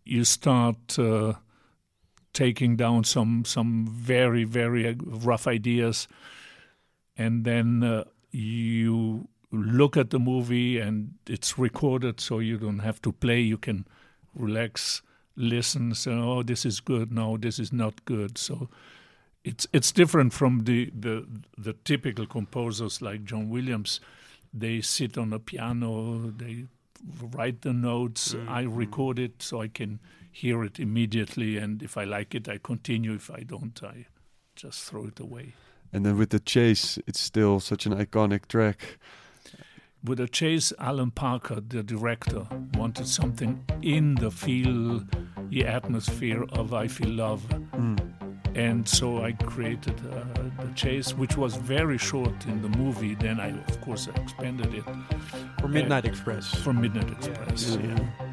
you 0.05 0.23
start 0.23 0.97
uh, 0.99 1.33
taking 2.33 2.77
down 2.77 3.03
some 3.03 3.43
some 3.45 3.87
very 3.87 4.43
very 4.45 4.87
uh, 4.87 4.93
rough 5.27 5.47
ideas, 5.47 6.07
and 7.17 7.43
then 7.45 7.83
uh, 7.83 8.03
you 8.31 9.27
look 9.51 9.97
at 9.97 10.09
the 10.09 10.19
movie 10.19 10.77
and 10.77 11.13
it's 11.27 11.57
recorded, 11.57 12.19
so 12.19 12.39
you 12.39 12.57
don't 12.57 12.79
have 12.79 13.01
to 13.01 13.11
play. 13.11 13.39
You 13.39 13.57
can 13.57 13.85
relax, 14.35 15.01
listen. 15.37 15.95
Say, 15.95 16.11
"Oh, 16.11 16.43
this 16.43 16.65
is 16.65 16.81
good. 16.81 17.11
No, 17.11 17.37
this 17.37 17.59
is 17.59 17.71
not 17.71 18.03
good." 18.05 18.37
So. 18.37 18.69
It's 19.43 19.65
it's 19.71 19.93
different 19.93 20.33
from 20.33 20.65
the, 20.65 20.91
the 20.99 21.25
the 21.57 21.71
typical 21.85 22.25
composers 22.25 23.01
like 23.01 23.23
John 23.23 23.49
Williams 23.49 24.01
they 24.53 24.81
sit 24.81 25.17
on 25.17 25.33
a 25.33 25.39
piano, 25.39 26.31
they 26.35 26.65
write 27.21 27.61
the 27.61 27.73
notes, 27.73 28.33
mm-hmm. 28.33 28.49
I 28.49 28.61
record 28.63 29.19
it 29.19 29.41
so 29.41 29.61
I 29.61 29.67
can 29.67 29.99
hear 30.31 30.63
it 30.63 30.79
immediately, 30.79 31.57
and 31.57 31.81
if 31.81 31.97
I 31.97 32.03
like 32.03 32.35
it, 32.35 32.47
I 32.47 32.57
continue. 32.57 33.13
If 33.13 33.31
I 33.31 33.41
don't, 33.41 33.79
I 33.83 34.07
just 34.55 34.83
throw 34.83 35.05
it 35.05 35.19
away. 35.19 35.53
and 35.93 36.05
then 36.05 36.17
with 36.17 36.31
the 36.31 36.39
chase, 36.39 36.99
it's 37.07 37.19
still 37.19 37.59
such 37.59 37.85
an 37.85 37.93
iconic 37.93 38.47
track. 38.47 38.99
With 40.03 40.19
a 40.19 40.27
chase, 40.27 40.71
Alan 40.79 41.11
Parker, 41.11 41.59
the 41.59 41.83
director, 41.83 42.47
wanted 42.75 43.07
something 43.07 43.63
in 43.81 44.15
the 44.15 44.31
feel, 44.31 45.03
the 45.49 45.65
atmosphere 45.65 46.45
of 46.53 46.73
I 46.73 46.87
Feel 46.87 47.09
Love. 47.09 47.45
And 48.55 48.87
so 48.87 49.23
I 49.23 49.33
created 49.33 49.99
uh, 50.11 50.23
the 50.65 50.71
chase, 50.73 51.13
which 51.13 51.37
was 51.37 51.55
very 51.55 51.97
short 51.99 52.45
in 52.47 52.61
the 52.63 52.69
movie. 52.69 53.13
Then 53.15 53.39
I, 53.39 53.49
of 53.67 53.81
course, 53.81 54.07
expanded 54.07 54.73
it 54.73 54.83
For 55.59 55.67
Midnight 55.67 56.05
Express. 56.05 56.55
for 56.55 56.73
Midnight 56.73 57.11
Express. 57.11 57.75
yeah. 57.79 57.87
Yeah, 57.87 58.26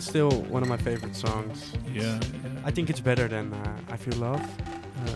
it's 0.00 0.08
still 0.08 0.30
one 0.48 0.62
of 0.62 0.68
my 0.68 0.78
favorite 0.78 1.14
songs. 1.14 1.72
Yeah, 1.92 2.02
yeah. 2.02 2.20
I 2.64 2.70
think 2.70 2.88
it's 2.88 3.00
better 3.00 3.28
than 3.28 3.52
uh, 3.52 3.76
I 3.90 3.96
Feel 3.98 4.16
Love. 4.18 4.40
Uh, 4.40 5.12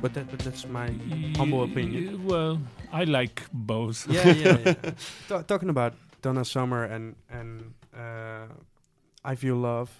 but, 0.00 0.14
that, 0.14 0.30
but 0.30 0.38
that's 0.38 0.64
my 0.68 0.88
humble 1.36 1.64
opinion. 1.64 2.04
Y- 2.12 2.24
Well, 2.24 2.60
I 2.92 3.02
like 3.04 3.42
both. 3.52 4.06
yeah, 4.08 4.28
yeah, 4.32 4.58
yeah. 4.64 4.74
Ta- 5.28 5.42
talking 5.42 5.70
about 5.70 5.94
Donna 6.22 6.44
Summer 6.44 6.84
and 6.84 7.16
and 7.30 7.74
uh, 7.96 8.46
I 9.24 9.34
Feel 9.34 9.56
Love, 9.56 9.90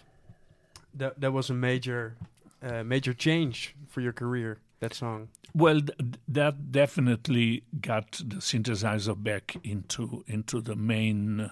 that 0.94 1.20
that 1.20 1.33
was 1.33 1.51
a 1.51 1.55
major 1.55 2.14
uh, 2.62 2.85
major 2.85 3.14
change 3.14 3.74
for 3.88 4.01
your 4.01 4.12
career. 4.12 4.59
That 4.81 4.94
song. 4.94 5.29
Well, 5.53 5.81
th- 5.81 6.14
that 6.29 6.70
definitely 6.70 7.64
got 7.81 8.12
the 8.24 8.37
synthesizer 8.40 9.16
back 9.20 9.57
into 9.64 10.22
into 10.29 10.61
the 10.61 10.77
main 10.77 11.51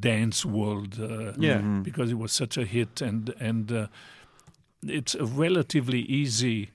dance 0.00 0.44
world. 0.44 0.98
Uh, 1.00 1.32
Yeah. 1.38 1.60
Mhm. 1.62 1.82
because 1.82 2.10
it 2.10 2.18
was 2.18 2.32
such 2.32 2.56
a 2.58 2.64
hit 2.64 3.00
and 3.02 3.34
and 3.40 3.70
uh, 3.72 3.86
it's 4.82 5.14
a 5.14 5.24
relatively 5.24 6.00
easy 6.00 6.70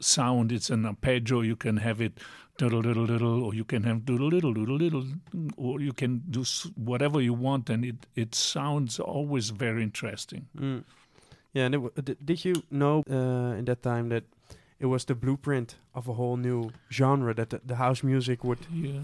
sound 0.00 0.52
it's 0.52 0.70
an 0.70 0.86
arpeggio 0.86 1.40
you 1.40 1.56
can 1.56 1.76
have 1.78 2.00
it 2.00 2.20
doodle 2.56 2.82
doodle 2.82 3.06
doodle 3.06 3.42
or 3.42 3.52
you 3.54 3.64
can 3.64 3.82
have 3.82 4.04
doodle 4.04 4.30
doodle 4.30 4.52
doodle 4.54 4.78
doodle 4.78 5.04
or 5.56 5.80
you 5.80 5.92
can 5.92 6.22
do 6.30 6.44
whatever 6.76 7.20
you 7.20 7.34
want 7.34 7.68
and 7.70 7.84
it 7.84 8.06
it 8.14 8.34
sounds 8.34 9.00
always 9.00 9.50
very 9.50 9.82
interesting 9.82 10.46
Mm. 10.56 10.84
Yeah, 11.54 11.64
and 11.66 11.74
it 11.74 11.78
w- 11.78 12.02
d- 12.04 12.16
did 12.24 12.44
you 12.44 12.54
know 12.70 13.02
uh, 13.10 13.58
in 13.58 13.64
that 13.64 13.82
time 13.82 14.08
that 14.10 14.24
it 14.78 14.86
was 14.86 15.04
the 15.04 15.14
blueprint 15.14 15.76
of 15.94 16.06
a 16.08 16.12
whole 16.12 16.36
new 16.36 16.70
genre 16.92 17.34
that 17.34 17.50
the, 17.50 17.60
the 17.66 17.74
house 17.76 18.04
music 18.06 18.44
would? 18.44 18.58
yeah 18.72 19.02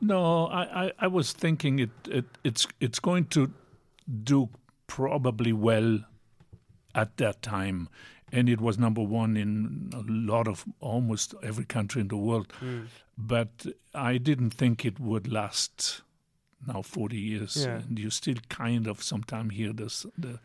no 0.00 0.46
I, 0.46 0.86
I 0.86 0.92
i 0.98 1.06
was 1.06 1.32
thinking 1.32 1.78
it, 1.78 1.90
it 2.08 2.24
it's 2.44 2.66
it's 2.80 2.98
going 3.00 3.26
to 3.26 3.50
do 4.24 4.48
probably 4.86 5.52
well 5.52 6.00
at 6.94 7.16
that 7.16 7.42
time 7.42 7.88
and 8.32 8.48
it 8.48 8.60
was 8.60 8.78
number 8.78 9.02
one 9.02 9.36
in 9.36 9.90
a 9.94 10.02
lot 10.06 10.48
of 10.48 10.64
almost 10.80 11.34
every 11.42 11.64
country 11.64 12.00
in 12.00 12.08
the 12.08 12.16
world 12.16 12.52
Mm. 12.60 12.86
but 13.16 13.66
I 13.94 14.18
didn't 14.18 14.50
think 14.50 14.84
it 14.84 14.98
would 15.00 15.30
last 15.32 16.02
now 16.66 16.82
40 16.82 17.16
years. 17.16 17.56
Yeah. 17.64 17.76
And 17.88 17.98
you 17.98 18.10
still 18.10 18.38
kind 18.48 18.86
of 18.88 19.02
sometime 19.02 19.50
hear 19.50 19.72
this, 19.72 20.06
the, 20.18 20.38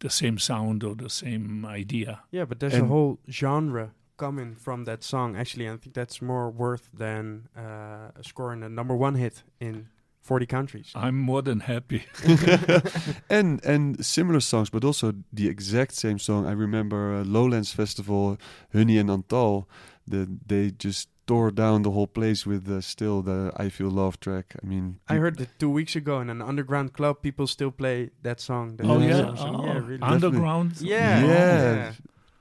the 0.00 0.10
same 0.10 0.38
sound 0.38 0.82
or 0.82 0.94
the 0.96 1.10
same 1.10 1.64
idea. 1.66 2.20
Yeah, 2.32 2.46
but 2.46 2.58
there's 2.60 2.74
a 2.74 2.84
whole 2.84 3.18
genre 3.30 3.90
coming 4.16 4.56
from 4.56 4.84
that 4.84 5.02
song 5.04 5.36
actually, 5.36 5.68
I 5.68 5.76
think 5.76 5.94
that's 5.94 6.20
more 6.22 6.50
worth 6.50 6.88
than 6.98 7.48
uh, 7.56 8.10
scoring 8.22 8.62
a 8.62 8.68
number 8.68 8.94
one 8.96 9.14
hit 9.14 9.42
in 9.60 9.88
40 10.22 10.46
countries. 10.46 10.92
I'm 10.94 11.18
more 11.20 11.42
than 11.42 11.60
happy. 11.60 12.02
and 13.30 13.64
and 13.64 14.04
similar 14.04 14.40
songs, 14.40 14.70
but 14.70 14.84
also 14.84 15.12
the 15.32 15.48
exact 15.48 15.92
same 15.94 16.18
song. 16.18 16.46
I 16.46 16.52
remember 16.52 17.14
uh, 17.14 17.24
Lowlands 17.24 17.72
Festival, 17.72 18.36
Hunee 18.74 18.98
and 19.00 19.10
Antal. 19.10 19.64
The, 20.08 20.26
they 20.46 20.70
just 20.70 21.08
tore 21.26 21.50
down 21.50 21.82
the 21.82 21.90
whole 21.90 22.06
place 22.06 22.46
with 22.46 22.68
uh, 22.68 22.80
still 22.80 23.22
the 23.22 23.50
I 23.56 23.68
Feel 23.68 23.90
Love 23.90 24.18
track. 24.20 24.54
I 24.62 24.66
mean, 24.66 24.98
I 25.08 25.16
heard 25.16 25.36
that 25.38 25.58
two 25.58 25.70
weeks 25.70 25.96
ago 25.96 26.20
in 26.20 26.30
an 26.30 26.40
underground 26.42 26.92
club, 26.92 27.22
people 27.22 27.46
still 27.46 27.70
play 27.72 28.10
that 28.22 28.40
song. 28.40 28.76
that 28.76 28.86
Oh 28.86 29.00
Yeah. 29.00 29.08
yeah, 29.08 29.34
song. 29.36 29.56
Oh, 29.56 29.64
yeah, 29.66 29.78
really. 29.86 30.02
underground. 30.02 30.72
Yeah, 30.80 31.24
Yeah. 31.24 31.74
yeah. 31.74 31.92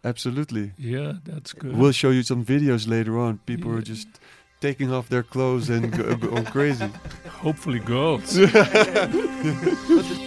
Absolutely. 0.06 0.72
Yeah, 0.78 1.14
that's 1.26 1.54
good. 1.54 1.76
We'll 1.76 1.92
show 1.92 2.12
you 2.12 2.24
some 2.24 2.46
videos 2.46 2.88
later 2.88 3.20
on. 3.20 3.40
People 3.46 3.72
are 3.76 3.82
just 3.82 4.08
taking 4.62 4.94
off 4.94 5.10
their 5.10 5.24
clothes 5.24 5.70
and 5.70 5.92
go, 5.92 6.16
go 6.16 6.44
crazy. 6.44 6.90
Hopefully, 7.46 7.80
girls. 7.80 8.38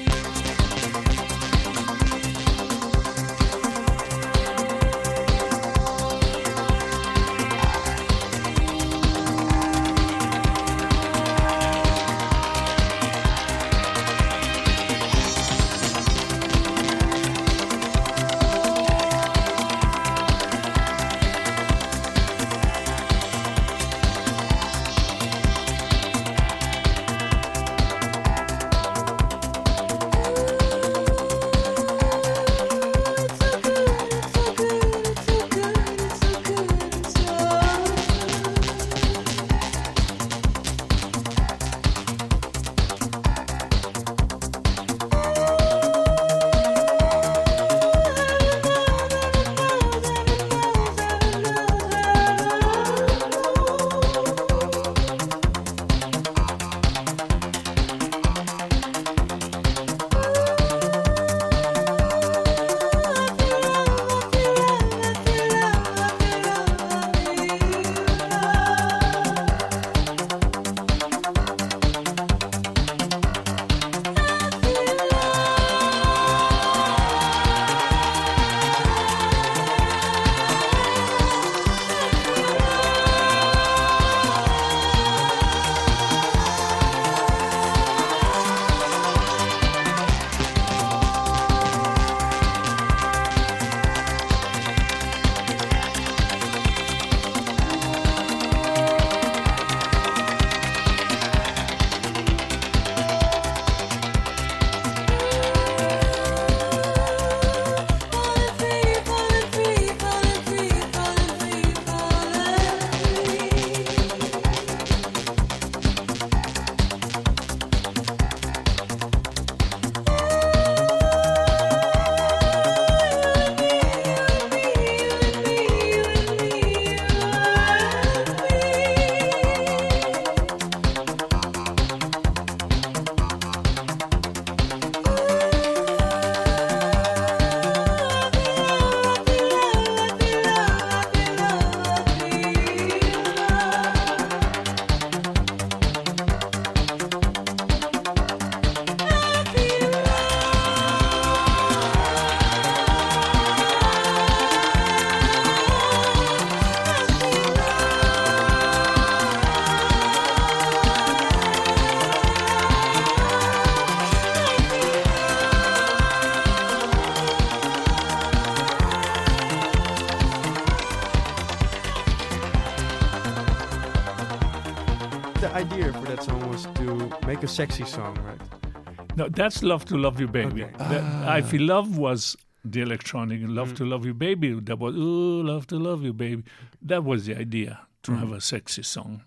sexy 177.60 177.84
song, 177.84 178.14
right? 178.28 179.16
No, 179.16 179.28
that's 179.28 179.62
Love 179.70 179.84
to 179.86 179.96
Love 179.96 180.20
You 180.22 180.28
Baby. 180.28 180.62
Okay. 180.64 180.74
That- 180.90 181.04
I 181.36 181.40
Feel 181.42 181.62
Love 181.74 181.88
was 182.06 182.36
the 182.72 182.80
electronic, 182.86 183.40
Love 183.60 183.70
Mm. 183.72 183.76
to 183.78 183.84
Love 183.92 184.02
You 184.08 184.14
Baby, 184.14 184.50
that 184.68 184.78
was, 184.78 184.94
oh, 184.96 185.40
Love 185.52 185.64
to 185.72 185.76
Love 185.88 186.00
You 186.06 186.12
Baby. 186.12 186.42
That 186.90 187.02
was 187.10 187.20
the 187.26 187.34
idea, 187.46 187.72
to 188.04 188.10
Mm. 188.12 188.18
have 188.22 188.32
a 188.40 188.40
sexy 188.40 188.84
song. 188.94 189.22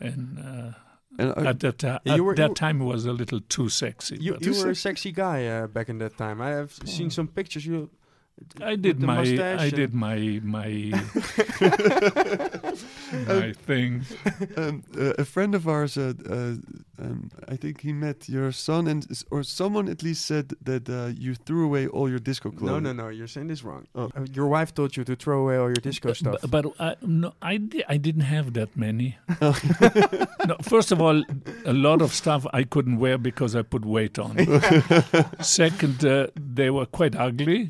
And 0.00 0.38
uh, 0.38 0.72
And 1.18 1.28
I, 1.36 1.50
at 1.50 1.60
that, 1.60 1.82
Yeah, 1.82 2.14
at 2.14 2.20
were- 2.24 2.34
that 2.42 2.54
time, 2.64 2.76
it 2.80 2.86
was 2.94 3.04
a 3.04 3.12
little 3.12 3.40
too 3.56 3.68
sexy. 3.68 4.16
You, 4.26 4.32
you 4.40 4.52
were 4.58 4.70
a 4.70 4.74
sexy 4.88 5.12
guy 5.12 5.38
uh, 5.54 5.66
back 5.76 5.90
in 5.92 5.98
that 5.98 6.14
time. 6.16 6.40
I 6.48 6.50
have 6.60 6.72
seen 6.96 7.10
some 7.10 7.28
pictures. 7.38 7.66
You, 7.66 7.90
I 8.60 8.76
did 8.76 9.00
the 9.00 9.06
my, 9.06 9.20
I 9.20 9.64
and- 9.66 9.72
did 9.74 9.94
my, 9.94 10.40
my, 10.42 10.68
my 13.26 13.52
thing. 13.52 14.04
um, 14.56 14.82
uh, 14.98 15.12
a 15.18 15.24
friend 15.24 15.54
of 15.54 15.68
ours, 15.68 15.96
uh, 15.96 16.12
uh, 16.28 16.54
um, 17.02 17.30
I 17.48 17.56
think 17.56 17.80
he 17.80 17.92
met 17.92 18.28
your 18.28 18.52
son, 18.52 18.86
and 18.88 19.06
or 19.30 19.42
someone 19.42 19.88
at 19.88 20.02
least 20.02 20.26
said 20.26 20.54
that 20.62 20.88
uh, 20.88 21.12
you 21.18 21.34
threw 21.34 21.64
away 21.64 21.86
all 21.86 22.08
your 22.08 22.18
disco 22.18 22.50
clothes. 22.50 22.70
no, 22.70 22.78
no. 22.80 22.92
No, 22.92 23.08
you're 23.08 23.26
saying 23.26 23.48
this 23.48 23.64
wrong. 23.64 23.86
Oh. 23.94 24.10
Uh, 24.16 24.26
your 24.32 24.46
wife 24.48 24.74
told 24.74 24.96
you 24.96 25.04
to 25.04 25.16
throw 25.16 25.40
away 25.42 25.56
all 25.56 25.68
your 25.68 25.74
disco 25.82 26.12
stuff. 26.12 26.36
But, 26.42 26.50
but 26.50 26.74
I, 26.78 26.94
no, 27.02 27.32
I, 27.42 27.56
di- 27.56 27.84
I 27.88 27.96
didn't 27.96 28.22
have 28.22 28.52
that 28.54 28.76
many. 28.76 29.16
no, 29.40 30.56
first 30.62 30.92
of 30.92 31.00
all, 31.00 31.22
a 31.64 31.72
lot 31.72 32.02
of 32.02 32.12
stuff 32.12 32.46
I 32.52 32.64
couldn't 32.64 32.98
wear 32.98 33.18
because 33.18 33.56
I 33.56 33.62
put 33.62 33.84
weight 33.84 34.18
on. 34.18 34.36
Second, 35.40 36.04
uh, 36.04 36.26
they 36.36 36.70
were 36.70 36.86
quite 36.86 37.16
ugly, 37.16 37.66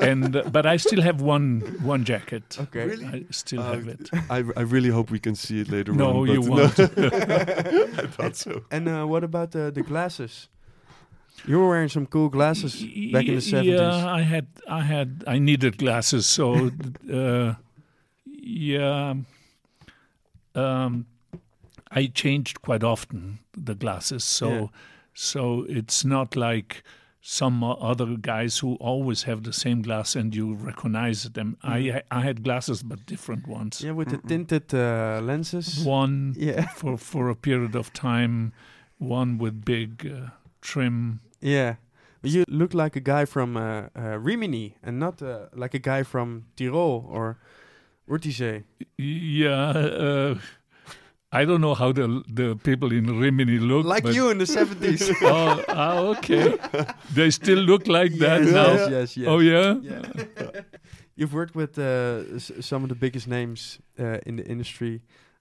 and 0.00 0.36
uh, 0.36 0.42
but 0.52 0.66
I 0.66 0.76
still 0.78 1.02
have 1.02 1.20
one 1.20 1.60
one 1.82 2.04
jacket. 2.04 2.56
okay. 2.60 2.94
I 3.06 3.24
still 3.30 3.60
Uh, 3.60 3.72
have 3.72 3.88
it. 3.88 4.10
I, 4.30 4.44
I 4.56 4.62
really 4.62 4.90
hope 4.90 5.10
we 5.10 5.18
can 5.18 5.34
see 5.34 5.60
it 5.60 5.68
later 5.70 5.92
No, 5.92 6.20
on. 6.22 6.28
you 6.28 6.40
but 6.42 6.50
won't. 6.50 6.78
I 7.98 8.06
thought 8.06 8.36
so. 8.36 8.62
And 8.70 8.88
uh, 8.88 9.04
what 9.06 9.24
about 9.24 9.50
the, 9.50 9.70
the 9.70 9.82
glasses? 9.82 10.48
You 11.46 11.58
were 11.58 11.68
wearing 11.68 11.88
some 11.90 12.06
cool 12.06 12.28
glasses 12.28 12.82
back 13.12 13.26
in 13.28 13.34
the 13.34 13.40
70s. 13.42 13.64
Yeah, 13.78 14.06
I 14.18 14.22
had, 14.22 14.46
I 14.68 14.80
had, 14.80 15.22
I 15.26 15.38
needed 15.38 15.76
glasses, 15.78 16.26
so 16.26 16.70
uh, 17.12 17.54
yeah, 18.24 19.14
um, 20.54 21.06
I 21.90 22.06
changed 22.06 22.62
quite 22.62 22.82
often 22.82 23.38
the 23.56 23.74
glasses. 23.74 24.24
So, 24.24 24.50
Yeah. 24.50 24.66
so 25.14 25.66
it's 25.68 26.04
not 26.04 26.36
like 26.36 26.82
some 27.28 27.64
other 27.64 28.16
guys 28.20 28.58
who 28.58 28.76
always 28.76 29.24
have 29.24 29.42
the 29.42 29.52
same 29.52 29.82
glass 29.82 30.14
and 30.14 30.32
you 30.32 30.54
recognize 30.54 31.24
them. 31.24 31.56
I, 31.60 32.02
I 32.08 32.20
had 32.20 32.44
glasses, 32.44 32.84
but 32.84 33.04
different 33.04 33.48
ones. 33.48 33.82
Yeah, 33.82 33.90
with 33.90 34.10
the 34.10 34.18
tinted 34.18 34.72
uh, 34.72 35.20
lenses. 35.20 35.84
One 35.84 36.34
Yeah, 36.38 36.66
for 36.76 36.96
for 36.96 37.28
a 37.28 37.34
period 37.34 37.74
of 37.74 37.92
time, 37.92 38.52
one 38.98 39.38
with 39.38 39.64
big 39.64 40.06
uh, 40.06 40.30
trim. 40.60 41.20
yeah. 41.40 41.74
But 42.22 42.30
You 42.30 42.44
look 42.48 42.74
like 42.74 42.94
a 42.96 43.00
guy 43.00 43.24
from 43.24 43.56
uh, 43.56 43.88
uh, 43.98 44.18
Rimini 44.18 44.76
and 44.82 44.98
not 45.00 45.20
uh, 45.20 45.46
like 45.52 45.74
a 45.74 45.80
guy 45.80 46.04
from 46.04 46.44
Tirol 46.56 47.04
or 47.08 47.38
Ortisei. 48.08 48.62
Yeah, 48.96 49.70
uh, 49.70 50.38
I 51.40 51.44
don't 51.48 51.60
know 51.60 51.74
how 51.74 51.92
the 51.92 52.06
the 52.40 52.48
people 52.68 52.92
in 52.98 53.04
Rimini 53.20 53.58
look. 53.58 53.84
Like 53.94 54.02
but- 54.06 54.14
you 54.14 54.30
in 54.30 54.38
the 54.38 54.46
70s. 54.46 55.02
Oh, 55.22 55.62
ah, 55.68 55.98
okay. 56.16 56.56
They 57.14 57.30
still 57.30 57.58
look 57.70 57.86
like 57.86 58.12
that 58.18 58.40
yes, 58.44 58.52
now. 58.52 58.72
yes, 58.72 58.90
yes, 58.90 59.16
yes. 59.16 59.28
Oh 59.28 59.40
yeah. 59.40 59.74
Yeah. 59.82 60.02
You've 61.18 61.32
worked 61.32 61.54
with 61.54 61.78
uh, 61.78 62.36
s- 62.36 62.52
some 62.60 62.82
of 62.84 62.88
the 62.88 62.94
biggest 62.94 63.26
names 63.28 63.78
uh, 63.98 64.18
in 64.26 64.36
the 64.36 64.44
industry. 64.44 65.00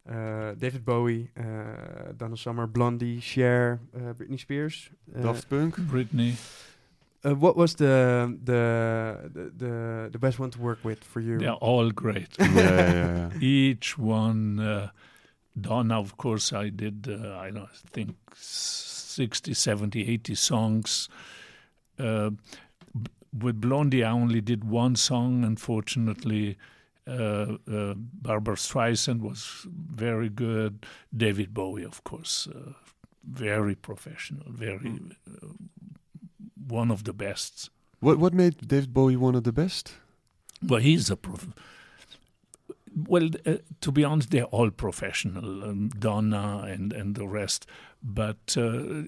Uh, 0.10 0.54
David 0.58 0.84
Bowie, 0.86 1.30
uh, 1.38 2.14
Donna 2.18 2.38
Summer, 2.38 2.68
Blondie, 2.68 3.20
Cher, 3.20 3.80
uh, 3.96 4.14
Britney 4.14 4.40
Spears. 4.40 4.90
Uh, 5.16 5.22
Daft 5.24 5.50
Punk. 5.50 5.76
Britney. 5.92 6.34
uh, 7.26 7.34
what 7.36 7.56
was 7.58 7.74
the, 7.76 8.38
the 8.44 8.62
the 9.34 9.44
the 9.58 10.10
the 10.12 10.20
best 10.20 10.40
one 10.40 10.50
to 10.52 10.60
work 10.60 10.80
with 10.84 11.04
for 11.04 11.22
you? 11.22 11.40
They're 11.40 11.60
all 11.62 11.92
great. 11.92 12.30
yeah, 12.40 12.54
yeah, 12.56 13.30
yeah. 13.34 13.40
Each 13.42 13.98
one. 13.98 14.60
Uh, 14.60 14.90
Donna, 15.60 16.00
of 16.00 16.18
course, 16.18 16.52
I 16.54 16.70
did. 16.70 17.08
Uh, 17.10 17.38
I 17.38 17.50
don't 17.52 17.70
think 17.92 18.16
60, 18.36 19.54
70, 19.54 20.12
80 20.12 20.36
songs. 20.36 21.10
Uh, 21.98 22.32
b- 22.94 23.12
with 23.40 23.62
Blondie, 23.62 24.04
I 24.04 24.12
only 24.12 24.42
did 24.42 24.64
one 24.66 24.96
song. 24.96 25.44
Unfortunately, 25.46 26.58
uh, 27.08 27.58
uh, 27.72 27.94
Barbra 27.96 28.56
Streisand 28.56 29.22
was 29.22 29.66
very 29.68 30.30
good. 30.30 30.86
David 31.16 31.54
Bowie, 31.54 31.86
of 31.86 32.04
course, 32.04 32.48
uh, 32.54 32.74
very 33.24 33.76
professional, 33.76 34.44
very 34.50 35.00
uh, 35.28 35.48
one 36.68 36.92
of 36.92 37.04
the 37.04 37.14
best. 37.14 37.70
What 38.00 38.18
what 38.20 38.34
made 38.34 38.68
David 38.68 38.94
Bowie 38.94 39.16
one 39.16 39.36
of 39.36 39.44
the 39.44 39.54
best? 39.54 39.94
Well, 40.62 40.82
he's 40.82 41.10
a 41.10 41.16
prof. 41.16 41.48
Well, 42.96 43.30
uh, 43.46 43.58
to 43.82 43.92
be 43.92 44.04
honest, 44.06 44.32
they're 44.32 44.46
all 44.46 44.72
professional, 44.72 45.64
um, 45.64 45.90
Donna 45.90 46.64
and 46.68 46.94
and 46.94 47.16
the 47.16 47.28
rest. 47.28 47.68
But 48.02 48.56
uh, 48.58 49.04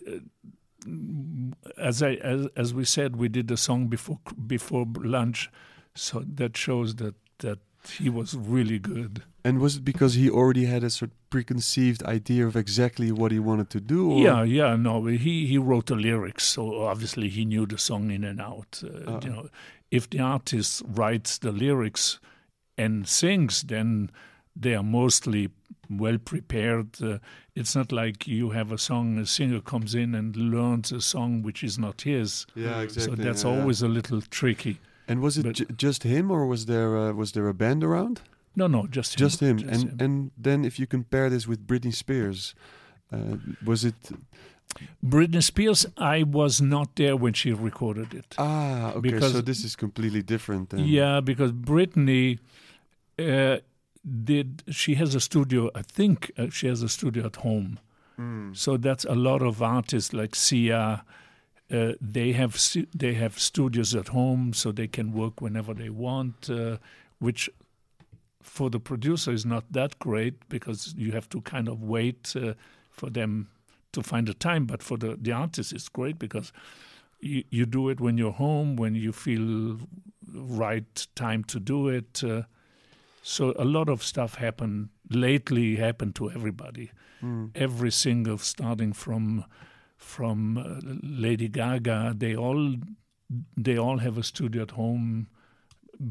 as 1.77 2.03
I 2.03 2.15
as 2.15 2.47
as 2.55 2.73
we 2.73 2.85
said, 2.85 3.15
we 3.15 3.29
did 3.29 3.47
the 3.47 3.57
song 3.57 3.87
before 3.87 4.19
before 4.45 4.85
lunch, 4.97 5.49
so 5.95 6.23
that 6.35 6.57
shows 6.57 6.95
that 6.95 7.15
that 7.39 7.59
he 7.99 8.09
was 8.09 8.35
really 8.35 8.79
good. 8.79 9.23
And 9.43 9.59
was 9.59 9.77
it 9.77 9.85
because 9.85 10.15
he 10.15 10.29
already 10.29 10.65
had 10.65 10.83
a 10.83 10.89
sort 10.89 11.11
of 11.11 11.29
preconceived 11.29 12.03
idea 12.03 12.45
of 12.45 12.55
exactly 12.55 13.11
what 13.11 13.31
he 13.31 13.39
wanted 13.39 13.69
to 13.69 13.79
do? 13.79 14.11
Or? 14.11 14.19
Yeah, 14.19 14.43
yeah, 14.43 14.75
no, 14.75 15.05
he 15.05 15.47
he 15.47 15.57
wrote 15.57 15.85
the 15.85 15.95
lyrics, 15.95 16.43
so 16.43 16.83
obviously 16.85 17.29
he 17.29 17.45
knew 17.45 17.65
the 17.65 17.77
song 17.77 18.11
in 18.11 18.23
and 18.23 18.41
out. 18.41 18.83
Uh, 18.83 19.11
Uh-uh. 19.11 19.19
You 19.23 19.29
know, 19.29 19.49
if 19.91 20.09
the 20.09 20.19
artist 20.19 20.83
writes 20.85 21.37
the 21.37 21.51
lyrics 21.51 22.19
and 22.77 23.07
sings, 23.07 23.63
then 23.63 24.11
they 24.55 24.75
are 24.75 24.83
mostly 24.83 25.49
well 25.89 26.17
prepared. 26.17 27.01
Uh, 27.01 27.17
it's 27.55 27.75
not 27.75 27.91
like 27.91 28.27
you 28.27 28.51
have 28.51 28.71
a 28.71 28.77
song, 28.77 29.17
a 29.17 29.25
singer 29.25 29.61
comes 29.61 29.95
in 29.95 30.13
and 30.15 30.35
learns 30.35 30.91
a 30.91 31.01
song 31.01 31.41
which 31.43 31.63
is 31.63 31.77
not 31.79 32.01
his. 32.01 32.45
yeah, 32.55 32.81
exactly. 32.81 33.15
so 33.17 33.23
that's 33.23 33.43
yeah, 33.43 33.51
yeah. 33.51 33.59
always 33.61 33.81
a 33.81 33.87
little 33.87 34.21
tricky. 34.21 34.79
And 35.07 35.21
was 35.21 35.37
it 35.37 35.43
but- 35.43 35.55
ju- 35.55 35.65
just 35.77 36.03
him, 36.03 36.29
or 36.31 36.45
was 36.45 36.65
there 36.65 36.97
uh, 36.97 37.13
was 37.13 37.31
there 37.31 37.47
a 37.47 37.53
band 37.53 37.83
around? 37.83 38.21
No, 38.55 38.67
no, 38.67 38.87
just 38.87 39.13
him. 39.13 39.19
Just 39.19 39.39
him. 39.39 39.57
just 39.59 39.71
and 39.71 39.83
him. 39.91 39.97
and 40.01 40.31
then 40.37 40.65
if 40.65 40.79
you 40.79 40.87
compare 40.87 41.29
this 41.29 41.47
with 41.47 41.65
Britney 41.67 41.93
Spears, 41.93 42.55
uh, 43.13 43.37
was 43.63 43.85
it? 43.85 43.95
Britney 45.03 45.41
Spears, 45.41 45.85
I 45.97 46.23
was 46.23 46.59
not 46.61 46.95
there 46.95 47.15
when 47.15 47.33
she 47.33 47.51
recorded 47.53 48.13
it. 48.13 48.35
Ah, 48.37 48.91
okay. 48.91 48.99
Because- 49.11 49.31
so 49.31 49.41
this 49.41 49.63
is 49.63 49.75
completely 49.75 50.21
different. 50.21 50.69
Then. 50.69 50.85
Yeah, 50.85 51.21
because 51.21 51.51
Britney 51.53 52.39
uh, 53.19 53.57
did. 54.23 54.63
She 54.69 54.95
has 54.95 55.15
a 55.15 55.19
studio. 55.19 55.69
I 55.75 55.81
think 55.81 56.31
uh, 56.37 56.49
she 56.49 56.67
has 56.67 56.81
a 56.81 56.89
studio 56.89 57.25
at 57.25 57.37
home. 57.37 57.79
Mm. 58.19 58.55
So 58.55 58.77
that's 58.77 59.05
a 59.05 59.15
lot 59.15 59.41
of 59.41 59.61
artists 59.61 60.13
like 60.13 60.35
Sia. 60.35 61.03
Uh, 61.69 61.91
they 61.99 62.31
have 62.31 62.57
stu- 62.57 62.87
they 62.95 63.13
have 63.13 63.39
studios 63.39 63.93
at 63.93 64.09
home, 64.09 64.53
so 64.53 64.71
they 64.71 64.87
can 64.87 65.11
work 65.11 65.41
whenever 65.41 65.73
they 65.73 65.89
want. 65.89 66.49
Uh, 66.49 66.77
which 67.19 67.49
for 68.41 68.69
the 68.69 68.79
producer 68.79 69.31
is 69.31 69.45
not 69.45 69.65
that 69.71 69.99
great 69.99 70.47
because 70.49 70.93
you 70.97 71.11
have 71.11 71.27
to 71.29 71.41
kind 71.41 71.67
of 71.67 71.83
wait 71.83 72.33
uh, 72.35 72.53
for 72.89 73.09
them 73.09 73.49
to 73.91 74.01
find 74.01 74.27
the 74.27 74.33
time. 74.33 74.65
But 74.65 74.81
for 74.81 74.97
the 74.97 75.17
the 75.19 75.33
artist, 75.33 75.73
it's 75.73 75.89
great 75.89 76.17
because 76.17 76.53
you, 77.19 77.43
you 77.49 77.65
do 77.65 77.89
it 77.89 77.99
when 77.99 78.17
you're 78.17 78.31
home, 78.31 78.75
when 78.77 78.95
you 78.95 79.11
feel 79.11 79.79
right 80.33 81.07
time 81.15 81.43
to 81.45 81.59
do 81.59 81.89
it. 81.89 82.23
Uh, 82.23 82.43
so 83.27 83.53
a 83.59 83.65
lot 83.65 83.89
of 83.89 84.03
stuff 84.03 84.35
happened 84.35 84.87
lately. 85.09 85.75
Happened 85.75 86.15
to 86.15 86.31
everybody. 86.31 86.91
Mm. 87.21 87.51
Every 87.55 87.91
single, 87.91 88.37
starting 88.37 88.93
from 88.93 89.43
from 89.97 90.57
uh, 90.57 90.79
Lady 91.03 91.49
Gaga, 91.49 92.13
they 92.17 92.37
all 92.37 92.75
they 93.57 93.77
all 93.77 93.97
have 93.97 94.17
a 94.17 94.23
studio 94.23 94.61
at 94.61 94.71
home, 94.71 95.27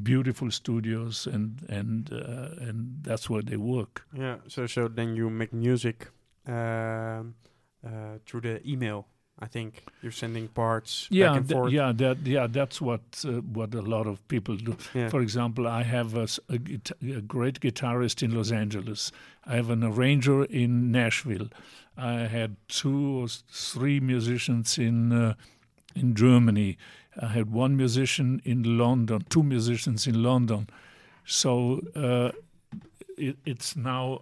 beautiful 0.03 0.51
studios, 0.51 1.27
and 1.27 1.65
and 1.71 2.13
uh, 2.13 2.69
and 2.69 3.03
that's 3.03 3.31
where 3.31 3.43
they 3.43 3.57
work. 3.57 4.07
Yeah. 4.15 4.37
So 4.49 4.67
so 4.67 4.87
then 4.89 5.17
you 5.17 5.31
make 5.31 5.55
music 5.55 6.09
um, 6.47 7.35
uh, 7.83 8.19
through 8.27 8.43
the 8.43 8.61
email. 8.71 9.07
I 9.39 9.47
think 9.47 9.83
you're 10.03 10.13
sending 10.13 10.49
parts 10.49 11.09
Yeah, 11.11 11.29
back 11.29 11.37
and 11.37 11.49
th- 11.49 11.57
forth. 11.57 11.73
yeah, 11.73 11.93
that 11.97 12.17
yeah, 12.27 12.47
that's 12.49 12.81
what 12.81 13.03
uh, 13.25 13.43
what 13.55 13.75
a 13.75 13.83
lot 13.83 14.07
of 14.07 14.27
people 14.29 14.57
do. 14.57 14.77
Yeah. 14.95 15.11
For 15.11 15.21
example, 15.21 15.67
I 15.67 15.83
have 15.83 16.15
a, 16.17 16.27
a 16.49 16.59
a 17.19 17.21
great 17.21 17.61
guitarist 17.61 18.23
in 18.23 18.31
Los 18.35 18.51
Angeles. 18.51 19.13
I 19.45 19.57
have 19.57 19.71
an 19.71 19.85
arranger 19.85 20.45
in 20.45 20.91
Nashville. 20.91 21.49
I 21.99 22.27
had 22.29 22.57
two 22.69 23.23
or 23.23 23.29
three 23.53 24.01
musicians 24.01 24.79
in 24.79 25.13
uh, 25.13 25.35
in 25.95 26.15
Germany. 26.15 26.77
I 27.23 27.27
had 27.29 27.51
one 27.53 27.77
musician 27.77 28.41
in 28.45 28.79
London, 28.79 29.25
two 29.29 29.43
musicians 29.43 30.07
in 30.07 30.23
London. 30.23 30.69
So 31.25 31.81
uh, 31.95 32.31
it, 33.19 33.37
it's 33.45 33.75
now, 33.77 34.21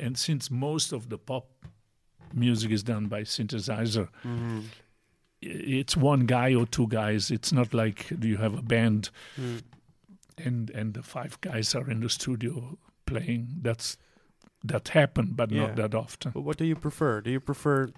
and 0.00 0.16
since 0.18 0.50
most 0.50 0.92
of 0.92 1.08
the 1.08 1.18
pop 1.18 1.46
music 2.34 2.70
is 2.70 2.82
done 2.82 3.06
by 3.08 3.22
synthesizer, 3.22 4.08
Mhm. 4.24 4.64
it's 5.40 5.96
one 5.96 6.26
guy 6.26 6.54
or 6.54 6.66
two 6.66 6.86
guys. 6.88 7.30
It's 7.30 7.52
not 7.52 7.72
like 7.74 8.10
you 8.22 8.36
have 8.38 8.54
a 8.58 8.62
band 8.62 9.10
Mm. 9.36 9.62
and 10.38 10.70
and 10.70 10.94
the 10.94 11.02
five 11.02 11.40
guys 11.40 11.74
are 11.74 11.90
in 11.90 12.00
the 12.00 12.08
studio 12.08 12.78
playing. 13.06 13.60
That's 13.62 13.96
that 14.64 14.88
happened, 14.88 15.36
but 15.36 15.50
Yeah. 15.50 15.66
not 15.66 15.76
that 15.76 15.94
often. 15.94 16.32
But 16.32 16.42
what 16.42 16.56
do 16.58 16.64
you 16.64 16.76
prefer? 16.76 17.20
Do 17.20 17.30
you 17.30 17.40
prefer 17.40 17.90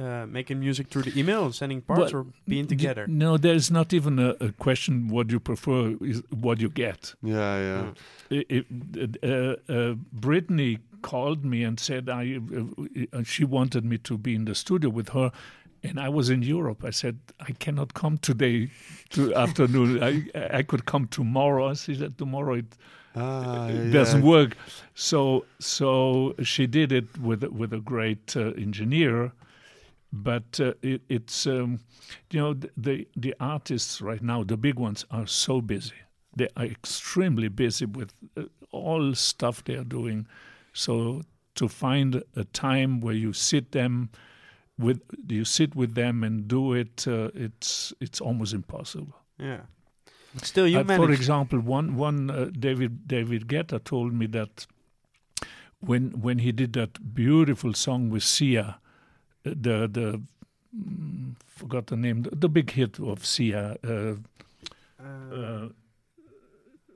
uh, 0.00 0.26
making 0.26 0.60
music 0.60 0.88
through 0.88 1.02
the 1.02 1.18
email 1.20 1.44
and 1.44 1.54
sending 1.54 1.80
parts, 1.82 2.12
Well, 2.12 2.22
or 2.22 2.26
being 2.46 2.66
together? 2.66 3.06
No, 3.06 3.36
there's 3.36 3.70
not 3.70 3.92
even 3.92 4.18
a, 4.18 4.30
a 4.40 4.52
question 4.52 5.08
what 5.08 5.30
you 5.30 5.40
prefer 5.40 5.96
is 6.00 6.22
what 6.30 6.60
you 6.60 6.70
get. 6.70 7.14
Yeah, 7.22 7.60
yeah. 7.68 7.90
It, 8.30 8.66
it, 8.94 9.18
uh, 9.22 9.72
uh, 9.72 9.94
Britney 10.26 10.78
called 11.02 11.44
me 11.44 11.64
and 11.64 11.78
said 11.80 12.08
I 12.08 12.40
uh, 13.12 13.22
she 13.24 13.44
wanted 13.44 13.84
me 13.84 13.98
to 13.98 14.18
be 14.18 14.34
in 14.34 14.44
the 14.44 14.54
studio 14.54 14.90
with 14.90 15.10
her. 15.10 15.30
And 15.82 15.98
I 15.98 16.10
was 16.10 16.28
in 16.28 16.42
Europe. 16.42 16.84
I 16.84 16.90
said 16.90 17.18
I 17.48 17.52
cannot 17.52 17.94
come 17.94 18.18
today 18.18 18.68
to 19.10 19.34
afternoon. 19.44 20.02
I 20.02 20.12
I 20.58 20.62
could 20.62 20.84
come 20.84 21.06
tomorrow. 21.08 21.74
She 21.74 21.94
said 21.94 22.18
tomorrow 22.18 22.54
it 22.54 22.76
Ah, 23.16 23.66
it 23.66 23.86
yeah, 23.86 23.92
doesn't 23.92 24.22
work. 24.22 24.56
So 24.94 25.44
so 25.58 26.34
she 26.42 26.66
did 26.66 26.92
it 26.92 27.18
with 27.18 27.42
with 27.44 27.72
a 27.72 27.80
great 27.80 28.36
uh, 28.36 28.52
engineer, 28.56 29.32
but 30.12 30.58
uh, 30.60 30.72
it, 30.82 31.02
it's 31.08 31.46
um, 31.46 31.80
you 32.30 32.40
know 32.40 32.54
the, 32.76 33.06
the 33.16 33.34
artists 33.40 34.00
right 34.00 34.22
now, 34.22 34.44
the 34.44 34.56
big 34.56 34.78
ones, 34.78 35.04
are 35.10 35.26
so 35.26 35.60
busy. 35.60 35.94
They 36.36 36.48
are 36.56 36.64
extremely 36.64 37.48
busy 37.48 37.86
with 37.86 38.12
uh, 38.36 38.44
all 38.72 39.14
stuff 39.14 39.62
they 39.64 39.74
are 39.76 39.84
doing. 39.84 40.26
So 40.72 41.22
to 41.54 41.68
find 41.68 42.22
a 42.36 42.44
time 42.44 43.00
where 43.00 43.14
you 43.14 43.32
sit 43.32 43.72
them 43.72 44.10
with 44.78 45.00
you 45.28 45.44
sit 45.44 45.74
with 45.74 45.94
them 45.94 46.24
and 46.24 46.48
do 46.48 46.72
it, 46.72 47.06
uh, 47.06 47.30
it's 47.34 47.92
it's 48.00 48.20
almost 48.20 48.54
impossible. 48.54 49.14
Yeah. 49.38 49.60
But 50.34 50.46
still, 50.46 50.66
you 50.68 50.78
Uh, 50.78 50.84
manage. 50.84 51.06
for 51.06 51.12
example, 51.12 51.58
one 51.58 51.96
one 51.96 52.30
uh, 52.30 52.50
David 52.58 53.06
David 53.06 53.46
Guetta 53.48 53.78
told 53.82 54.12
me 54.12 54.26
that 54.28 54.66
when 55.80 56.10
when 56.22 56.38
he 56.38 56.52
did 56.52 56.72
that 56.74 57.14
beautiful 57.14 57.74
song 57.74 58.10
with 58.10 58.22
Sia, 58.22 58.78
the 59.44 59.88
the 59.88 60.20
mm, 60.76 61.34
forgot 61.46 61.86
the 61.86 61.96
name, 61.96 62.22
the, 62.22 62.30
the 62.36 62.48
big 62.48 62.70
hit 62.70 62.98
of 63.00 63.24
Sia. 63.26 63.76
Uh, 63.84 64.14
Uh, 65.02 65.34
uh, 65.34 65.68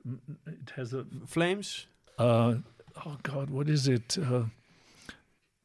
mm, 0.07 0.19
it 0.47 0.71
has 0.75 0.93
a 0.93 1.05
Flames. 1.25 1.87
uh, 2.19 2.53
oh 3.05 3.17
God, 3.23 3.49
what 3.49 3.67
is 3.69 3.87
it? 3.87 4.17
Uh, 4.17 4.43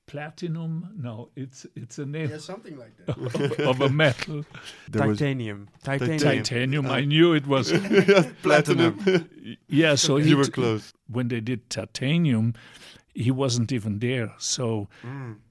platinum. 0.06 0.88
No, 0.96 1.28
it's 1.36 1.66
it's 1.76 1.98
a 1.98 2.06
name 2.06 2.38
something 2.38 2.76
like 2.78 2.96
that. 2.96 3.16
of, 3.60 3.60
of 3.60 3.80
a 3.80 3.88
metal. 3.88 4.44
There 4.88 5.06
was 5.06 5.18
Titanium. 5.18 5.68
Titanium. 5.84 6.18
Titanium. 6.18 6.86
I 6.86 7.04
knew 7.04 7.34
it 7.34 7.46
was. 7.46 7.72
platinum. 8.42 8.98
Yeah, 9.68 9.94
so 9.96 10.16
he 10.16 10.30
you 10.30 10.36
were 10.36 10.46
close. 10.50 10.92
when 11.08 11.28
they 11.28 11.40
did 11.40 11.68
titanium, 11.70 12.54
he 13.14 13.30
wasn't 13.30 13.70
even 13.72 13.98
there. 14.00 14.32
So 14.38 14.88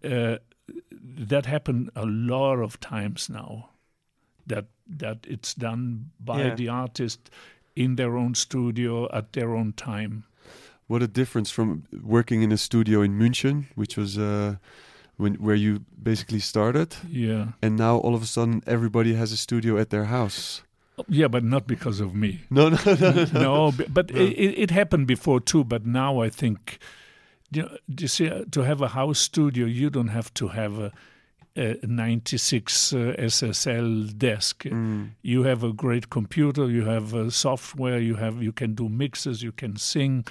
uh, 0.03 0.38
that 1.04 1.45
happened 1.45 1.89
a 1.95 2.06
lot 2.06 2.60
of 2.60 2.80
times 2.80 3.30
now. 3.30 3.70
That 4.47 4.66
that 4.97 5.18
it's 5.28 5.54
done 5.54 6.12
by 6.20 6.41
Yeah. 6.43 6.56
the 6.56 6.70
artist 6.70 7.30
in 7.76 7.95
their 7.95 8.18
own 8.18 8.36
studio 8.36 9.08
at 9.14 9.32
their 9.34 9.56
own 9.56 9.74
time. 9.74 10.24
What 10.88 11.04
a 11.04 11.08
difference 11.08 11.52
from 11.54 11.84
working 12.04 12.41
in 12.43 12.52
a 12.52 12.58
studio 12.58 13.02
in 13.04 13.18
München, 13.20 13.66
which 13.76 13.97
was 13.97 14.18
uh, 14.18 14.56
when 15.18 15.36
where 15.36 15.56
you 15.58 15.80
basically 16.04 16.39
started, 16.39 16.95
Yeah, 17.08 17.45
and 17.62 17.78
now 17.78 17.97
all 17.97 18.16
of 18.16 18.22
a 18.24 18.26
sudden 18.26 18.62
everybody 18.66 19.14
has 19.16 19.32
a 19.32 19.38
studio 19.38 19.78
at 19.78 19.89
their 19.89 20.06
house. 20.06 20.64
yeah, 21.08 21.30
but 21.30 21.43
not 21.43 21.68
because 21.68 22.04
of 22.04 22.14
me. 22.14 22.39
No, 22.50 22.70
no, 22.70 22.78
no, 22.86 23.12
no. 23.12 23.26
no, 23.34 23.72
b- 23.78 23.86
but 23.93 24.10
It, 24.12 24.58
it 24.64 24.72
happened 24.72 25.08
before 25.08 25.39
too. 25.43 25.64
But 25.64 25.86
now 25.86 26.24
I 26.26 26.30
think, 26.30 26.80
you, 27.52 27.64
know, 27.64 27.78
you 27.88 28.08
see, 28.08 28.30
uh, 28.30 28.45
to 28.52 28.62
have 28.62 28.82
a 28.82 28.89
house 28.89 29.20
studio, 29.20 29.66
you 29.66 29.89
don't 29.89 30.10
have 30.10 30.34
to 30.36 30.50
have 30.50 30.80
a, 30.80 30.91
a 31.56 31.78
96 31.84 32.93
uh, 32.93 32.97
SSL 33.18 34.18
desk. 34.18 34.64
Mm. 34.64 35.12
You 35.22 35.43
have 35.43 35.64
a 35.64 35.74
great 35.74 36.10
computer. 36.10 36.70
You 36.70 36.86
have 36.86 37.14
uh, 37.14 37.30
software. 37.30 38.00
You 38.00 38.16
have 38.16 38.41
you 38.41 38.52
can 38.52 38.76
do 38.76 38.89
mixes. 38.89 39.41
You 39.41 39.52
can 39.52 39.78
sing. 39.78 40.26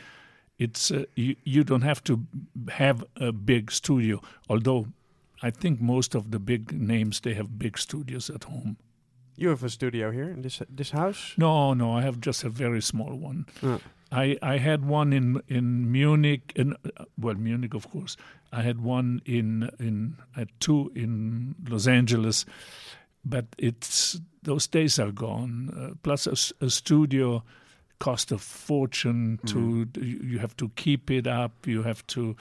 It's 0.59 0.91
uh, 0.91 1.05
you, 1.15 1.37
you 1.45 1.65
don't 1.65 1.83
have 1.83 2.03
to 2.05 2.25
have 2.71 3.05
a 3.17 3.33
big 3.33 3.71
studio. 3.71 4.21
Although 4.49 4.87
I 5.43 5.51
think 5.51 5.81
most 5.81 6.15
of 6.15 6.31
the 6.31 6.39
big 6.39 6.73
names 6.73 7.21
they 7.21 7.35
have 7.35 7.59
big 7.59 7.79
studios 7.79 8.31
at 8.31 8.45
home. 8.45 8.77
You 9.37 9.51
have 9.51 9.63
a 9.63 9.71
studio 9.71 10.11
here 10.11 10.31
in 10.31 10.43
this 10.43 10.63
this 10.69 10.91
house. 10.91 11.35
No, 11.37 11.75
no, 11.75 11.97
I 11.99 12.03
have 12.03 12.21
just 12.21 12.45
a 12.45 12.49
very 12.49 12.83
small 12.83 13.15
one. 13.15 13.47
Ah. 13.63 13.79
I, 14.11 14.39
I 14.43 14.59
had 14.59 14.85
one 14.85 15.13
in 15.13 15.43
in 15.49 15.93
Munich, 15.93 16.53
in 16.57 16.75
well 17.19 17.35
Munich 17.35 17.75
of 17.75 17.91
course. 17.91 18.17
I 18.53 18.63
had 18.63 18.81
one 18.81 19.21
in 19.25 19.71
in 19.79 20.17
I 20.35 20.41
had 20.41 20.51
two 20.61 20.91
in 20.95 21.55
Los 21.69 21.87
Angeles, 21.87 22.47
but 23.25 23.47
it's 23.59 24.21
those 24.43 24.67
days 24.67 24.99
are 24.99 25.13
gone. 25.13 25.71
Uh, 25.77 25.95
plus, 26.03 26.53
a 26.61 26.71
studio 26.71 27.43
cost 27.99 28.33
a 28.33 28.39
fortune 28.39 29.41
to 29.47 29.89
you, 30.01 30.21
you 30.23 30.39
have 30.39 30.57
to 30.57 30.71
keep 30.77 31.11
it 31.11 31.27
up. 31.27 31.67
You 31.67 31.83
have 31.83 32.07
to, 32.09 32.37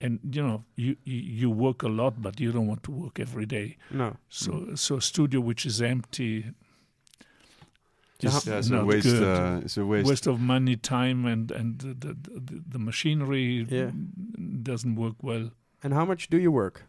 and 0.00 0.20
you 0.30 0.42
know 0.42 0.64
you 0.76 0.96
you 1.04 1.20
you 1.20 1.50
work 1.50 1.82
a 1.82 1.88
lot, 1.88 2.22
but 2.22 2.38
you 2.38 2.52
don't 2.52 2.68
want 2.68 2.84
to 2.84 2.92
work 2.92 3.18
every 3.18 3.46
day. 3.46 3.76
No. 3.90 4.16
So 4.28 4.74
so 4.74 4.96
a 4.96 5.02
studio 5.02 5.40
which 5.40 5.66
is 5.66 5.82
empty 5.82 6.44
Just, 8.18 8.46
yeah, 8.46 8.58
it's 8.58 8.70
a 8.70 8.84
waste. 8.84 9.06
good. 9.06 9.22
Uh, 9.22 9.60
it's 9.64 9.76
a 9.76 9.84
waste. 9.84 10.08
waste 10.08 10.26
of 10.26 10.40
money, 10.40 10.76
time, 10.76 11.24
and 11.24 11.50
and 11.52 11.78
the 11.78 11.94
the, 11.94 12.40
the, 12.40 12.62
the 12.72 12.78
machinery 12.78 13.66
Yeah. 13.70 13.90
doesn't 14.62 14.96
work 14.96 15.16
well. 15.22 15.50
And 15.82 15.94
how 15.94 16.04
much 16.04 16.28
do 16.28 16.36
you 16.38 16.50
work 16.50 16.82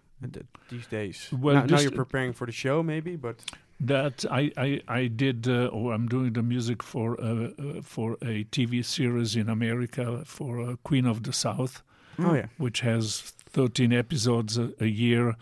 these 0.69 0.87
days? 0.87 1.29
Well, 1.31 1.55
now, 1.55 1.65
now 1.65 1.79
you're 1.79 1.91
preparing 1.91 2.33
for 2.33 2.45
the 2.47 2.51
show, 2.51 2.81
maybe, 2.83 3.15
but 3.15 3.35
That 3.79 4.25
I 4.31 4.51
I, 4.57 4.81
I 5.01 5.07
did, 5.07 5.47
uh, 5.47 5.67
or 5.71 5.93
I'm 5.93 6.07
doing 6.07 6.33
the 6.33 6.41
music 6.43 6.83
for 6.83 7.15
uh, 7.21 7.25
uh, 7.27 7.81
for 7.83 8.13
a 8.21 8.43
TV 8.51 8.83
series 8.83 9.35
in 9.35 9.49
America 9.49 10.23
for 10.25 10.59
uh, 10.61 10.75
Queen 10.83 11.05
of 11.07 11.21
the 11.21 11.31
South, 11.33 11.83
oh 12.17 12.33
yeah, 12.35 12.47
which 12.57 12.81
has 12.81 13.33
13 13.53 13.93
episodes 13.93 14.57
a, 14.57 14.71
a 14.79 14.87
year. 14.87 15.35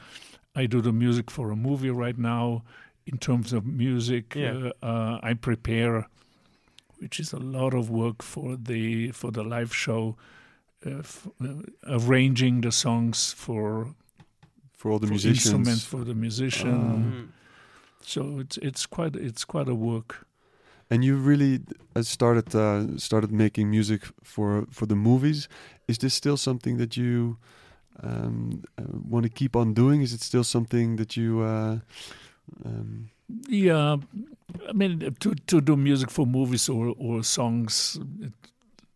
I 0.55 0.67
do 0.67 0.81
the 0.81 0.91
music 0.91 1.31
for 1.31 1.51
a 1.51 1.55
movie 1.55 1.91
right 1.91 2.17
now. 2.17 2.63
In 3.11 3.17
terms 3.17 3.53
of 3.53 3.63
music, 3.65 4.35
Yeah. 4.35 4.71
uh, 4.81 4.85
uh, 4.85 5.29
I 5.31 5.33
prepare, 5.35 6.07
which 6.99 7.19
is 7.19 7.33
a 7.33 7.39
lot 7.39 7.73
of 7.73 7.89
work 7.89 8.21
for 8.23 8.57
the 8.57 9.11
for 9.13 9.31
the 9.31 9.43
live 9.43 9.73
show, 9.73 10.15
uh, 10.85 10.99
f- 10.99 11.27
uh, 11.41 11.61
arranging 11.85 12.61
the 12.61 12.71
songs 12.71 13.33
for, 13.33 13.95
for 14.77 14.91
all 14.91 14.99
the 14.99 15.07
for 15.07 15.13
musicians. 15.13 15.45
instruments 15.45 15.83
for 15.85 16.03
the 16.05 16.13
musician. 16.13 16.73
Ah. 16.75 16.95
Mm. 16.95 17.27
So 18.01 18.39
it's 18.39 18.57
it's 18.61 18.85
quite 18.85 19.15
it's 19.15 19.45
quite 19.45 19.69
a 19.71 19.75
work. 19.75 20.25
And 20.89 21.03
you 21.03 21.15
really 21.17 21.59
uh, 21.95 22.03
started 22.03 22.53
uh, 22.55 22.97
started 22.97 23.31
making 23.31 23.69
music 23.69 24.01
for 24.23 24.65
for 24.71 24.85
the 24.87 24.95
movies. 24.95 25.47
Is 25.87 25.97
this 25.97 26.13
still 26.13 26.37
something 26.37 26.77
that 26.77 26.95
you 26.95 27.37
um, 28.03 28.61
uh, 28.77 28.83
want 29.09 29.23
to 29.23 29.29
keep 29.29 29.55
on 29.55 29.73
doing? 29.73 30.01
Is 30.01 30.11
it 30.13 30.21
still 30.21 30.43
something 30.43 30.97
that 30.97 31.15
you? 31.15 31.41
Um, 32.65 33.09
Yeah, 33.49 33.97
I 34.69 34.73
mean 34.73 34.99
to 35.19 35.33
to 35.47 35.61
do 35.61 35.75
music 35.75 36.09
for 36.11 36.25
movies 36.27 36.69
or 36.69 36.95
or 36.97 37.23
songs, 37.23 37.99
it, 38.21 38.33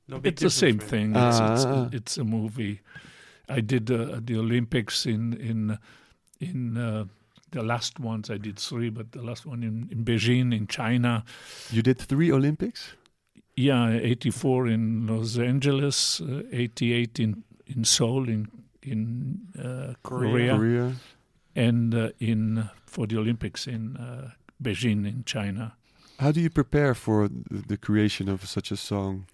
No 0.08 0.20
it's 0.24 0.42
the 0.42 0.50
same 0.50 0.78
difference, 0.78 0.92
maybe. 1.14 1.14
thing. 1.14 1.28
It's, 1.30 1.40
it's, 1.40 1.66
Ah. 1.66 1.90
it's 1.92 2.18
a 2.18 2.24
movie. 2.24 2.80
I 3.50 3.62
did 3.62 3.90
uh, 3.92 4.20
the 4.26 4.38
Olympics 4.40 5.06
in 5.06 5.34
in 5.34 5.78
in 6.40 6.78
uh, 6.78 7.04
the 7.52 7.62
last 7.64 8.00
ones. 8.00 8.30
I 8.30 8.38
did 8.38 8.58
three, 8.60 8.90
but 8.90 9.12
the 9.12 9.22
last 9.22 9.46
one 9.46 9.64
in, 9.68 9.88
in 9.92 10.04
Beijing 10.06 10.54
in 10.54 10.68
China. 10.68 11.24
you 11.72 11.82
did 11.82 11.98
three 12.00 12.32
Olympics. 12.32 12.96
Yeah, 13.58 13.90
eighty 13.92 14.32
four 14.32 14.68
in 14.68 15.08
Los 15.08 15.38
Angeles, 15.38 16.22
uh, 16.22 16.44
eighty 16.52 16.94
eight 16.94 17.20
in 17.20 17.44
in 17.68 17.84
Seoul 17.84 18.30
in 18.30 18.48
in 18.82 19.40
uh, 19.60 19.94
Korea. 20.04 20.32
Korea, 20.32 20.56
Korea. 20.58 20.94
And 21.56 21.94
uh, 21.94 22.10
in 22.20 22.70
for 22.86 23.08
the 23.08 23.18
Olympics 23.18 23.68
in 23.68 23.98
uh, 23.98 24.32
Beijing 24.62 25.08
in 25.08 25.24
China. 25.26 25.76
How 26.20 26.32
do 26.32 26.40
you 26.40 26.50
prepare 26.50 26.94
for 26.94 27.28
the, 27.28 27.64
the 27.68 27.78
creation 27.78 28.30
of 28.30 28.46
such 28.48 28.72
a 28.72 28.78
song? 28.78 29.26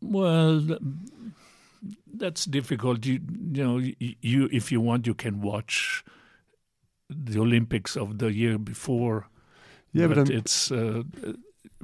Well, 0.00 0.78
that's 2.12 2.44
difficult. 2.46 3.04
You, 3.06 3.20
you 3.52 3.64
know, 3.64 3.78
you, 3.78 4.14
you 4.20 4.48
if 4.52 4.72
you 4.72 4.80
want, 4.80 5.06
you 5.06 5.14
can 5.14 5.40
watch 5.40 6.04
the 7.10 7.40
Olympics 7.40 7.96
of 7.96 8.18
the 8.18 8.32
year 8.32 8.58
before. 8.58 9.28
Yeah, 9.92 10.08
but, 10.08 10.18
I'm, 10.18 10.30
it's 10.30 10.70
uh, 10.72 11.02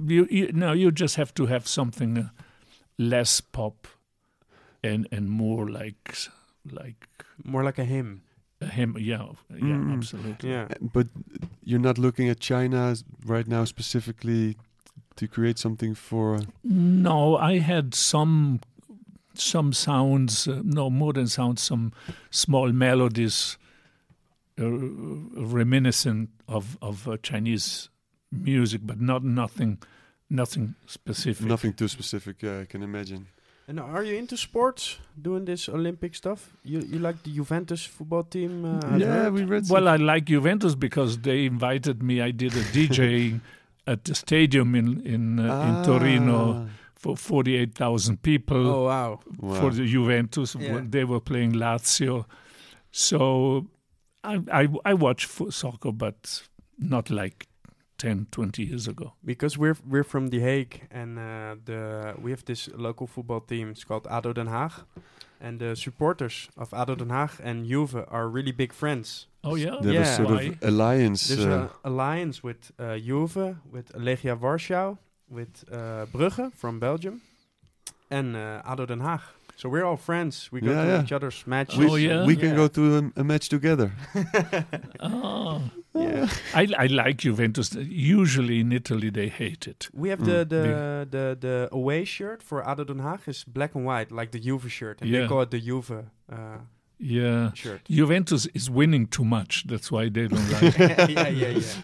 you, 0.06 0.26
you. 0.30 0.52
No, 0.52 0.72
you 0.72 0.90
just 0.90 1.16
have 1.16 1.32
to 1.34 1.46
have 1.46 1.68
something 1.68 2.18
uh, 2.18 2.28
less 2.98 3.40
pop 3.40 3.86
and 4.82 5.06
and 5.12 5.28
more 5.30 5.68
like 5.68 6.16
like 6.70 7.06
More 7.44 7.64
like 7.64 7.78
a 7.78 7.84
hymn. 7.84 8.22
A 8.60 8.66
hymn. 8.66 8.96
Yeah, 8.98 9.32
yeah, 9.50 9.78
Mm. 9.78 9.92
absolutely. 9.96 10.50
Yeah. 10.50 10.68
but 10.92 11.06
you're 11.64 11.80
not 11.82 11.98
looking 11.98 12.28
at 12.28 12.40
China 12.40 12.94
right 13.24 13.46
now 13.48 13.64
specifically 13.64 14.56
to 15.16 15.26
create 15.28 15.58
something 15.58 15.94
for. 15.94 16.40
No, 16.64 17.36
I 17.36 17.58
had 17.58 17.94
some 17.94 18.60
some 19.34 19.72
sounds, 19.72 20.46
uh, 20.48 20.60
no 20.64 20.90
more 20.90 21.12
than 21.14 21.26
sounds, 21.26 21.62
some 21.62 21.92
small 22.30 22.72
melodies 22.72 23.56
uh, 24.58 24.68
reminiscent 25.46 26.28
of 26.48 26.76
of 26.82 27.06
uh, 27.08 27.16
Chinese 27.22 27.88
music, 28.30 28.80
but 28.84 29.00
not 29.00 29.22
nothing, 29.24 29.78
nothing 30.28 30.74
specific. 30.86 31.46
Nothing 31.46 31.72
too 31.72 31.88
specific. 31.88 32.42
Yeah, 32.42 32.60
I 32.60 32.66
can 32.66 32.82
imagine. 32.82 33.26
And 33.70 33.78
are 33.78 34.02
you 34.02 34.16
into 34.16 34.36
sports? 34.36 34.98
Doing 35.22 35.44
this 35.44 35.68
Olympic 35.68 36.16
stuff? 36.16 36.56
You 36.64 36.80
you 36.80 36.98
like 36.98 37.22
the 37.22 37.30
Juventus 37.30 37.84
football 37.86 38.24
team? 38.24 38.64
Uh, 38.64 38.96
yeah, 38.96 39.06
heard? 39.06 39.32
we 39.34 39.44
read. 39.44 39.62
Well, 39.70 39.84
some- 39.84 39.94
I 39.94 39.96
like 39.96 40.24
Juventus 40.24 40.74
because 40.74 41.18
they 41.18 41.44
invited 41.46 42.02
me. 42.02 42.20
I 42.20 42.32
did 42.32 42.52
a 42.54 42.64
DJ 42.74 43.40
at 43.86 44.02
the 44.04 44.14
stadium 44.16 44.74
in 44.74 45.00
in 45.06 45.38
uh, 45.38 45.68
in 45.68 45.84
Torino 45.84 46.38
Ah, 46.54 46.66
for 46.96 47.16
forty 47.16 47.54
eight 47.54 47.76
thousand 47.76 48.22
people. 48.22 48.66
Oh 48.66 48.84
wow! 48.86 49.20
wow. 49.38 49.60
for 49.60 49.70
the 49.70 49.86
Juventus. 49.86 50.56
Yeah. 50.58 50.80
They 50.82 51.04
were 51.04 51.20
playing 51.20 51.52
Lazio, 51.52 52.24
so 52.90 53.68
I 54.24 54.40
I, 54.52 54.68
I 54.84 54.94
watch 54.94 55.26
fo- 55.26 55.50
soccer, 55.50 55.92
but 55.92 56.42
not 56.76 57.08
like 57.08 57.46
10, 58.00 58.26
20 58.30 58.62
years 58.64 58.88
ago. 58.88 59.12
Because 59.24 59.58
we're 59.58 59.76
we're 59.88 60.04
from 60.04 60.28
The 60.30 60.40
Hague, 60.40 60.88
and 60.90 61.18
uh, 61.18 61.56
the 61.64 62.14
we 62.22 62.30
have 62.30 62.44
this 62.44 62.68
local 62.76 63.06
football 63.06 63.40
team. 63.40 63.70
It's 63.70 63.84
called 63.84 64.06
ADO 64.10 64.32
Den 64.32 64.46
Haag, 64.48 64.72
and 65.40 65.58
the 65.60 65.74
supporters 65.76 66.48
of 66.56 66.72
ADO 66.72 66.94
Den 66.96 67.08
Haag 67.10 67.40
and 67.44 67.66
Juve 67.66 68.04
are 68.08 68.28
really 68.28 68.52
big 68.52 68.72
friends. 68.72 69.26
Oh 69.42 69.56
yeah, 69.56 69.76
They 69.82 69.94
have 69.94 70.04
Yeah. 70.06 70.12
a 70.12 70.16
sort 70.16 70.30
Why? 70.30 70.42
of 70.48 70.62
alliance. 70.62 71.28
There's 71.28 71.46
uh, 71.46 71.50
an 71.52 71.68
alliance 71.84 72.42
with 72.42 72.72
uh, 72.78 72.96
Juve, 72.98 73.56
with 73.72 73.92
Legia 73.94 74.36
Warschau, 74.38 74.98
with 75.28 75.64
uh, 75.72 76.06
Brugge 76.12 76.52
from 76.54 76.78
Belgium, 76.80 77.20
and 78.10 78.36
uh, 78.36 78.62
ADO 78.64 78.86
Den 78.86 79.00
Haag. 79.00 79.20
So 79.60 79.68
we're 79.68 79.84
all 79.84 79.98
friends. 79.98 80.48
We 80.52 80.60
go 80.62 80.70
Yeah, 80.70 80.84
to 80.84 80.88
yeah. 80.90 81.02
each 81.02 81.12
other's 81.12 81.46
matches. 81.46 81.78
we, 81.78 81.86
Oh, 81.90 81.96
yeah? 81.96 82.24
we 82.26 82.34
can 82.34 82.50
Yeah. 82.50 82.56
go 82.62 82.68
to 82.68 82.82
a, 82.98 83.20
a 83.20 83.24
match 83.24 83.48
together. 83.50 83.92
Oh. 85.00 85.60
yeah. 85.94 86.28
I 86.54 86.62
I 86.84 86.86
like 86.86 87.16
Juventus. 87.18 87.74
Usually 87.74 88.60
in 88.60 88.72
Italy 88.72 89.10
they 89.10 89.28
hate 89.28 89.66
it. 89.72 89.88
We 89.92 90.08
have 90.12 90.20
Mm. 90.20 90.26
the, 90.30 90.38
the, 90.54 90.64
the, 91.10 91.36
the 91.46 91.68
away 91.72 92.04
shirt 92.04 92.42
for 92.42 92.58
ADO 92.66 92.84
Den 92.84 93.00
Haag 93.00 93.28
is 93.28 93.44
black 93.44 93.74
and 93.74 93.84
white, 93.84 94.10
like 94.12 94.30
the 94.30 94.38
Juve 94.40 94.70
shirt. 94.72 95.00
And 95.02 95.10
Yeah. 95.10 95.20
they 95.22 95.28
call 95.28 95.42
it 95.42 95.50
the 95.50 95.60
Juve 95.60 95.90
uh, 96.32 96.58
Yeah. 96.98 97.52
shirt. 97.54 97.80
Juventus 97.88 98.46
is 98.54 98.70
winning 98.70 99.06
too 99.08 99.24
much. 99.24 99.64
That's 99.66 99.90
why 99.92 100.08
they 100.10 100.28
don't 100.28 100.50
like. 100.54 100.80
it. 100.80 101.10
yeah, 101.10 101.28
yeah, 101.28 101.48
yeah. 101.48 101.82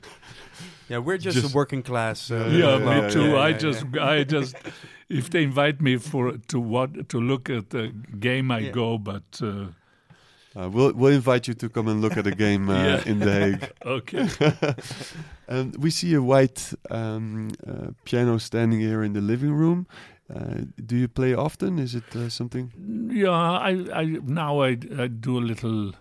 Yeah, 0.88 0.98
we're 1.06 1.18
just, 1.18 1.36
Just- 1.38 1.52
a 1.52 1.56
working 1.56 1.82
class. 1.82 2.30
Uh, 2.30 2.48
yeah, 2.52 2.78
yeah, 2.78 3.02
me 3.02 3.10
too. 3.10 3.26
yeah, 3.30 3.34
I 3.46 3.48
yeah, 3.48 3.58
just, 3.58 3.84
yeah. 3.92 4.04
I 4.14 4.24
just, 4.24 4.54
if 5.08 5.28
they 5.30 5.42
invite 5.42 5.80
me 5.80 5.96
for 5.98 6.38
to 6.48 6.60
what 6.60 7.08
to 7.08 7.20
look 7.20 7.48
at 7.50 7.70
the 7.70 7.92
game, 8.20 8.50
I 8.50 8.58
Yeah. 8.60 8.72
go. 8.72 8.98
But 8.98 9.40
uh, 9.42 9.66
Uh, 10.58 10.70
we'll 10.70 10.92
we'll 10.94 11.14
invite 11.14 11.46
you 11.48 11.54
to 11.54 11.68
come 11.68 11.90
and 11.90 12.00
look 12.00 12.16
at 12.16 12.26
a 12.26 12.34
game 12.34 12.70
uh, 12.70 12.84
Yeah. 12.84 13.02
in 13.10 13.18
The 13.18 13.32
Hague. 13.32 13.70
okay, 13.86 14.26
um, 15.48 15.72
we 15.78 15.90
see 15.90 16.14
a 16.14 16.20
white 16.22 16.72
um, 16.90 17.50
uh, 17.66 17.90
piano 18.04 18.38
standing 18.38 18.80
here 18.80 19.02
in 19.04 19.12
the 19.12 19.20
living 19.20 19.52
room. 19.52 19.86
Uh, 20.34 20.64
do 20.86 20.96
you 20.96 21.08
play 21.08 21.34
often? 21.34 21.78
Is 21.78 21.94
it 21.94 22.16
uh, 22.16 22.28
something? 22.28 22.72
yeah. 23.12 23.30
I, 23.70 23.70
I 23.92 24.04
now 24.24 24.62
I, 24.64 24.78
I 24.98 25.08
do 25.08 25.38
a 25.38 25.44
little 25.44 25.92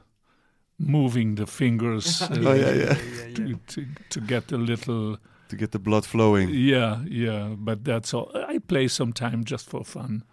moving 0.80 1.36
the 1.36 1.46
fingers 1.46 2.22
uh, 2.22 2.36
Oh, 2.46 2.54
yeah, 2.54 2.72
yeah. 2.74 2.96
To, 3.36 3.60
to 3.68 3.86
to 4.10 4.22
get 4.22 4.52
a 4.52 4.58
little. 4.58 5.18
To 5.50 5.56
get 5.56 5.72
the 5.72 5.80
blood 5.80 6.06
flowing. 6.06 6.50
Yeah, 6.50 7.04
yeah. 7.08 7.56
But 7.58 7.84
that's 7.84 8.14
all. 8.14 8.32
I 8.34 8.60
play 8.60 8.88
sometime 8.88 9.44
just 9.44 9.70
for 9.70 9.84
fun. 9.86 10.24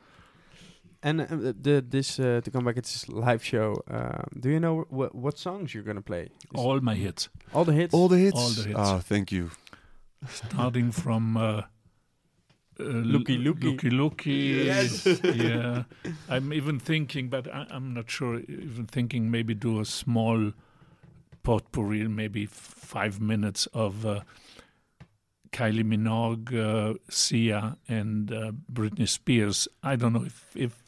And 1.03 1.21
uh, 1.21 1.53
the 1.61 1.85
this 1.87 2.19
uh, 2.19 2.41
to 2.45 2.51
come 2.51 2.65
back, 2.65 2.77
it's 2.77 2.93
this 2.93 3.09
live 3.09 3.43
show. 3.45 3.83
Um, 3.91 4.25
do 4.41 4.49
you 4.49 4.59
know 4.61 4.87
what 4.89 5.15
what 5.15 5.39
songs 5.39 5.75
you're 5.75 5.83
gonna 5.85 6.01
play? 6.03 6.23
Is- 6.23 6.31
All 6.55 6.81
my 6.81 6.95
hits, 6.95 7.29
all 7.53 7.65
the 7.65 7.73
hits. 7.75 7.95
All 7.95 8.09
the 8.09 8.19
hits. 8.19 8.37
All 8.39 8.51
the 8.51 8.63
hits. 8.69 8.79
Oh, 8.79 8.99
thank 9.01 9.33
you. 9.33 9.51
starting 10.29 10.93
from. 10.93 11.37
Uh, 11.37 11.63
uh, 12.81 12.85
Looky 12.85 13.37
Looky. 13.37 13.67
Looky 13.67 13.91
Looky. 13.91 14.65
Yes. 14.65 15.07
yeah. 15.25 15.83
I'm 16.29 16.53
even 16.53 16.79
thinking, 16.81 17.29
but 17.29 17.47
I, 17.53 17.67
I'm 17.71 17.93
not 17.93 18.11
sure. 18.11 18.39
Even 18.49 18.87
thinking 18.87 19.31
maybe 19.31 19.55
do 19.55 19.81
a 19.81 19.85
small 19.85 20.53
potpourri, 21.43 22.07
maybe 22.09 22.47
five 22.47 23.21
minutes 23.21 23.67
of 23.75 24.07
uh, 24.07 24.21
Kylie 25.53 25.85
Minogue, 25.85 26.53
uh, 26.55 26.95
Sia, 27.11 27.77
and 27.89 28.33
uh, 28.33 28.53
Britney 28.73 29.09
Spears. 29.09 29.69
I 29.83 29.97
don't 29.97 30.13
know 30.13 30.25
if 30.25 30.47
if 30.57 30.83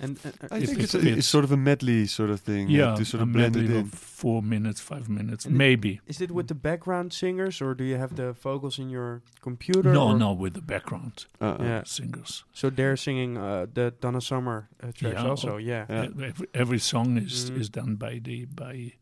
and 0.00 0.18
uh, 0.26 0.28
uh, 0.28 0.48
I 0.50 0.58
If 0.58 0.66
think 0.68 0.78
it 0.80 0.84
it's, 0.84 0.94
a, 0.94 1.18
it's 1.18 1.28
sort 1.28 1.44
of 1.44 1.52
a 1.52 1.56
medley 1.56 2.06
sort 2.08 2.30
of 2.30 2.40
thing. 2.40 2.68
yeah, 2.68 2.96
to 2.96 3.04
sort 3.04 3.20
a 3.20 3.22
of 3.22 3.32
blend 3.32 3.54
it 3.56 3.60
medley 3.60 3.78
in. 3.78 3.86
of 3.86 3.92
four 3.94 4.42
minutes, 4.42 4.80
five 4.80 5.08
minutes, 5.08 5.44
And 5.46 5.56
maybe. 5.56 6.00
is 6.08 6.20
it 6.20 6.30
with 6.32 6.48
the 6.48 6.54
background 6.56 7.12
singers 7.12 7.62
or 7.62 7.74
do 7.74 7.84
you 7.84 7.96
have 7.96 8.16
the 8.16 8.32
vocals 8.32 8.78
in 8.78 8.90
your 8.90 9.22
computer? 9.40 9.92
No, 9.92 10.08
or- 10.08 10.18
no, 10.18 10.32
with 10.32 10.54
the 10.54 10.62
background 10.62 11.26
Uh-uh. 11.40 11.62
Yeah. 11.62 11.82
singers. 11.84 12.42
So 12.52 12.70
they're 12.70 12.96
singing 12.96 13.36
uh, 13.38 13.66
the 13.72 13.92
Donna 14.00 14.20
Summer 14.20 14.68
uh, 14.82 14.90
tracks 14.92 15.22
Yeah, 15.22 15.28
also. 15.30 15.48
oh, 15.54 15.58
Yeah. 15.58 15.86
Yeah. 15.88 16.08
Every, 16.26 16.48
every 16.52 16.78
song 16.80 17.16
is 17.18 17.50
Mhm. 17.50 17.60
is 17.60 17.68
done 17.70 17.94
by 17.96 18.18
the 18.24 18.46
by 18.46 18.92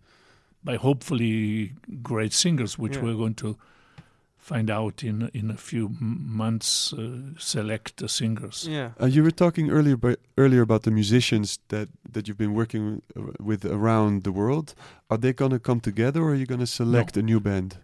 by 0.62 0.76
hopefully 0.76 1.72
great 2.02 2.32
singers, 2.34 2.78
which 2.78 2.96
Yeah. 2.96 3.04
we're 3.04 3.16
going 3.16 3.34
to 3.36 3.56
find 4.42 4.68
out 4.70 5.02
in 5.04 5.30
in 5.32 5.50
a 5.50 5.56
few 5.56 5.86
m- 5.86 6.26
months. 6.36 6.92
Uh, 6.92 7.34
select 7.38 7.96
the 7.96 8.08
singers. 8.08 8.66
Yeah. 8.68 8.90
Uh, 9.00 9.06
you 9.14 9.22
were 9.22 9.34
talking 9.34 9.70
earlier 9.70 9.94
about, 9.94 10.18
earlier 10.36 10.62
about 10.62 10.82
the 10.82 10.90
musicians 10.90 11.58
that, 11.68 11.88
that 12.12 12.26
you've 12.26 12.38
been 12.38 12.54
working 12.54 13.02
uh, 13.16 13.20
with 13.48 13.64
around 13.64 14.22
the 14.22 14.32
world. 14.32 14.74
Are 15.08 15.18
they 15.18 15.32
going 15.32 15.52
to 15.52 15.58
come 15.60 15.80
together 15.80 16.20
or 16.20 16.30
are 16.30 16.38
you 16.38 16.46
going 16.46 16.60
to 16.66 16.66
select 16.66 17.16
a 17.16 17.22
new 17.22 17.40
band? 17.40 17.76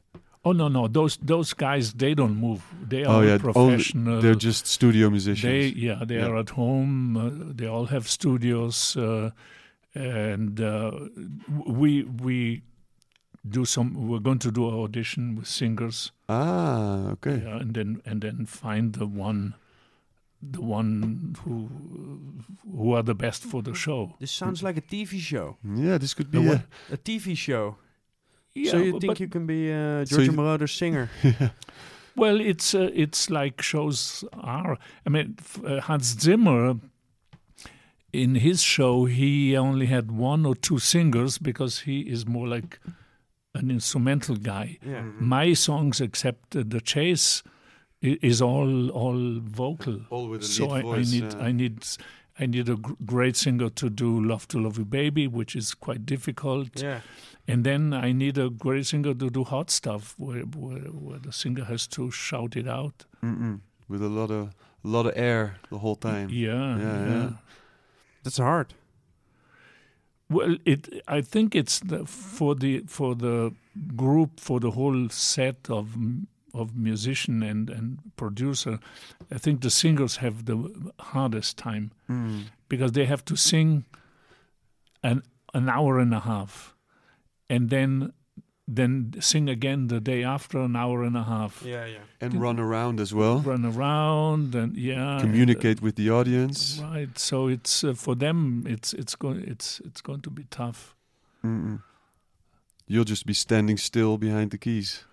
Oh 0.45 0.53
no, 0.55 0.69
no, 0.69 0.89
those 0.89 1.19
those 1.27 1.55
guys 1.55 1.93
they 1.93 2.15
don't 2.15 2.37
move. 2.37 2.61
They 2.89 3.05
Oh, 3.05 3.11
are 3.19 3.25
yeah, 3.25 3.39
only- 3.39 3.53
professional. 3.53 4.21
They're 4.23 4.43
just 4.47 4.67
studio 4.67 5.11
musicians. 5.11 5.43
They 5.53 5.67
yeah, 5.87 6.05
they 6.07 6.17
Yeah. 6.17 6.29
are 6.31 6.39
at 6.41 6.51
home. 6.51 7.17
Uh, 7.17 7.55
they 7.57 7.69
all 7.69 7.87
have 7.87 8.05
studios, 8.09 8.97
uh, 8.97 9.31
and 9.95 10.61
uh, 10.61 10.91
we 11.67 12.05
we 12.25 12.63
do 13.43 13.65
some. 13.65 13.95
We're 14.09 14.23
going 14.23 14.39
to 14.41 14.51
do 14.51 14.69
an 14.69 14.75
audition 14.75 15.37
with 15.37 15.47
singers, 15.49 16.13
ah, 16.29 17.11
okay. 17.13 17.43
yeah, 17.45 17.57
and 17.61 17.75
then 17.75 18.01
and 18.05 18.21
then 18.23 18.47
find 18.47 18.95
the 18.95 19.07
one, 19.07 19.55
the 20.43 20.61
one 20.61 21.35
who 21.45 21.69
who 22.77 22.93
are 22.93 23.03
the 23.03 23.15
best 23.15 23.43
for 23.45 23.63
the 23.63 23.75
show. 23.75 24.15
This 24.21 24.31
sounds 24.33 24.63
like 24.63 24.77
a 24.77 24.83
TV 24.83 25.19
show. 25.19 25.57
Yeah, 25.65 25.99
this 25.99 26.15
could 26.15 26.31
be 26.31 26.47
a. 26.47 26.65
A 26.93 26.97
TV 26.97 27.37
show. 27.37 27.77
Yeah, 28.55 28.71
so 28.73 28.79
you 28.79 28.99
think 29.01 29.21
you 29.21 29.29
can 29.29 29.47
be 29.47 29.71
uh, 29.73 30.05
So 30.05 30.17
Giorgio 30.17 30.33
you- 30.33 30.39
Moroder's 30.39 30.73
singer? 30.73 31.09
Well, 32.17 32.41
it's 32.41 32.75
uh, 32.75 32.91
it's 32.95 33.31
like 33.31 33.63
shows 33.63 34.25
are. 34.33 34.77
I 35.07 35.09
mean, 35.09 35.37
uh, 35.65 35.81
Hans 35.81 36.19
Zimmer. 36.19 36.81
In 38.13 38.35
his 38.37 38.61
show, 38.63 39.05
he 39.05 39.57
only 39.57 39.87
had 39.87 40.11
one 40.11 40.45
or 40.47 40.57
two 40.57 40.79
singers 40.81 41.39
because 41.39 41.81
he 41.87 42.01
is 42.01 42.27
more 42.27 42.49
like 42.49 42.81
an 43.55 43.71
instrumental 43.71 44.37
guy. 44.37 44.79
Yeah. 44.85 45.03
My 45.21 45.55
songs, 45.55 46.01
except 46.01 46.55
uh, 46.57 46.63
the 46.67 46.81
chase, 46.81 47.43
i- 48.03 48.19
is 48.23 48.41
all 48.43 48.91
all 48.91 49.41
vocal. 49.41 50.01
all 50.11 50.29
with 50.29 50.43
a 50.43 50.45
so 50.45 50.67
lead 50.67 50.79
I, 50.79 50.83
voice. 50.83 51.09
I 51.09 51.21
need 51.21 51.35
uh, 51.35 51.39
I 51.49 51.53
need 51.53 51.87
I 52.41 52.47
need 52.47 52.69
a 52.69 52.77
gr- 52.77 52.93
great 53.05 53.37
singer 53.37 53.71
to 53.71 53.91
do 53.91 54.21
"Love 54.25 54.47
to 54.49 54.59
Love 54.59 54.79
You 54.79 54.85
Baby," 54.85 55.27
which 55.27 55.57
is 55.57 55.75
quite 55.75 56.05
difficult. 56.07 56.81
Yeah. 56.83 57.01
And 57.51 57.65
then 57.65 57.95
I 57.95 58.13
need 58.13 58.37
a 58.39 58.51
great 58.51 58.85
singer 58.87 59.15
to 59.15 59.31
do 59.31 59.45
hot 59.45 59.71
stuff, 59.71 60.15
where 60.19 60.43
where, 60.43 60.81
where 60.93 61.19
the 61.19 61.33
singer 61.33 61.65
has 61.65 61.87
to 61.89 62.11
shout 62.11 62.57
it 62.57 62.69
out. 62.69 63.07
mm-mm, 63.23 63.61
with 63.89 64.03
a 64.03 64.09
lot 64.09 64.31
of 64.31 64.49
a 64.85 64.89
lot 64.89 65.07
of 65.07 65.13
air 65.17 65.57
the 65.71 65.79
whole 65.79 65.97
time. 65.97 66.29
Yeah, 66.31 66.79
Yeah, 66.79 66.83
yeah. 66.83 67.09
yeah. 67.15 67.31
That's 68.23 68.39
hard. 68.39 68.75
Well, 70.31 70.57
it. 70.65 70.89
I 71.09 71.23
think 71.23 71.55
it's 71.55 71.81
the, 71.81 72.05
for 72.07 72.55
the 72.55 72.81
for 72.87 73.15
the 73.15 73.53
group 73.97 74.41
for 74.41 74.61
the 74.61 74.71
whole 74.73 75.09
set 75.09 75.71
of 75.71 75.97
of 76.55 76.77
musician 76.77 77.43
and 77.43 77.71
and 77.71 77.99
producer. 78.17 78.79
I 79.35 79.39
think 79.39 79.61
the 79.61 79.71
singers 79.71 80.17
have 80.17 80.45
the 80.45 80.93
hardest 80.99 81.57
time 81.57 81.91
Mm. 82.09 82.45
because 82.69 82.93
they 82.93 83.07
have 83.07 83.25
to 83.25 83.37
sing 83.37 83.85
an 85.03 85.23
an 85.55 85.69
hour 85.69 85.99
and 85.99 86.13
a 86.15 86.21
half, 86.21 86.75
and 87.49 87.71
then 87.71 88.13
then 88.69 89.15
sing 89.19 89.49
again 89.49 89.89
the 89.89 89.99
day 89.99 90.23
after 90.23 90.59
an 90.59 90.77
hour 90.77 91.03
and 91.03 91.17
a 91.17 91.25
half. 91.25 91.63
Yeah, 91.65 91.87
yeah. 91.87 91.99
And 92.21 92.35
run 92.35 92.61
around 92.61 93.01
as 93.01 93.15
well. 93.15 93.39
Run 93.39 93.65
around 93.65 94.55
and 94.55 94.77
yeah, 94.77 95.19
Communicate 95.21 95.81
with 95.81 95.97
the 95.97 96.11
audience. 96.11 96.79
Right. 96.83 97.19
So 97.19 97.49
it's 97.49 97.83
uh, 97.83 97.95
for 97.95 98.15
them. 98.15 98.65
It's 98.69 98.93
it's 98.93 99.17
going 99.17 99.43
it's 99.49 99.81
it's 99.87 100.03
going 100.03 100.21
to 100.21 100.31
be 100.31 100.45
tough. 100.51 100.95
Mm-mm. 101.43 101.83
You'll 102.87 103.05
just 103.05 103.25
be 103.25 103.35
standing 103.35 103.79
still 103.79 104.19
behind 104.19 104.51
the 104.51 104.59
keys. 104.59 105.05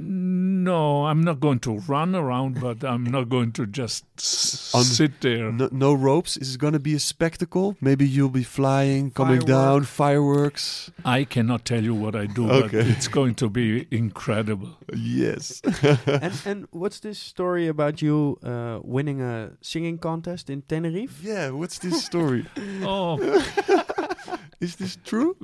No, 0.00 1.06
I'm 1.06 1.22
not 1.22 1.40
going 1.40 1.58
to 1.60 1.80
run 1.88 2.14
around, 2.14 2.60
but 2.60 2.84
I'm 2.84 3.02
not 3.02 3.28
going 3.28 3.50
to 3.52 3.66
just 3.66 4.04
s- 4.16 4.72
On- 4.72 4.84
sit 4.84 5.20
there. 5.22 5.50
No, 5.50 5.68
no 5.72 5.92
ropes. 5.92 6.36
Is 6.36 6.54
it 6.54 6.58
going 6.60 6.74
to 6.74 6.78
be 6.78 6.94
a 6.94 7.00
spectacle? 7.00 7.76
Maybe 7.80 8.06
you'll 8.06 8.28
be 8.28 8.44
flying, 8.44 9.10
coming 9.10 9.40
down, 9.40 9.82
fireworks. 9.84 10.92
I 11.04 11.24
cannot 11.24 11.64
tell 11.64 11.82
you 11.82 11.94
what 11.96 12.14
I 12.14 12.26
do, 12.26 12.48
Okay. 12.48 12.76
but 12.78 12.86
it's 12.86 13.08
going 13.08 13.34
to 13.36 13.50
be 13.50 13.88
incredible. 13.90 14.78
Yes. 14.94 15.60
and 16.06 16.32
and 16.46 16.66
what's 16.70 17.00
this 17.00 17.18
story 17.18 17.66
about 17.66 18.00
you 18.00 18.38
uh, 18.44 18.78
winning 18.84 19.20
a 19.20 19.50
singing 19.60 19.98
contest 19.98 20.48
in 20.48 20.62
Tenerife? 20.62 21.20
yeah. 21.24 21.50
What's 21.50 21.78
this 21.80 22.04
story? 22.04 22.46
Oh, 22.84 23.18
Is 24.60 24.76
this 24.76 24.96
true? 25.04 25.36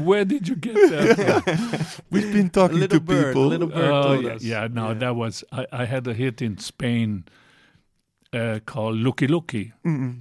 Where 0.00 0.24
did 0.24 0.48
you 0.48 0.56
get 0.56 0.74
that? 0.74 2.00
We've 2.10 2.32
been 2.32 2.50
talking 2.50 2.78
little 2.78 2.98
to 2.98 3.04
bird, 3.04 3.26
people. 3.34 3.46
little 3.46 3.68
bird 3.68 3.90
Oh, 3.90 4.02
told 4.02 4.24
yeah, 4.24 4.30
us. 4.32 4.42
yeah, 4.42 4.68
no, 4.70 4.88
Yeah. 4.88 4.94
that 4.94 5.16
was 5.16 5.44
I, 5.52 5.66
I 5.72 5.84
had 5.84 6.06
a 6.06 6.14
hit 6.14 6.40
in 6.42 6.58
Spain 6.58 7.24
uh, 8.32 8.60
called 8.66 8.96
Looky 8.96 9.26
Looky. 9.26 9.72
Mm-mm. 9.84 10.20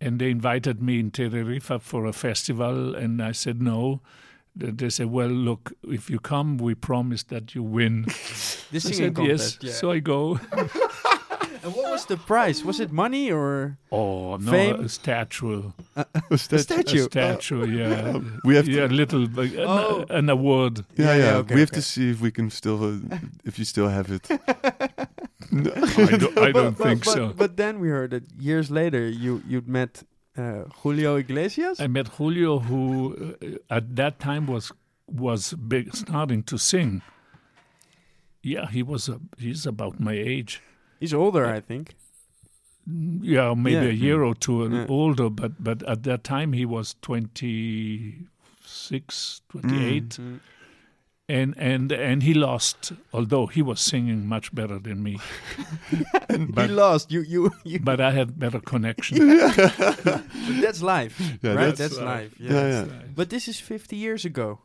and 0.00 0.18
they 0.20 0.30
invited 0.30 0.80
me 0.82 1.00
in 1.00 1.10
Tenerife 1.10 1.72
for 1.82 2.06
a 2.06 2.12
festival, 2.12 2.94
and 2.94 3.20
I 3.22 3.32
said 3.32 3.60
no. 3.62 4.00
They 4.54 4.90
said, 4.90 5.06
"Well, 5.06 5.28
look, 5.28 5.72
if 5.84 6.10
you 6.10 6.18
come, 6.18 6.58
we 6.58 6.74
promise 6.74 7.22
that 7.24 7.54
you 7.54 7.62
win." 7.62 8.02
The 8.02 8.76
I 8.76 8.78
singing 8.78 8.96
said, 8.98 9.14
contest. 9.14 9.62
"Yes." 9.62 9.72
yeah. 9.74 9.78
So 9.80 9.90
I 9.92 10.00
go. 10.00 10.38
and 11.68 11.76
what 11.76 11.90
was 11.92 12.04
the 12.06 12.16
prize? 12.16 12.64
Was 12.64 12.80
it 12.80 12.90
money 12.92 13.30
or 13.30 13.76
Oh 13.92 14.36
no, 14.36 14.50
Fame? 14.50 14.80
a 14.84 14.88
statue, 14.88 15.72
A 15.96 16.06
a 16.30 16.38
statue. 16.38 16.62
statue? 16.62 17.06
a 17.06 17.10
statue, 17.10 17.66
yeah, 17.66 18.18
We 18.44 18.56
have 18.56 18.64
to- 18.66 18.72
yeah, 18.72 18.86
little, 18.86 19.26
like, 19.40 19.52
an- 19.52 19.66
Oh. 19.68 20.04
an, 20.10 20.28
award. 20.30 20.84
Yeah, 20.96 21.04
Yeah, 21.06 21.16
yeah. 21.16 21.24
yeah, 21.24 21.36
okay, 21.40 21.54
we 21.54 21.60
have 21.60 21.70
okay. 21.70 21.80
to 21.80 21.82
see 21.82 22.10
if 22.10 22.20
we 22.20 22.30
can 22.30 22.50
still, 22.50 22.78
uh, 22.84 23.18
if 23.44 23.58
you 23.58 23.64
still 23.64 23.88
have 23.88 24.10
it. 24.16 24.28
No. 25.50 25.70
I 25.74 26.16
don't, 26.22 26.38
I 26.38 26.52
don't 26.52 26.76
but, 26.76 26.84
think 26.86 27.04
but, 27.04 27.12
so. 27.14 27.32
But 27.34 27.56
then 27.56 27.80
we 27.80 27.88
heard 27.88 28.10
that 28.10 28.24
years 28.38 28.70
later 28.70 29.08
you 29.08 29.42
you'd 29.48 29.68
met 29.68 30.02
uh, 30.36 30.64
Julio 30.82 31.16
Iglesias. 31.16 31.80
I 31.80 31.86
met 31.86 32.08
Julio, 32.18 32.58
who 32.58 33.34
uh, 33.42 33.74
at 33.76 33.96
that 33.96 34.18
time 34.18 34.46
was 34.46 34.72
was 35.06 35.54
big, 35.54 35.94
starting 35.94 36.42
to 36.44 36.58
sing. 36.58 37.00
Yeah, 38.42 38.66
he 38.70 38.82
was 38.82 39.08
a, 39.08 39.20
he's 39.38 39.64
about 39.66 39.98
my 40.00 40.12
age. 40.12 40.60
He's 41.00 41.14
older, 41.14 41.46
I 41.46 41.60
think. 41.60 41.94
yeah, 43.22 43.54
maybe 43.54 43.86
Yeah. 43.86 43.92
a 43.92 44.06
year 44.06 44.22
or 44.22 44.34
two 44.34 44.68
Yeah. 44.70 44.86
older, 44.88 45.28
but 45.30 45.52
but 45.62 45.82
at 45.82 46.02
that 46.04 46.24
time 46.24 46.52
he 46.54 46.64
was 46.66 46.94
26, 47.02 49.42
28, 49.50 50.18
Mm. 50.18 50.40
and 51.28 51.54
and 51.58 51.92
and 51.92 52.22
he 52.22 52.32
lost. 52.34 52.92
Although 53.12 53.46
he 53.46 53.62
was 53.62 53.80
singing 53.80 54.26
much 54.26 54.52
better 54.54 54.78
than 54.80 55.02
me, 55.02 55.12
you 56.30 56.46
but 56.54 56.70
lost. 56.70 57.12
You 57.12 57.20
you. 57.22 57.50
you 57.64 57.78
but 57.84 58.00
I 58.00 58.10
had 58.12 58.38
better 58.38 58.60
connection. 58.60 59.18
that's 60.62 60.82
life, 60.82 61.20
Yeah, 61.42 61.54
right? 61.54 61.76
that's- 61.76 61.78
That's, 61.78 61.98
life. 62.00 62.34
Yeah. 62.40 62.52
Yeah, 62.52 62.84
yeah. 62.86 63.02
But 63.14 63.28
this 63.28 63.48
is 63.48 63.60
50 63.60 63.96
years 63.96 64.24
ago. 64.24 64.58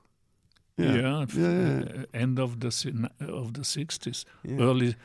yeah, 0.78 0.96
Yeah. 0.96 1.22
f- 1.22 1.36
Yeah, 1.36 1.70
yeah. 1.70 2.02
uh, 2.02 2.06
end 2.24 2.40
of 2.40 2.60
the 2.60 2.72
si- 2.72 2.94
of 3.20 3.54
the 3.54 3.64
sixties, 3.64 4.26
Yeah. 4.44 4.62
early. 4.64 4.96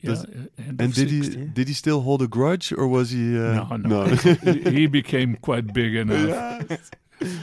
Yeah, 0.00 0.10
Does- 0.10 0.24
uh, 0.24 0.46
And 0.78 0.78
did 0.78 1.08
60s. 1.08 1.34
he 1.34 1.44
did 1.46 1.68
he 1.68 1.74
still 1.74 2.00
hold 2.02 2.22
a 2.22 2.28
grudge 2.28 2.72
or 2.72 2.86
was 2.86 3.10
he? 3.10 3.36
Uh, 3.36 3.64
no, 3.76 3.76
no, 3.76 4.04
he 4.44 4.60
he 4.70 4.86
became 4.86 5.36
quite 5.42 5.72
big 5.72 5.94
enough. 5.96 6.64
Yes. 6.70 6.90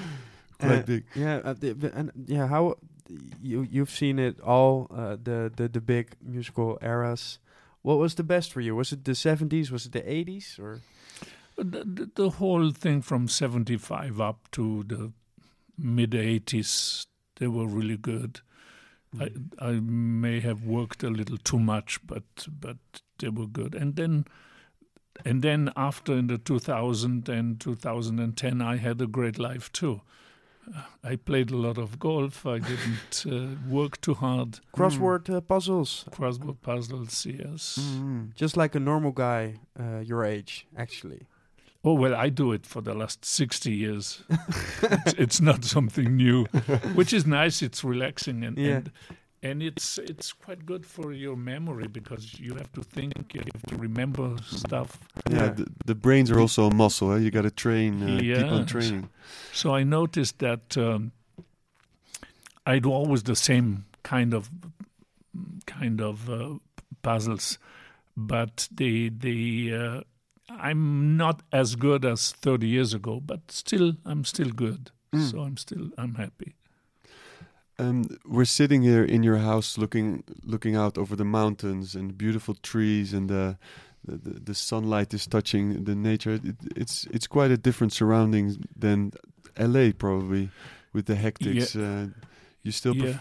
Quite 0.60 0.80
Uh, 0.80 0.86
big. 0.86 1.04
Yeah, 1.16 1.42
uh, 1.44 1.54
the, 1.54 1.74
the- 1.74 1.94
and 1.98 2.12
yeah, 2.28 2.48
how 2.48 2.76
you 3.44 3.68
you've 3.70 3.90
seen 3.92 4.20
it 4.20 4.40
all 4.40 4.88
uh, 4.90 5.18
the 5.22 5.52
the 5.56 5.68
the 5.68 5.82
big 5.82 6.16
musical 6.22 6.78
eras. 6.82 7.40
What 7.84 8.00
was 8.00 8.16
the 8.16 8.24
best 8.24 8.54
for 8.54 8.62
you? 8.62 8.76
Was 8.76 8.92
it 8.92 9.04
the 9.04 9.12
70s? 9.16 9.70
Was 9.70 9.86
it 9.86 9.92
the 9.92 10.02
80s? 10.02 10.58
Or 10.60 10.80
The, 11.58 11.84
the, 11.86 12.10
the 12.16 12.30
whole 12.40 12.72
thing 12.72 13.02
from 13.04 13.28
75 13.28 14.20
up 14.20 14.38
to 14.52 14.84
the 14.88 15.12
mid 15.78 16.12
80s, 16.12 17.06
they 17.36 17.48
were 17.48 17.68
really 17.68 17.98
good. 17.98 18.42
I, 19.20 19.30
I 19.60 19.72
may 19.80 20.40
have 20.40 20.64
worked 20.64 21.04
a 21.04 21.10
little 21.10 21.38
too 21.38 21.60
much, 21.60 22.00
but 22.06 22.48
but 22.48 22.78
they 23.20 23.30
were 23.30 23.48
good. 23.48 23.76
And 23.76 23.96
then 23.96 24.26
and 25.24 25.42
then 25.42 25.72
after 25.76 26.14
in 26.14 26.28
the 26.28 26.38
2000 26.38 27.30
and 27.30 27.60
2010, 27.60 28.62
I 28.62 28.78
had 28.78 29.02
a 29.02 29.08
great 29.08 29.40
life 29.40 29.72
too. 29.72 30.02
Uh, 30.76 30.82
I 31.04 31.16
played 31.16 31.52
a 31.52 31.58
lot 31.58 31.78
of 31.78 32.00
golf. 32.00 32.46
I 32.46 32.60
didn't 32.60 33.26
uh, 33.32 33.56
work 33.70 34.02
too 34.02 34.16
hard. 34.16 34.60
crossword 34.76 35.30
uh, 35.30 35.42
puzzles, 35.42 36.06
Crossword 36.12 36.62
puzzles, 36.62 37.26
yes. 37.26 37.78
Mm. 37.80 38.34
just 38.36 38.58
like 38.58 38.76
a 38.76 38.80
normal 38.80 39.12
guy 39.12 39.60
uh, 39.80 40.00
your 40.00 40.26
age, 40.26 40.68
actually. 40.76 41.28
Oh 41.88 41.94
well, 41.94 42.16
I 42.16 42.30
do 42.30 42.52
it 42.54 42.66
for 42.66 42.82
the 42.82 42.94
last 42.96 43.24
sixty 43.24 43.72
years. 43.72 44.24
it's, 44.82 45.14
it's 45.18 45.42
not 45.42 45.64
something 45.64 46.16
new, 46.18 46.46
which 46.96 47.14
is 47.14 47.26
nice. 47.28 47.62
It's 47.62 47.84
relaxing 47.84 48.44
and 48.44 48.58
Yeah. 48.58 48.76
and, 48.78 48.92
and 49.44 49.62
it's 49.64 50.00
it's 50.00 50.34
quite 50.34 50.66
good 50.66 50.84
for 50.86 51.14
your 51.14 51.36
memory 51.38 51.88
because 51.88 52.40
you 52.40 52.56
have 52.56 52.72
to 52.74 52.82
think, 52.82 53.14
you 53.36 53.42
have 53.54 53.62
to 53.68 53.76
remember 53.78 54.36
stuff. 54.44 54.98
Yeah, 55.30 55.38
Yeah. 55.38 55.50
The, 55.54 55.66
the 55.86 55.96
brains 55.96 56.32
are 56.32 56.40
also 56.40 56.66
a 56.70 56.74
muscle. 56.74 57.12
Eh? 57.14 57.20
You 57.20 57.30
got 57.32 57.44
to 57.44 57.52
train, 57.52 58.02
uh, 58.02 58.20
keep 58.20 58.52
on 58.52 58.66
training. 58.66 59.10
So 59.54 59.76
I 59.76 59.84
noticed 59.84 60.40
that 60.40 60.76
um, 60.78 61.12
I 62.66 62.80
do 62.80 62.92
always 62.92 63.24
the 63.24 63.36
same 63.36 63.86
kind 64.04 64.34
of 64.34 64.50
kind 65.68 66.02
of 66.02 66.30
uh, 66.30 66.58
puzzles, 67.04 67.60
but 68.18 68.68
the 68.76 69.10
the 69.10 69.74
uh, 69.76 70.02
I'm 70.50 71.18
not 71.18 71.42
as 71.52 71.76
good 71.76 72.06
as 72.06 72.32
30 72.32 72.68
years 72.68 72.94
ago, 72.94 73.20
but 73.20 73.52
still 73.52 73.94
I'm 74.06 74.24
still 74.26 74.50
good. 74.50 74.92
Mm. 75.14 75.32
So 75.32 75.40
I'm 75.42 75.58
still 75.58 75.90
I'm 75.98 76.16
happy. 76.16 76.56
Um, 77.78 78.06
we're 78.26 78.46
sitting 78.46 78.84
here 78.84 79.04
in 79.04 79.24
your 79.24 79.38
house, 79.38 79.78
looking 79.78 80.24
looking 80.44 80.76
out 80.78 80.98
over 80.98 81.16
the 81.16 81.26
mountains 81.26 81.96
and 81.96 82.18
beautiful 82.18 82.56
trees, 82.56 83.14
and 83.14 83.30
the 83.30 83.58
the, 84.06 84.18
the, 84.18 84.40
the 84.40 84.54
sunlight 84.54 85.14
is 85.14 85.28
touching 85.28 85.84
the 85.84 85.96
nature. 85.96 86.34
It, 86.36 86.56
it's 86.76 87.06
it's 87.12 87.28
quite 87.28 87.52
a 87.52 87.58
different 87.58 87.92
surroundings 87.92 88.58
than 88.80 89.12
L.A. 89.58 89.92
probably, 89.94 90.50
with 90.94 91.06
the 91.06 91.16
hectics. 91.16 91.76
Uh, 91.76 92.12
you 92.64 92.72
still, 92.72 92.96
Yeah. 92.96 93.20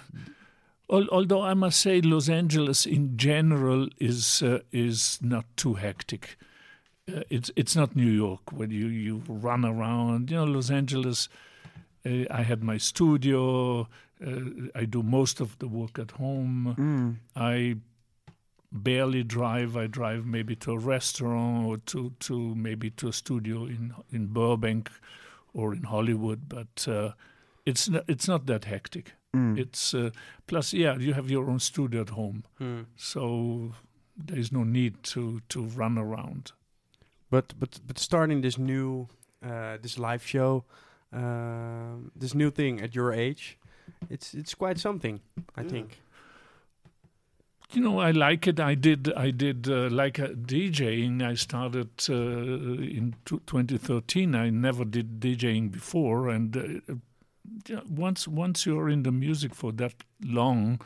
Al- 0.91 1.09
Although 1.11 1.43
I 1.43 1.55
must 1.55 1.81
say, 1.81 2.01
Los 2.01 2.29
Angeles 2.29 2.87
in 2.87 3.17
general 3.17 3.89
is 3.99 4.43
uh, 4.43 4.61
is 4.71 5.19
not 5.21 5.45
too 5.57 5.75
hectic. 5.75 6.37
Uh, 7.07 7.21
it's 7.29 7.51
it's 7.57 7.77
not 7.77 7.95
New 7.95 8.11
York 8.11 8.53
where 8.53 8.69
you, 8.69 8.87
you 8.87 9.23
run 9.29 9.65
around. 9.65 10.31
You 10.31 10.39
know, 10.39 10.45
Los 10.45 10.71
Angeles. 10.71 11.29
Uh, 12.07 12.25
I 12.31 12.43
had 12.43 12.63
my 12.63 12.79
studio. 12.79 13.89
Uh, 14.25 14.71
I 14.75 14.85
do 14.85 15.03
most 15.03 15.41
of 15.41 15.59
the 15.59 15.69
work 15.69 15.99
at 15.99 16.13
home. 16.13 16.75
Mm. 16.79 17.17
I 17.37 17.77
barely 18.73 19.23
drive. 19.23 19.77
I 19.77 19.87
drive 19.87 20.25
maybe 20.27 20.57
to 20.57 20.73
a 20.73 20.79
restaurant 20.79 21.67
or 21.67 21.77
to, 21.79 22.13
to 22.21 22.55
maybe 22.55 22.91
to 22.91 23.09
a 23.09 23.13
studio 23.13 23.65
in 23.67 23.95
in 24.11 24.27
Burbank 24.27 24.91
or 25.53 25.75
in 25.75 25.83
Hollywood. 25.85 26.49
But 26.49 26.89
uh, 26.89 27.13
it's 27.67 27.89
not, 27.89 28.05
it's 28.09 28.29
not 28.29 28.47
that 28.47 28.65
hectic. 28.65 29.13
Mm. 29.37 29.59
It's 29.59 29.95
uh, 29.95 30.11
plus, 30.47 30.73
yeah, 30.73 30.97
you 30.97 31.13
have 31.13 31.31
your 31.31 31.51
own 31.51 31.59
studio 31.59 32.03
at 32.03 32.11
home, 32.11 32.45
so 32.97 33.75
there 34.17 34.39
is 34.39 34.53
no 34.53 34.65
need 34.65 35.03
to 35.03 35.41
to 35.49 35.65
run 35.65 35.99
around. 35.99 36.53
But 37.35 37.55
but 37.59 37.81
but 37.87 37.99
starting 37.99 38.43
this 38.43 38.57
new 38.59 39.09
uh, 39.43 39.77
this 39.83 39.99
live 39.99 40.23
show, 40.27 40.65
um 41.13 42.11
this 42.21 42.35
new 42.35 42.51
thing 42.51 42.81
at 42.85 42.95
your 42.95 43.13
age, 43.13 43.59
it's 44.11 44.35
it's 44.35 44.55
quite 44.55 44.79
something. 44.81 45.21
I 45.57 45.63
Yeah. 45.63 45.71
think. 45.71 45.89
You 47.73 47.83
know, 47.83 47.99
I 48.09 48.13
like 48.13 48.47
it. 48.51 48.61
I 48.61 48.75
did. 48.77 49.13
I 49.27 49.33
did 49.33 49.69
uh, 49.69 49.89
like 49.91 50.23
uh, 50.23 50.29
DJing. 50.47 51.23
I 51.23 51.35
started 51.35 51.89
uh, 52.09 52.15
in 52.99 53.15
t- 53.25 53.41
2013. 53.47 54.35
I 54.35 54.51
never 54.51 54.85
did 54.85 55.19
DJing 55.21 55.71
before, 55.73 56.29
and 56.35 56.57
uh, 56.57 57.81
once 57.89 58.29
once 58.29 58.67
you're 58.71 58.89
in 58.93 59.03
the 59.03 59.11
music 59.13 59.55
for 59.55 59.73
that 59.73 59.95
long, 60.23 60.79
th- 60.79 60.81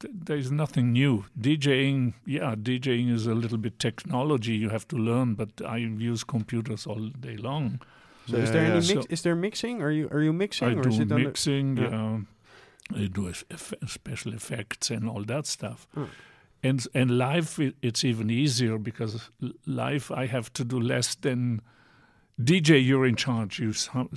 there's 0.00 0.50
nothing 0.52 0.92
new. 0.92 1.24
DJing, 1.40 2.14
yeah, 2.24 2.54
DJing 2.54 3.10
is 3.12 3.26
a 3.26 3.34
little 3.34 3.58
bit 3.58 3.78
technology 3.78 4.54
you 4.54 4.68
have 4.70 4.86
to 4.88 4.96
learn, 4.96 5.34
but 5.34 5.50
I 5.66 5.78
use 5.78 6.24
computers 6.24 6.86
all 6.86 7.08
day 7.20 7.36
long. 7.36 7.80
So 8.26 8.36
is 8.36 8.50
there 8.52 8.64
yeah. 8.66 8.72
any 8.74 8.82
So- 8.82 8.94
mix? 8.94 9.06
Is 9.06 9.22
there 9.22 9.34
mixing? 9.34 9.82
Are 9.82 9.90
you 9.90 10.08
are 10.12 10.22
you 10.22 10.32
mixing? 10.32 10.68
I 10.68 10.74
or 10.74 10.82
do 10.82 10.88
is 10.90 10.98
it 10.98 11.02
on 11.02 11.08
the- 11.08 11.18
mixing, 11.18 11.76
Yeah. 11.78 11.90
yeah. 11.90 12.20
I 12.96 13.06
do 13.06 13.28
eff- 13.28 13.44
eff- 13.50 13.74
special 13.86 14.34
effects 14.34 14.90
and 14.90 15.08
all 15.08 15.24
that 15.24 15.46
stuff. 15.46 15.86
Hmm. 15.94 16.04
And 16.62 16.86
and 16.94 17.10
live, 17.18 17.58
it's 17.82 18.04
even 18.04 18.30
easier 18.30 18.78
because 18.78 19.30
l- 19.42 19.52
live 19.66 20.10
I 20.10 20.26
have 20.26 20.52
to 20.54 20.64
do 20.64 20.80
less 20.80 21.14
than 21.16 21.60
DJ. 22.42 22.78
You're 22.78 23.06
in 23.08 23.16
charge. 23.16 23.58
You 23.58 23.72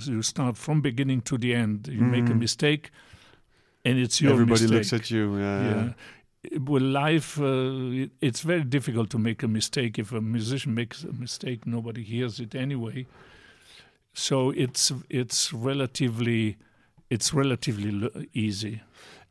you 0.06 0.22
start 0.22 0.56
from 0.56 0.80
beginning 0.80 1.22
to 1.22 1.38
the 1.38 1.54
end. 1.54 1.88
You 1.88 2.02
make 2.02 2.28
a 2.30 2.34
Mhm. 2.34 2.38
mistake, 2.40 2.90
and 3.84 3.98
it's 3.98 4.20
your 4.20 4.32
Everybody 4.32 4.62
mistake. 4.62 4.70
looks 4.70 4.92
at 4.92 5.10
you. 5.10 5.38
Yeah. 5.38 5.64
Yeah. 5.64 5.92
Well, 6.58 6.82
life, 6.82 7.38
uh, 7.40 8.08
it's 8.20 8.40
very 8.40 8.64
difficult 8.64 9.10
to 9.10 9.18
make 9.18 9.44
a 9.44 9.48
mistake. 9.48 9.96
If 9.98 10.12
a 10.12 10.20
musician 10.20 10.74
makes 10.74 11.04
a 11.04 11.12
mistake, 11.12 11.66
nobody 11.66 12.02
hears 12.02 12.40
it 12.40 12.54
anyway. 12.54 13.06
So 14.12 14.50
it's 14.50 14.92
it's 15.08 15.52
relatively 15.52 16.56
it's 17.10 17.32
relatively 17.32 18.08
easy. 18.34 18.80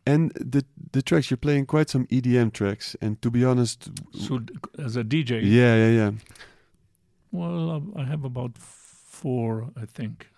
And 0.06 0.32
the 0.32 0.64
the 0.94 1.02
tracks 1.02 1.30
you're 1.30 1.38
playing 1.38 1.66
quite 1.68 1.90
some 1.90 2.08
EDM 2.08 2.52
tracks, 2.54 2.96
and 3.02 3.22
to 3.22 3.30
be 3.30 3.44
honest, 3.46 3.90
So 4.14 4.40
as 4.80 4.96
a 4.96 5.04
DJ, 5.04 5.42
yeah, 5.44 5.76
yeah, 5.76 5.90
yeah. 5.92 6.12
well, 7.32 7.84
I 7.96 8.06
have 8.06 8.24
about 8.24 8.58
four, 8.58 9.70
I 9.76 9.86
think. 9.86 10.31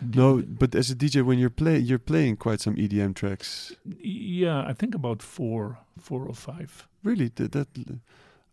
No, 0.00 0.42
but 0.42 0.74
as 0.74 0.90
a 0.90 0.94
DJ, 0.94 1.22
when 1.24 1.38
you're 1.38 1.50
play, 1.50 1.78
you're 1.78 1.98
playing 1.98 2.36
quite 2.36 2.60
some 2.60 2.76
EDM 2.76 3.14
tracks. 3.14 3.72
Yeah, 4.02 4.62
I 4.66 4.72
think 4.74 4.94
about 4.94 5.22
four, 5.22 5.78
four 5.98 6.26
or 6.26 6.34
five. 6.34 6.86
Really, 7.02 7.28
that. 7.36 7.52
that 7.52 7.68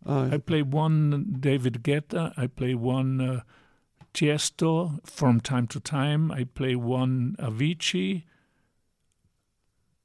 uh, 0.05 0.29
I 0.31 0.37
play 0.37 0.61
one 0.61 1.37
David 1.39 1.81
Guetta. 1.83 2.33
I 2.37 2.47
play 2.47 2.75
one 2.75 3.21
uh, 3.21 3.41
Tiesto 4.13 4.99
from 5.05 5.39
time 5.41 5.67
to 5.67 5.79
time. 5.79 6.31
I 6.31 6.43
play 6.45 6.75
one 6.75 7.35
Avicii. 7.39 8.23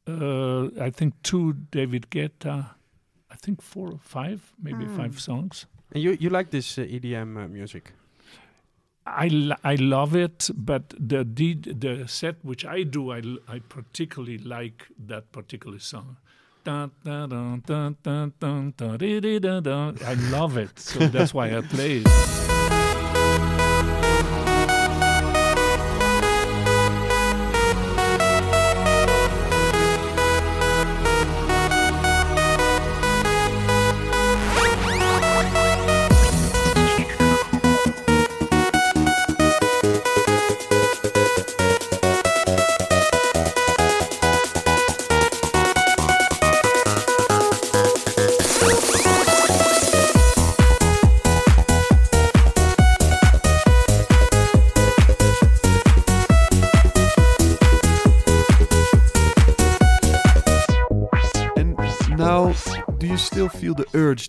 Uh, 0.06 0.68
I 0.80 0.90
think 0.90 1.14
two 1.22 1.52
David 1.70 2.10
Guetta. 2.10 2.70
I 3.30 3.36
think 3.36 3.60
four 3.62 3.88
or 3.92 3.98
five, 3.98 4.52
maybe 4.62 4.84
Hmm. 4.84 4.96
five 4.96 5.20
songs. 5.20 5.66
And 5.92 6.02
you 6.02 6.16
you 6.20 6.30
like 6.30 6.50
this 6.50 6.78
uh, 6.78 6.82
EDM 6.82 7.36
uh, 7.36 7.48
music? 7.48 7.92
I, 9.16 9.52
I 9.64 9.74
love 9.76 10.14
it, 10.14 10.50
but 10.54 10.94
the 10.98 11.24
the 11.24 12.06
set 12.06 12.36
which 12.42 12.64
I 12.64 12.82
do, 12.82 13.12
I, 13.12 13.22
I 13.48 13.60
particularly 13.68 14.38
like 14.38 14.86
that 15.06 15.32
particular 15.32 15.78
song. 15.78 16.16
I 20.04 20.14
love 20.30 20.58
it, 20.58 20.78
so 20.78 21.06
that's 21.08 21.32
why 21.32 21.56
I 21.56 21.62
play 21.62 22.02
it. 22.04 22.57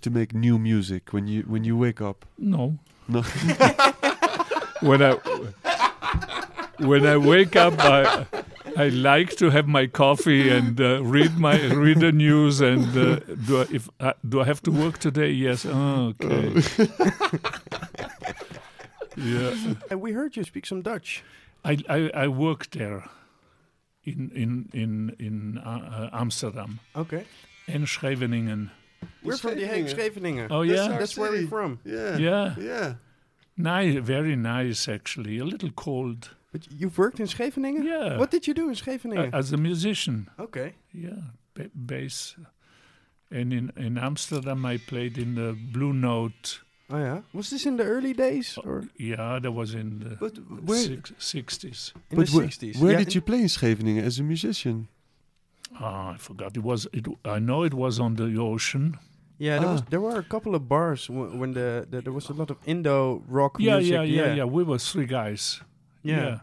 The 0.01 0.09
urge 0.09 0.31
to 0.33 0.33
make 0.33 0.33
new 0.33 0.59
music 0.59 1.13
when 1.13 1.27
you 1.27 1.43
when 1.47 1.63
you 1.65 1.77
wake 1.77 2.01
up? 2.01 2.25
No. 2.37 2.77
No. 3.07 3.21
when 4.81 5.01
I 5.01 5.17
when 6.79 7.05
I 7.05 7.17
wake 7.17 7.55
up, 7.55 7.73
I 7.79 8.25
I 8.77 8.89
like 8.89 9.35
to 9.37 9.49
have 9.49 9.67
my 9.67 9.87
coffee 9.87 10.49
and 10.57 10.79
uh, 10.79 11.03
read 11.03 11.37
my 11.37 11.57
read 11.73 11.99
the 11.99 12.11
news. 12.11 12.61
And 12.61 12.97
uh, 12.97 13.19
do 13.47 13.61
I, 13.61 13.65
if 13.71 13.89
uh, 13.99 14.13
do 14.23 14.41
I 14.41 14.45
have 14.45 14.61
to 14.61 14.71
work 14.71 14.97
today? 14.99 15.31
Yes. 15.31 15.65
Oh, 15.65 16.13
okay. 16.21 16.61
yeah. 19.17 19.73
And 19.89 20.01
we 20.01 20.13
heard 20.13 20.35
you 20.37 20.43
speak 20.43 20.65
some 20.65 20.81
Dutch. 20.81 21.23
I, 21.65 21.77
I 21.89 22.11
I 22.23 22.27
worked 22.27 22.71
there 22.71 23.03
in 24.03 24.31
in 24.35 24.69
in 24.73 25.15
in 25.19 25.57
uh, 25.57 26.09
uh, 26.13 26.19
Amsterdam 26.21 26.79
Okay. 26.95 27.25
and 27.67 27.87
Scheveningen. 27.87 28.71
We're 29.23 29.37
from 29.37 29.55
the 29.55 29.65
Hague, 29.67 29.87
Scheveningen. 29.87 30.47
Oh 30.51 30.61
yeah. 30.61 30.83
our 30.93 30.99
That's 30.99 31.17
where 31.17 31.31
we're 31.31 31.47
from. 31.47 31.79
Yeah. 31.85 32.17
Yeah. 32.17 32.55
Yeah. 32.57 32.93
Nice, 33.57 33.97
very 33.99 34.35
nice 34.35 34.87
actually. 34.87 35.37
A 35.39 35.45
little 35.45 35.71
cold. 35.71 36.29
But 36.51 36.61
you've 36.71 36.97
worked 36.97 37.19
in 37.19 37.27
Scheveningen? 37.27 37.83
Yeah. 37.83 38.17
What 38.17 38.31
did 38.31 38.47
you 38.47 38.53
do 38.53 38.63
in 38.69 38.71
Uh, 38.71 38.75
Scheveningen? 38.75 39.33
as 39.33 39.51
a 39.53 39.57
musician. 39.57 40.29
okay. 40.39 40.73
Yeah, 40.93 41.21
ba- 41.53 41.69
bass. 41.75 42.35
And 43.31 43.53
in, 43.53 43.71
in 43.77 43.97
Amsterdam, 43.99 44.65
I 44.65 44.77
played 44.77 45.17
in 45.17 45.35
the 45.35 45.53
Blue 45.53 45.93
Note. 45.93 46.61
Oh 46.89 46.97
yeah. 46.97 47.21
Was 47.33 47.49
this 47.51 47.65
in 47.67 47.77
the 47.77 47.83
early 47.83 48.13
days 48.13 48.57
or 48.63 48.85
Yeah, 48.97 49.37
that 49.39 49.51
was 49.51 49.75
in 49.75 49.99
the 49.99 50.15
But 50.15 50.37
where 50.65 50.79
six, 50.79 51.11
60s. 51.19 51.93
in 52.09 52.17
but 52.17 52.27
the 52.27 52.37
where, 52.37 52.47
60s? 52.47 52.81
where 52.81 52.91
Yeah, 52.93 52.97
did 52.99 53.13
you 53.13 53.21
play 53.21 53.41
in 53.41 53.47
Scheveningen 53.49 54.03
as 54.03 54.17
a 54.19 54.23
musician? 54.23 54.87
Ah, 55.75 56.13
I 56.13 56.17
forgot. 56.17 56.55
It 56.57 56.63
was. 56.63 56.87
It, 56.93 57.05
I 57.25 57.39
know 57.39 57.63
it 57.63 57.73
was 57.73 57.99
on 57.99 58.15
the 58.15 58.37
ocean. 58.39 58.97
Yeah, 59.37 59.59
there, 59.59 59.69
was, 59.69 59.81
Ah. 59.81 59.85
there 59.89 60.01
were 60.01 60.19
a 60.19 60.23
couple 60.23 60.53
of 60.55 60.67
bars 60.67 61.07
w- 61.07 61.33
when 61.37 61.53
the, 61.53 61.87
the 61.89 62.01
there 62.01 62.11
was 62.13 62.29
a 62.29 62.33
lot 62.33 62.49
of 62.51 62.57
Indo 62.65 63.23
rock 63.27 63.55
Yeah, 63.59 63.75
music. 63.77 63.93
yeah, 63.93 64.01
yeah, 64.03 64.25
yeah, 64.25 64.33
yeah. 64.35 64.43
We 64.45 64.63
were 64.63 64.77
three 64.79 65.05
guys. 65.05 65.61
Yeah. 66.03 66.39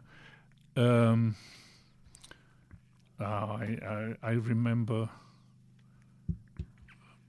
Yeah. 0.76 0.82
Um, 1.10 1.36
ah, 3.20 3.56
I, 3.60 3.66
I 3.84 4.14
I 4.22 4.32
remember. 4.32 5.08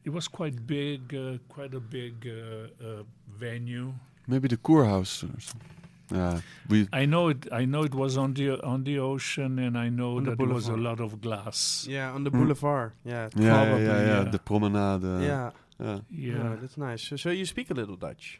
It 0.06 0.14
was 0.14 0.28
quite 0.30 0.66
big, 0.66 1.14
uh, 1.14 1.38
quite 1.50 1.74
a 1.74 1.82
big 1.82 2.26
uh, 2.28 2.72
uh, 2.86 3.04
venue. 3.28 3.91
Maybe 4.26 4.48
the 4.48 4.56
Kurhaus 4.58 5.24
or 5.24 5.39
something. 5.41 5.72
Yeah. 6.12 6.41
We 6.70 6.88
I 6.93 7.05
know 7.05 7.30
it. 7.30 7.47
I 7.51 7.66
know 7.66 7.84
it 7.84 7.93
was 7.93 8.18
on 8.18 8.34
the 8.34 8.64
on 8.64 8.84
the 8.84 8.99
ocean, 8.99 9.60
and 9.60 9.78
I 9.78 9.89
know 9.89 10.22
that 10.22 10.38
there 10.38 10.47
was 10.53 10.68
a 10.70 10.78
lot 10.78 10.99
of 10.99 11.20
glass. 11.22 11.86
Yeah, 11.89 12.14
on 12.16 12.24
the 12.24 12.32
Mm. 12.32 12.39
boulevard. 12.39 12.91
Yeah, 13.03 13.30
yeah, 13.36 13.43
yeah, 13.43 13.53
Probably, 13.66 13.84
yeah, 13.86 13.99
yeah, 14.01 14.24
yeah. 14.24 14.32
The 14.32 14.39
promenade. 14.39 15.03
yeah. 15.03 15.22
Yeah. 15.28 15.51
Yeah, 15.80 15.99
Yeah, 16.10 16.55
that's 16.62 16.78
nice. 16.78 17.03
So, 17.03 17.18
so 17.18 17.30
you 17.30 17.45
speak 17.45 17.70
a 17.72 17.74
little 17.74 17.95
Dutch. 17.97 18.39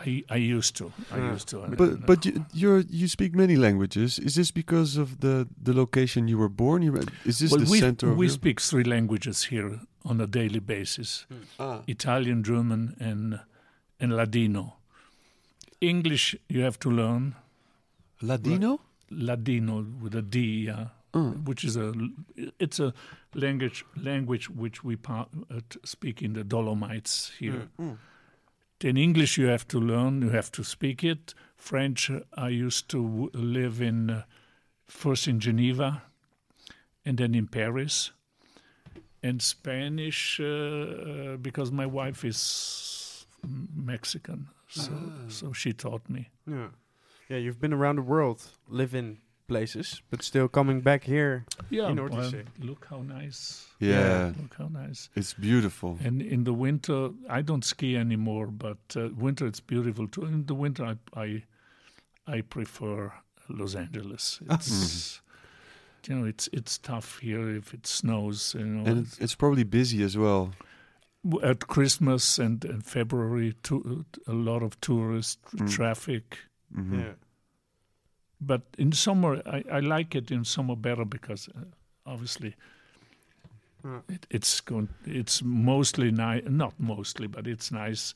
I, 0.00 0.24
I 0.30 0.36
used 0.36 0.76
to. 0.76 0.92
I 1.12 1.18
Yeah. 1.18 1.32
used 1.32 1.48
to. 1.48 1.62
and- 1.62 1.76
But 1.76 1.88
and- 1.90 2.06
but 2.06 2.24
you 2.26 2.44
you're, 2.52 2.80
you 2.90 3.08
speak 3.08 3.34
many 3.34 3.56
languages. 3.56 4.18
Is 4.18 4.34
this 4.34 4.50
because 4.52 4.96
of 5.00 5.20
the 5.20 5.46
the 5.62 5.72
location 5.72 6.28
you 6.28 6.38
were 6.38 6.48
born? 6.48 6.82
You, 6.82 6.94
is 7.24 7.38
this 7.38 7.50
well, 7.50 7.60
the 7.64 7.70
we 7.70 7.78
center 7.80 8.14
we 8.14 8.26
your- 8.26 8.32
speak 8.34 8.60
three 8.60 8.84
languages 8.84 9.44
here 9.50 9.80
on 10.04 10.20
a 10.20 10.26
daily 10.26 10.60
basis: 10.60 11.26
Ah. 11.58 11.82
Italian, 11.86 12.42
German, 12.42 12.94
and 13.00 13.40
and 14.00 14.12
Ladino. 14.12 14.74
English 15.80 16.36
you 16.48 16.62
have 16.62 16.78
to 16.80 16.90
learn 16.90 17.34
Ladino? 18.22 18.80
Ladino 19.10 19.84
with 20.02 20.14
a 20.14 20.22
D, 20.22 20.64
yeah, 20.66 20.86
Oh. 21.14 21.30
which 21.44 21.64
is 21.64 21.76
a 21.76 21.92
it's 22.58 22.80
a 22.80 22.92
language 23.34 23.84
language 23.96 24.50
which 24.50 24.84
we 24.84 24.96
uh, 25.08 25.24
speak 25.84 26.22
in 26.22 26.32
the 26.34 26.44
Dolomites 26.44 27.32
here. 27.38 27.68
Mm. 27.78 27.96
Then 28.80 28.96
English 28.96 29.38
you 29.38 29.46
have 29.46 29.66
to 29.68 29.78
learn, 29.80 30.20
you 30.22 30.30
have 30.30 30.50
to 30.52 30.62
speak 30.64 31.02
it. 31.04 31.34
French, 31.56 32.10
I 32.34 32.48
used 32.50 32.88
to 32.90 33.02
w- 33.02 33.30
live 33.32 33.80
in 33.80 34.10
uh, 34.10 34.22
first 34.88 35.26
in 35.28 35.40
Geneva 35.40 36.02
and 37.04 37.16
then 37.16 37.34
in 37.34 37.46
Paris. 37.46 38.12
And 39.22 39.40
Spanish, 39.42 40.38
uh, 40.38 40.44
uh, 40.44 41.36
because 41.38 41.72
my 41.72 41.86
wife 41.86 42.24
is 42.24 43.26
Mexican, 43.74 44.48
so 44.76 44.92
so 45.28 45.52
she 45.52 45.72
taught 45.72 46.08
me. 46.08 46.30
Yeah. 46.46 46.68
Yeah, 47.28 47.38
you've 47.38 47.60
been 47.60 47.72
around 47.72 47.96
the 47.96 48.02
world, 48.02 48.40
live 48.68 48.94
in 48.94 49.18
places, 49.48 50.02
but 50.10 50.22
still 50.22 50.48
coming 50.48 50.80
back 50.80 51.04
here. 51.04 51.44
Yeah, 51.70 51.92
know 51.92 52.08
well, 52.10 52.32
look 52.60 52.86
how 52.90 53.02
nice! 53.02 53.66
Yeah, 53.80 54.32
Look 54.40 54.54
how 54.58 54.68
nice! 54.68 55.10
it's 55.16 55.34
beautiful. 55.34 55.98
And 56.04 56.22
in 56.22 56.44
the 56.44 56.52
winter, 56.52 57.10
I 57.28 57.42
don't 57.42 57.64
ski 57.64 57.96
anymore, 57.96 58.46
but 58.46 58.78
uh, 58.96 59.08
winter 59.16 59.46
it's 59.46 59.60
beautiful 59.60 60.06
too. 60.08 60.24
In 60.24 60.46
the 60.46 60.54
winter, 60.54 60.84
I 60.84 61.20
I, 61.20 61.42
I 62.26 62.40
prefer 62.42 63.12
Los 63.48 63.74
Angeles. 63.74 64.40
It's 64.50 65.20
you 66.08 66.14
know 66.14 66.26
it's 66.28 66.48
it's 66.52 66.78
tough 66.78 67.18
here 67.18 67.56
if 67.56 67.74
it 67.74 67.86
snows. 67.86 68.54
You 68.54 68.64
know, 68.64 68.90
And 68.90 69.06
it's, 69.06 69.18
it's 69.18 69.34
probably 69.34 69.64
busy 69.64 70.04
as 70.04 70.16
well. 70.16 70.52
W- 71.24 71.44
at 71.50 71.66
Christmas 71.66 72.38
and, 72.38 72.64
and 72.64 72.84
February, 72.84 73.54
to, 73.62 74.04
a 74.26 74.32
lot 74.32 74.62
of 74.62 74.80
tourist 74.80 75.38
Mm. 75.56 75.68
traffic. 75.70 76.38
Mhm. 76.74 76.98
Yeah. 76.98 77.12
But 78.40 78.62
in 78.78 78.92
summer, 78.92 79.42
I, 79.46 79.64
I 79.78 79.80
like 79.80 80.14
it 80.18 80.30
in 80.30 80.44
summer 80.44 80.76
better 80.76 81.04
because 81.04 81.48
uh, 81.48 81.64
obviously 82.04 82.54
Yeah. 83.84 84.00
it, 84.08 84.26
it's 84.30 84.60
going. 84.60 84.88
It's 85.04 85.42
mostly 85.42 86.10
nice, 86.10 86.42
not 86.48 86.74
mostly, 86.78 87.28
but 87.28 87.46
it's 87.46 87.70
nice. 87.70 88.14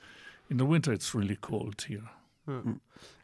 In 0.50 0.56
the 0.58 0.64
winter, 0.66 0.92
it's 0.92 1.14
really 1.14 1.36
cold 1.40 1.82
here. 1.88 2.08
Yeah. 2.48 2.62
Mm. 2.62 2.80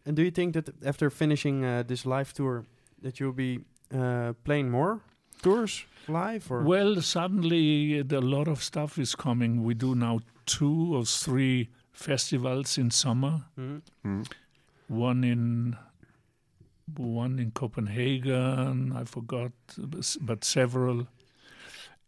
And 0.06 0.16
do 0.16 0.22
you 0.22 0.30
think 0.30 0.54
that 0.54 0.68
after 0.84 1.10
finishing 1.10 1.64
uh, 1.64 1.82
this 1.86 2.04
live 2.06 2.32
tour, 2.32 2.64
that 3.02 3.18
you'll 3.20 3.32
be 3.36 3.60
uh, 3.92 4.32
playing 4.44 4.70
more 4.70 5.00
tours 5.42 5.84
live 6.08 6.50
or? 6.50 6.62
Well, 6.62 7.00
suddenly 7.02 8.00
uh, 8.00 8.18
a 8.18 8.20
lot 8.20 8.48
of 8.48 8.62
stuff 8.62 8.98
is 8.98 9.14
coming. 9.14 9.64
We 9.64 9.74
do 9.74 9.94
now 9.94 10.20
two 10.46 10.94
or 10.96 11.04
three 11.04 11.68
festivals 11.92 12.78
in 12.78 12.90
summer. 12.90 13.42
Mhm. 13.58 13.82
Mm. 14.04 14.26
One 14.88 15.24
in 15.24 15.76
one 16.96 17.38
in 17.42 17.50
Copenhagen. 17.50 18.92
I 18.92 19.04
forgot, 19.04 19.52
but 20.20 20.44
several. 20.44 21.06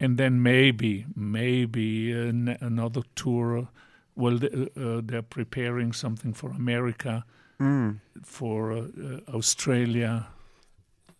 And 0.01 0.17
then 0.17 0.41
maybe, 0.43 1.07
maybe 1.17 2.13
an, 2.13 2.57
another 2.61 3.03
tour. 3.17 3.69
Well, 4.15 4.39
they, 4.39 4.49
uh, 4.77 5.01
they're 5.05 5.23
preparing 5.23 5.93
something 5.93 6.33
for 6.35 6.51
America, 6.51 7.25
Mm. 7.61 7.99
for 8.23 8.73
uh, 8.73 8.87
Australia. 9.35 10.27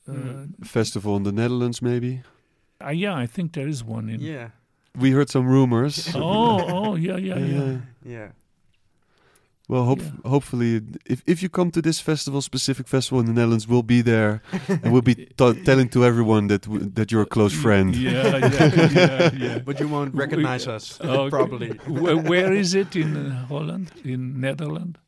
Uh, 0.09 0.13
Mm. 0.13 0.67
Festival 0.67 1.17
in 1.17 1.23
the 1.25 1.33
Netherlands, 1.33 1.81
maybe. 1.83 2.23
uh, 2.85 2.91
yeah, 2.91 3.15
I 3.25 3.27
think 3.27 3.53
there 3.53 3.69
is 3.69 3.83
one 3.85 4.09
in. 4.15 4.21
Yeah. 4.21 4.49
We 4.99 5.11
heard 5.13 5.29
some 5.31 5.47
rumors. 5.47 6.09
Oh, 6.15 6.61
oh, 6.77 6.97
yeah, 6.97 7.19
yeah, 7.19 7.39
yeah. 7.39 7.63
Uh, 7.63 7.79
Yeah. 8.05 8.29
well, 9.69 9.85
hope, 9.85 10.01
Yeah. 10.03 10.31
hopefully, 10.31 10.81
if, 11.05 11.23
if 11.27 11.43
you 11.43 11.49
come 11.51 11.71
to 11.73 11.83
this 11.83 12.01
festival, 12.01 12.41
specific 12.41 12.89
festival 12.89 13.21
in 13.21 13.27
the 13.27 13.33
Netherlands, 13.35 13.67
we'll 13.69 13.83
be 13.83 14.03
there 14.03 14.41
and 14.83 14.93
we'll 14.93 15.03
be 15.03 15.15
t- 15.15 15.63
telling 15.65 15.89
to 15.91 16.05
everyone 16.05 16.47
that 16.49 16.63
w- 16.63 16.91
that 16.95 17.11
you're 17.13 17.23
a 17.23 17.27
close 17.37 17.53
friend. 17.63 17.95
Yeah, 17.95 18.39
yeah, 18.39 18.75
yeah, 18.95 19.31
yeah. 19.45 19.59
But 19.67 19.79
you 19.81 19.89
won't 19.89 20.15
We- 20.15 20.21
recognize 20.21 20.67
us, 20.67 20.99
Okay. 21.01 21.31
probably. 21.31 21.69
Where, 21.87 22.17
where 22.17 22.53
is 22.55 22.73
it 22.75 22.97
in 22.97 23.17
uh, 23.17 23.47
Holland? 23.49 23.91
In 24.05 24.41
Netherlands? 24.41 24.99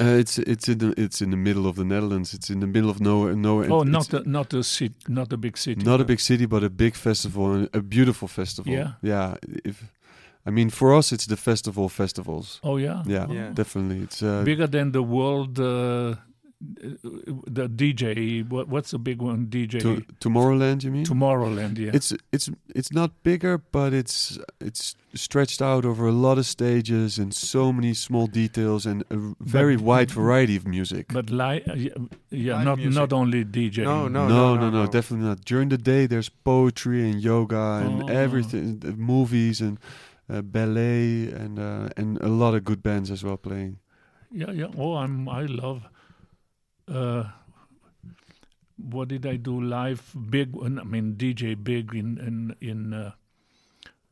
Uh, 0.00 0.18
it's 0.20 0.38
it's 0.38 0.68
in 0.68 0.78
the 0.78 0.94
it's 1.04 1.20
in 1.20 1.30
the 1.30 1.36
middle 1.36 1.66
of 1.66 1.74
the 1.76 1.84
Netherlands. 1.84 2.34
It's 2.34 2.50
in 2.50 2.60
the 2.60 2.66
middle 2.66 2.90
of 2.90 2.98
nowhere. 3.00 3.34
nowhere. 3.36 3.70
Oh, 3.72 3.82
It's- 3.82 3.92
not 4.12 4.26
a, 4.26 4.28
not 4.28 4.54
a 4.54 4.62
city, 4.62 4.94
not 5.08 5.32
a 5.32 5.36
big 5.36 5.56
city. 5.56 5.82
not 5.84 6.00
a 6.00 6.04
big 6.04 6.20
city, 6.20 6.46
but 6.46 6.62
a 6.62 6.68
big 6.70 6.94
festival, 6.94 7.66
a 7.72 7.80
beautiful 7.80 8.28
festival. 8.28 8.72
Yeah. 8.72 8.90
yeah. 9.02 9.34
If 9.64 9.84
I 10.48 10.50
mean, 10.50 10.70
for 10.70 10.94
us, 10.98 11.10
it's 11.12 11.26
the 11.26 11.36
festival 11.36 11.84
of 11.84 11.92
festivals. 11.92 12.60
Oh 12.62 12.76
yeah, 12.78 13.02
Yeah, 13.06 13.26
Yeah. 13.32 13.50
definitely. 13.54 14.02
It's 14.02 14.22
uh, 14.22 14.42
bigger 14.44 14.68
than 14.68 14.92
the 14.92 15.02
world. 15.02 15.58
Uh, 15.58 16.16
the 16.60 17.68
DJ. 17.68 18.48
What, 18.48 18.68
what's 18.68 18.90
the 18.90 18.98
big 18.98 19.20
one? 19.20 19.46
DJ 19.46 19.80
to, 19.80 20.02
Tomorrowland. 20.20 20.82
You 20.84 20.90
mean? 20.90 21.04
Tomorrowland. 21.04 21.78
Yeah. 21.78 21.90
It's 21.92 22.12
it's 22.32 22.48
it's 22.74 22.92
not 22.92 23.22
bigger, 23.22 23.58
but 23.58 23.92
it's 23.92 24.38
it's 24.60 24.96
stretched 25.14 25.60
out 25.62 25.84
over 25.84 26.06
a 26.06 26.12
lot 26.12 26.38
of 26.38 26.46
stages 26.46 27.18
and 27.18 27.34
so 27.34 27.72
many 27.72 27.94
small 27.94 28.26
details 28.26 28.86
and 28.86 29.02
a 29.10 29.16
very 29.40 29.76
wide 29.76 30.10
variety 30.10 30.56
of 30.56 30.66
music. 30.66 31.12
but 31.12 31.30
li- 31.30 31.62
uh, 31.66 31.74
yeah, 31.74 31.90
yeah 32.30 32.56
Live 32.56 32.64
not 32.64 32.78
music. 32.78 32.94
not 32.94 33.12
only 33.12 33.44
DJ. 33.44 33.84
No, 33.84 34.08
no. 34.08 34.28
no, 34.28 34.54
no, 34.56 34.70
no, 34.70 34.84
no. 34.84 34.86
definitely 34.90 35.26
not. 35.28 35.44
During 35.44 35.68
the 35.68 35.78
day, 35.78 36.06
there's 36.06 36.28
poetry 36.30 37.08
and 37.10 37.20
yoga 37.22 37.82
and 37.84 38.02
Oh. 38.02 38.06
everything, 38.08 38.82
movies 38.96 39.60
and 39.60 39.78
uh, 40.30 40.42
ballet 40.42 41.28
and 41.32 41.58
uh, 41.58 41.88
and 41.96 42.18
a 42.20 42.28
lot 42.28 42.54
of 42.54 42.64
good 42.64 42.82
bands 42.82 43.10
as 43.10 43.22
well 43.22 43.36
playing. 43.36 43.78
Yeah, 44.32 44.50
yeah. 44.52 44.66
Oh, 44.76 44.94
I'm. 44.96 45.28
I 45.28 45.42
love. 45.46 45.82
Uh, 46.88 47.24
what 48.76 49.08
did 49.08 49.26
I 49.26 49.36
do 49.36 49.60
live? 49.60 50.14
Big. 50.30 50.54
I 50.62 50.68
mean, 50.84 51.14
DJ 51.16 51.54
Big 51.62 51.94
in 51.94 52.18
in 52.18 52.54
in 52.60 52.92
uh, 52.92 53.12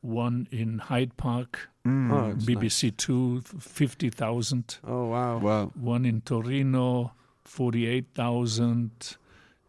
one 0.01 0.49
in 0.51 0.79
Hyde 0.79 1.17
Park, 1.17 1.69
Mm. 1.87 2.11
Oh, 2.13 2.31
it's 2.31 2.45
BBC 2.47 2.97
Two, 2.97 3.43
fifty 3.43 4.09
thousand. 4.09 4.79
Oh 4.85 5.05
wow. 5.07 5.39
Wow. 5.39 5.73
One 5.75 6.07
in 6.07 6.23
Torino, 6.23 7.13
forty-eight 7.43 8.07
thousand. 8.15 9.17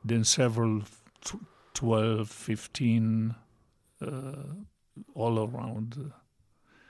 Then 0.08 0.24
several, 0.24 0.84
tw- 1.24 1.44
12, 1.74 2.30
15, 2.30 3.34
uh, 4.02 4.32
all 5.16 5.40
around. 5.44 6.12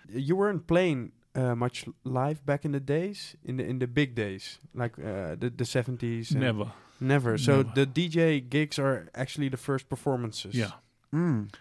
You 0.10 0.36
weren't 0.36 0.68
playing 0.68 1.14
uh, 1.36 1.56
much 1.56 1.86
live 2.04 2.46
back 2.46 2.66
in 2.66 2.72
the 2.72 2.80
days, 2.80 3.36
in 3.44 3.58
the 3.58 3.64
in 3.64 3.80
the 3.80 3.88
big 3.88 4.16
days, 4.16 4.60
like 4.74 4.98
uh, 5.00 5.36
the 5.36 5.52
the 5.56 5.66
seventies. 5.66 6.32
Never. 6.32 6.72
never. 7.00 7.38
So 7.38 7.58
Never. 7.58 7.72
the 7.76 7.86
DJ 7.86 8.50
gigs 8.50 8.80
are 8.80 9.10
actually 9.14 9.50
the 9.50 9.58
first 9.58 9.90
performances. 9.90 10.56
Yeah. 10.56 10.72
Mm. 11.14 11.54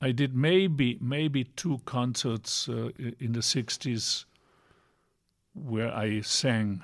I 0.00 0.12
did 0.12 0.34
maybe 0.34 0.98
maybe 1.00 1.44
two 1.44 1.80
concerts 1.84 2.68
uh, 2.68 2.90
in 3.18 3.32
the 3.32 3.42
'60s 3.42 4.26
where 5.54 5.92
I 5.94 6.20
sang, 6.20 6.82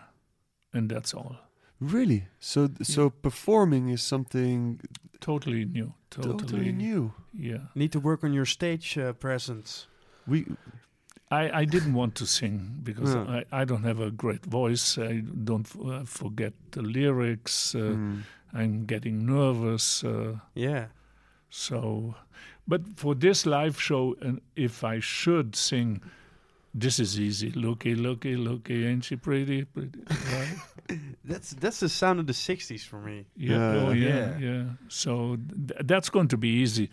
and 0.72 0.90
that's 0.90 1.14
all. 1.14 1.36
Really? 1.80 2.28
So 2.40 2.70
so 2.82 3.10
performing 3.10 3.90
is 3.90 4.02
something 4.02 4.80
Totally 5.22 5.64
new. 5.64 5.94
Totally, 6.10 6.36
totally 6.36 6.72
new. 6.72 7.14
Yeah. 7.32 7.70
Need 7.76 7.92
to 7.92 8.00
work 8.00 8.24
on 8.24 8.32
your 8.32 8.44
stage 8.44 8.98
uh, 8.98 9.12
presence. 9.12 9.86
We 10.26 10.46
I, 11.40 11.60
I 11.62 11.64
didn't 11.64 11.94
want 11.94 12.14
to 12.16 12.26
sing 12.26 12.80
because 12.82 13.14
Yeah. 13.14 13.42
I, 13.52 13.62
I 13.62 13.64
don't 13.64 13.84
have 13.84 14.00
a 14.00 14.10
great 14.10 14.44
voice. 14.46 14.98
I 14.98 15.22
don't 15.44 15.66
f- 15.66 15.76
uh, 15.84 16.04
forget 16.04 16.52
the 16.72 16.82
lyrics. 16.82 17.74
Uh, 17.74 17.78
Mm. 17.96 18.22
I'm 18.54 18.84
getting 18.86 19.24
nervous. 19.26 20.04
Uh, 20.04 20.36
Yeah. 20.54 20.86
so, 21.50 22.14
but 22.68 22.80
for 22.96 23.14
this 23.14 23.46
live 23.46 23.80
show, 23.80 24.14
and 24.20 24.40
if 24.56 24.84
I 24.84 25.00
should 25.00 25.56
sing, 25.56 26.00
this 26.74 26.98
is 26.98 27.18
easy. 27.18 27.50
Looky, 27.50 27.94
looky, 27.94 28.36
looky, 28.36 28.86
ain't 28.86 29.04
she 29.04 29.16
pretty? 29.16 29.64
pretty 29.64 29.98
right? 30.32 30.56
That's 31.24 31.50
that's 31.60 31.80
the 31.80 31.88
sound 31.88 32.20
of 32.20 32.26
the 32.26 32.32
'60s 32.34 32.84
for 32.86 33.00
me. 33.00 33.24
Yeah, 33.36 33.56
Yeah. 33.56 33.86
oh, 33.88 33.92
yeah, 33.92 34.08
Yeah. 34.08 34.38
yeah. 34.48 34.64
So 34.88 35.36
th- 35.68 35.80
that's 35.86 36.10
going 36.10 36.28
to 36.28 36.36
be 36.36 36.48
easy. 36.62 36.88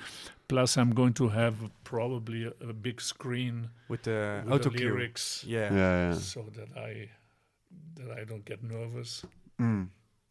Plus, 0.50 0.78
I'm 0.78 0.90
going 0.96 1.14
to 1.14 1.30
have 1.30 1.56
probably 1.84 2.46
a, 2.46 2.54
a 2.70 2.74
big 2.74 3.00
screen 3.02 3.70
With 3.88 4.02
the 4.04 4.42
with 4.44 4.54
auto 4.54 4.70
the 4.70 4.80
lyrics, 4.80 5.46
Yeah. 5.48 5.74
yeah, 5.74 6.10
yeah. 6.10 6.14
so 6.16 6.46
that 6.56 6.70
I 6.76 7.10
that 7.96 8.12
I 8.20 8.26
don't 8.26 8.44
get 8.46 8.64
nervous. 8.64 9.24
Mm. 9.62 9.90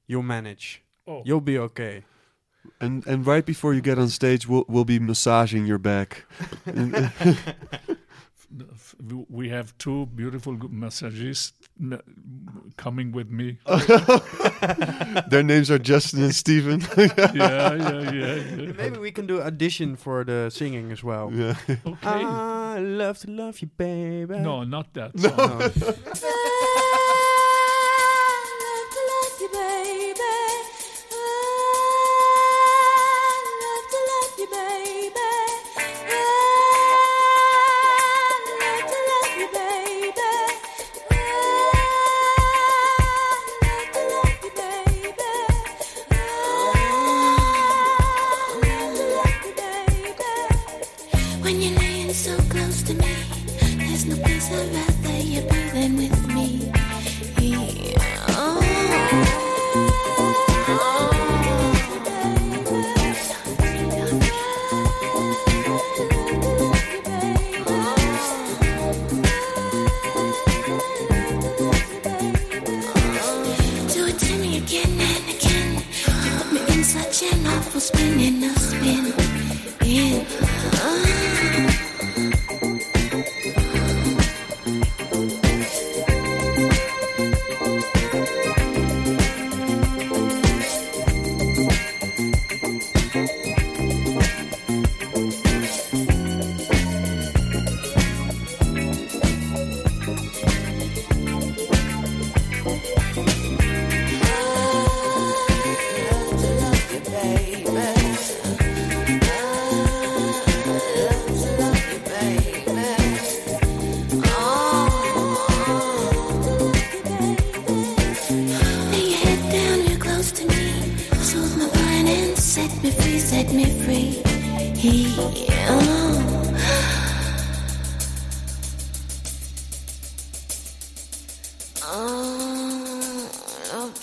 You'll 0.09 0.23
manage. 0.27 0.83
Oh, 1.07 1.23
You'll 1.25 1.41
be 1.41 1.59
okay. 1.59 2.03
And 2.81 3.07
and 3.07 3.27
right 3.27 3.47
before 3.47 3.75
you 3.75 3.81
get 3.81 3.99
on 3.99 4.09
stage, 4.09 4.49
we'll 4.49 4.65
we'll 4.69 4.85
be 4.85 4.99
massaging 4.99 5.67
your 5.67 5.79
back. 5.79 6.25
f- 8.73 8.95
we 9.29 9.49
have 9.51 9.77
two 9.79 10.07
beautiful 10.07 10.55
g- 10.57 10.69
massagists 10.69 11.53
coming 12.77 13.13
with 13.13 13.31
me. 13.31 13.59
Their 15.29 15.43
names 15.43 15.71
are 15.71 15.79
Justin 15.79 16.23
and 16.23 16.35
Steven. 16.35 16.81
yeah, 16.97 17.33
yeah, 17.35 17.75
yeah, 18.13 18.35
yeah. 18.35 18.73
Maybe 18.77 18.99
we 18.99 19.11
can 19.13 19.27
do 19.27 19.41
audition 19.43 19.97
for 19.97 20.25
the 20.25 20.51
singing 20.51 20.91
as 20.93 21.03
well. 21.05 21.31
yeah. 21.33 21.57
Okay. 21.69 22.07
I 22.09 22.79
love 22.79 23.19
to 23.21 23.31
love 23.31 23.61
you, 23.61 23.69
baby. 23.69 24.39
no, 24.39 24.65
not 24.65 24.93
that. 24.95 25.19
song. 25.19 25.35
No. 25.37 26.85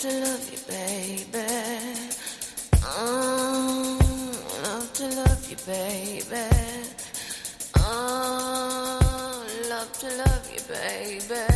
to 0.06 0.20
love 0.20 0.50
you, 0.52 0.58
baby. 0.68 1.46
Oh, 2.84 3.98
love 4.62 4.92
to 4.92 5.08
love 5.08 5.50
you, 5.50 5.56
baby. 5.66 6.46
Oh, 7.76 9.44
love 9.68 9.92
to 9.98 10.08
love 10.16 10.48
you, 10.52 10.60
baby. 10.68 11.55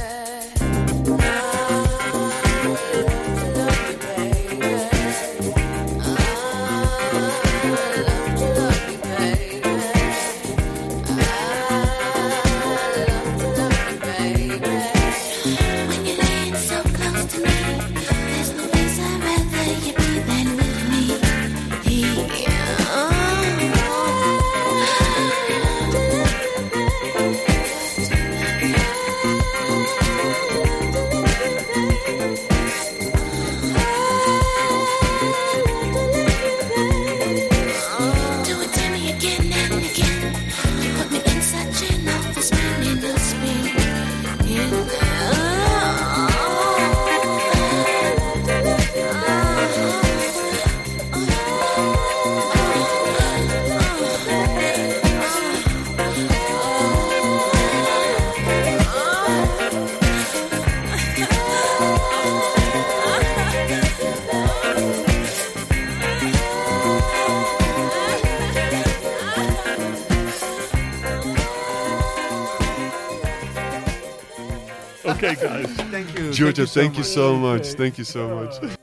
Okay, 76.50 76.62
guys. 76.62 76.74
Thank 76.74 76.96
you. 76.96 76.98
Georgia, 76.98 76.98
thank 76.98 76.98
you 76.98 76.98
thank 76.98 76.98
you 76.98 77.04
so 77.04 77.36
much. 77.36 77.66
Thank 77.74 77.98
you 77.98 78.04
so 78.04 78.44
much. 78.44 78.79